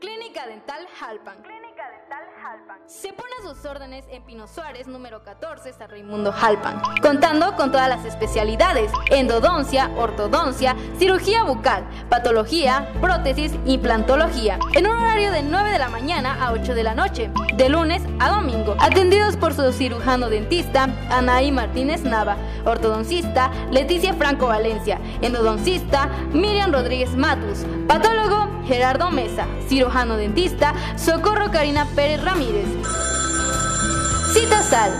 Clínica 0.00 0.46
Dental 0.46 0.86
Halpan. 1.00 1.53
Se 2.86 3.14
pone 3.14 3.30
a 3.40 3.48
sus 3.48 3.64
órdenes 3.64 4.04
en 4.10 4.22
Pino 4.24 4.46
Suárez, 4.46 4.86
número 4.86 5.24
14, 5.24 5.72
San 5.72 5.88
Raimundo 5.88 6.34
Halpan, 6.38 6.82
contando 7.00 7.56
con 7.56 7.72
todas 7.72 7.88
las 7.88 8.04
especialidades: 8.04 8.92
endodoncia, 9.10 9.90
ortodoncia, 9.96 10.76
cirugía 10.98 11.44
bucal, 11.44 11.88
patología, 12.10 12.92
prótesis, 13.00 13.52
implantología, 13.64 14.58
en 14.74 14.86
un 14.86 14.96
horario 14.96 15.32
de 15.32 15.42
9 15.42 15.70
de 15.70 15.78
la 15.78 15.88
mañana 15.88 16.44
a 16.44 16.52
8 16.52 16.74
de 16.74 16.82
la 16.82 16.94
noche, 16.94 17.30
de 17.54 17.68
lunes 17.70 18.02
a 18.20 18.28
domingo, 18.28 18.76
atendidos 18.78 19.36
por 19.36 19.54
su 19.54 19.72
cirujano 19.72 20.28
dentista 20.28 20.90
Anaí 21.08 21.50
Martínez 21.50 22.02
Nava, 22.02 22.36
ortodoncista 22.66 23.50
Leticia 23.70 24.12
Franco 24.12 24.48
Valencia, 24.48 25.00
endodoncista 25.22 26.10
Miriam 26.34 26.70
Rodríguez 26.70 27.16
Matus, 27.16 27.64
patólogo 27.88 28.46
Gerardo 28.66 29.10
Mesa, 29.10 29.46
cirujano 29.68 30.16
dentista 30.16 30.74
Socorro 30.96 31.50
Karina 31.50 31.86
Pérez 31.94 32.22
Ramírez. 32.22 32.73
Citas 34.32 34.72
al 34.72 34.92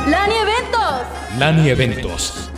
Lani 0.07 0.35
Eventos. 0.35 1.37
Lani 1.37 1.69
Eventos. 1.69 2.49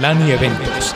Lani 0.01 0.33
Eventos. 0.33 0.95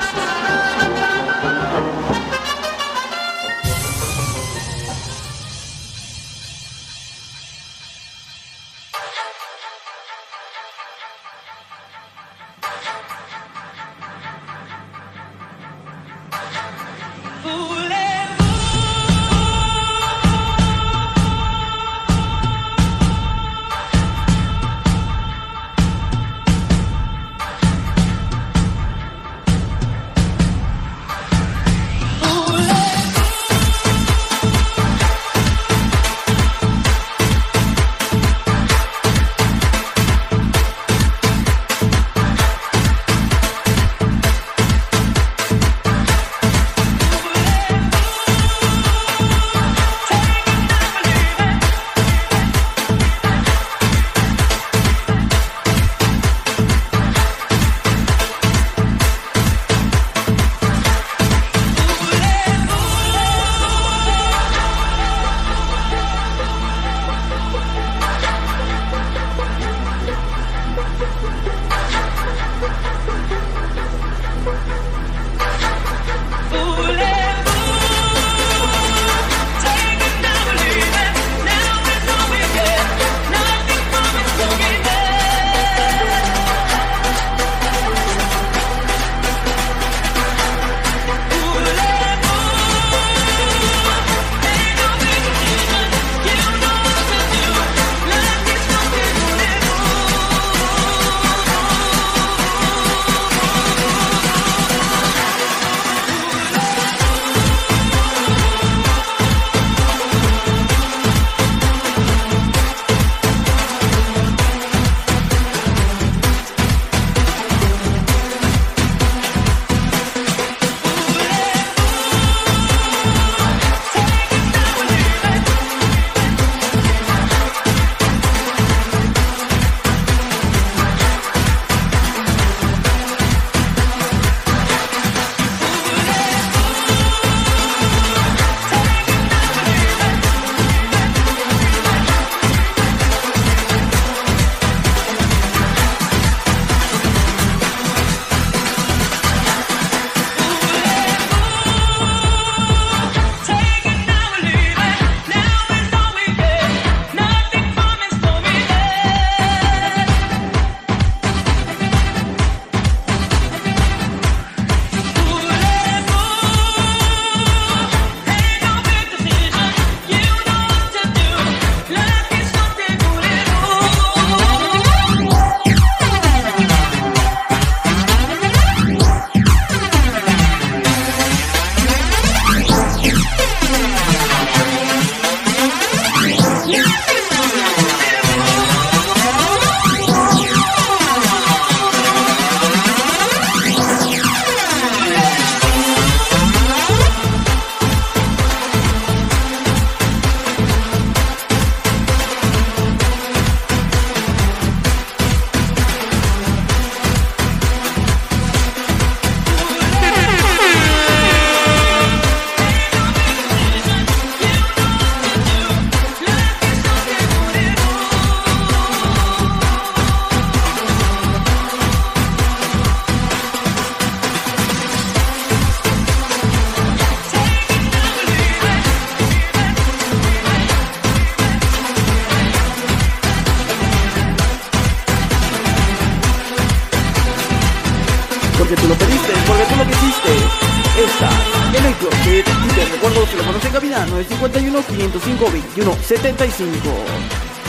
75. 246.24 246.88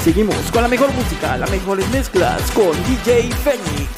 Seguimos 0.01 0.37
con 0.53 0.61
la 0.61 0.69
mejor 0.69 0.89
música, 0.93 1.35
las 1.35 1.51
mejores 1.51 1.85
mezclas 1.89 2.41
con 2.51 2.71
DJ 2.85 3.29
Phoenix. 3.43 3.94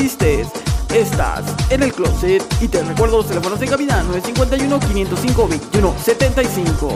Estás 0.00 1.44
en 1.68 1.82
el 1.82 1.92
closet 1.92 2.42
y 2.62 2.68
te 2.68 2.82
recuerdo 2.82 3.18
los 3.18 3.26
teléfonos 3.26 3.60
de 3.60 3.66
cabina 3.66 4.02
951-505-2175. 4.04 6.90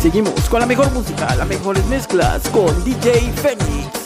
Seguimos 0.00 0.48
con 0.48 0.60
la 0.60 0.66
mejor 0.66 0.90
música, 0.92 1.34
las 1.34 1.46
mejores 1.46 1.84
mezclas 1.86 2.48
con 2.48 2.84
DJ 2.84 3.34
Fénix. 3.34 4.01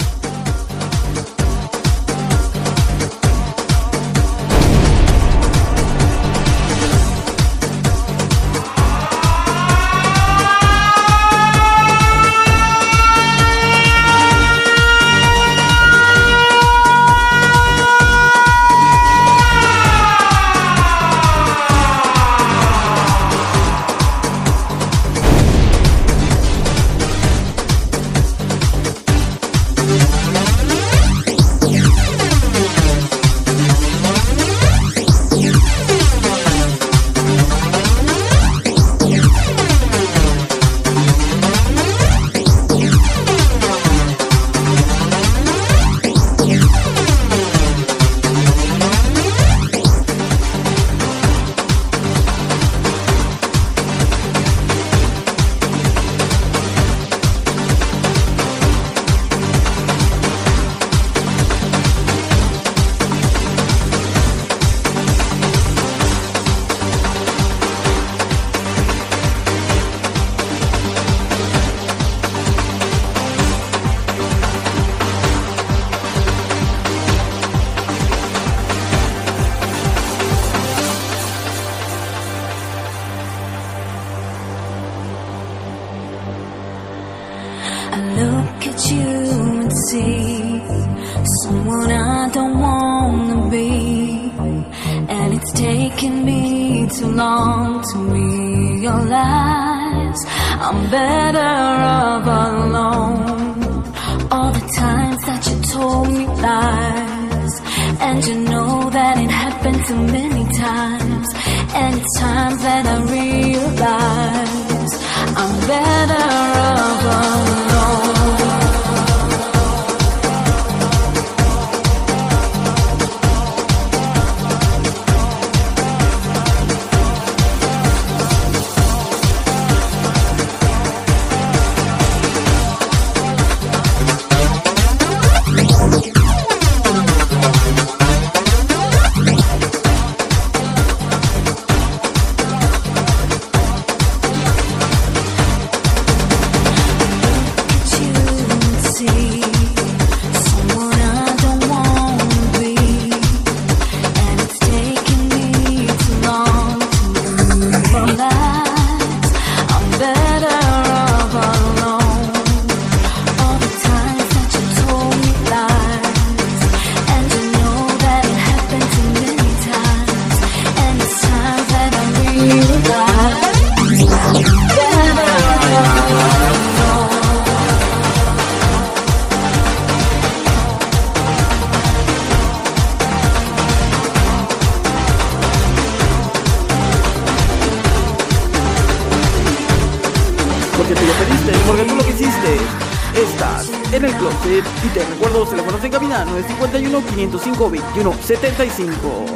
2175. 197.56 199.26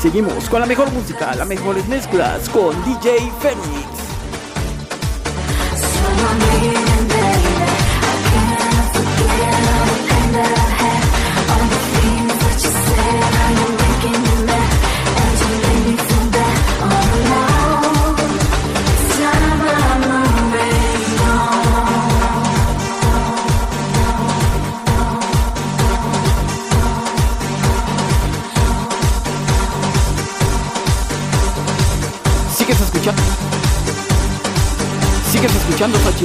Seguimos 0.00 0.48
con 0.48 0.60
la 0.60 0.66
mejor 0.66 0.90
música, 0.92 1.34
las 1.34 1.48
mejores 1.48 1.88
mezclas 1.88 2.48
con 2.48 2.74
DJ 2.84 3.32
Fénix. 3.40 4.05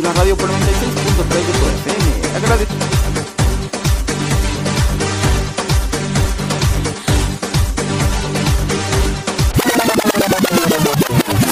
Sachila 0.02 0.14
Radio 0.14 0.36
por 0.36 0.50
96.3 0.50 1.30
de 1.30 1.54
FM. 1.92 2.38
Agradece- 2.38 3.82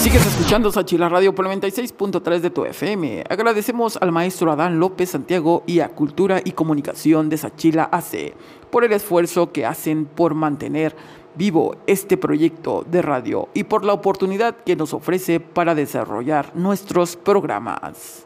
Sigues 0.01 0.25
escuchando 0.25 0.71
Sachila 0.71 1.09
Radio 1.09 1.35
por 1.35 1.45
96.3 1.45 2.39
de 2.39 2.49
tu 2.49 2.65
FM. 2.65 3.23
Agradecemos 3.29 3.97
al 4.01 4.11
maestro 4.11 4.51
Adán 4.51 4.79
López 4.79 5.09
Santiago 5.11 5.63
y 5.67 5.81
a 5.81 5.89
Cultura 5.89 6.41
y 6.43 6.51
Comunicación 6.53 7.29
de 7.29 7.37
Sachila 7.37 7.89
AC 7.91 8.33
por 8.71 8.83
el 8.83 8.93
esfuerzo 8.93 9.51
que 9.51 9.65
hacen 9.65 10.05
por 10.05 10.33
mantener 10.33 10.95
vivo 11.35 11.75
este 11.85 12.17
proyecto 12.17 12.83
de 12.89 13.01
radio 13.01 13.49
y 13.53 13.65
por 13.65 13.85
la 13.85 13.93
oportunidad 13.93 14.55
que 14.65 14.75
nos 14.75 14.93
ofrece 14.93 15.39
para 15.39 15.75
desarrollar 15.75 16.51
nuestros 16.55 17.15
programas. 17.15 18.25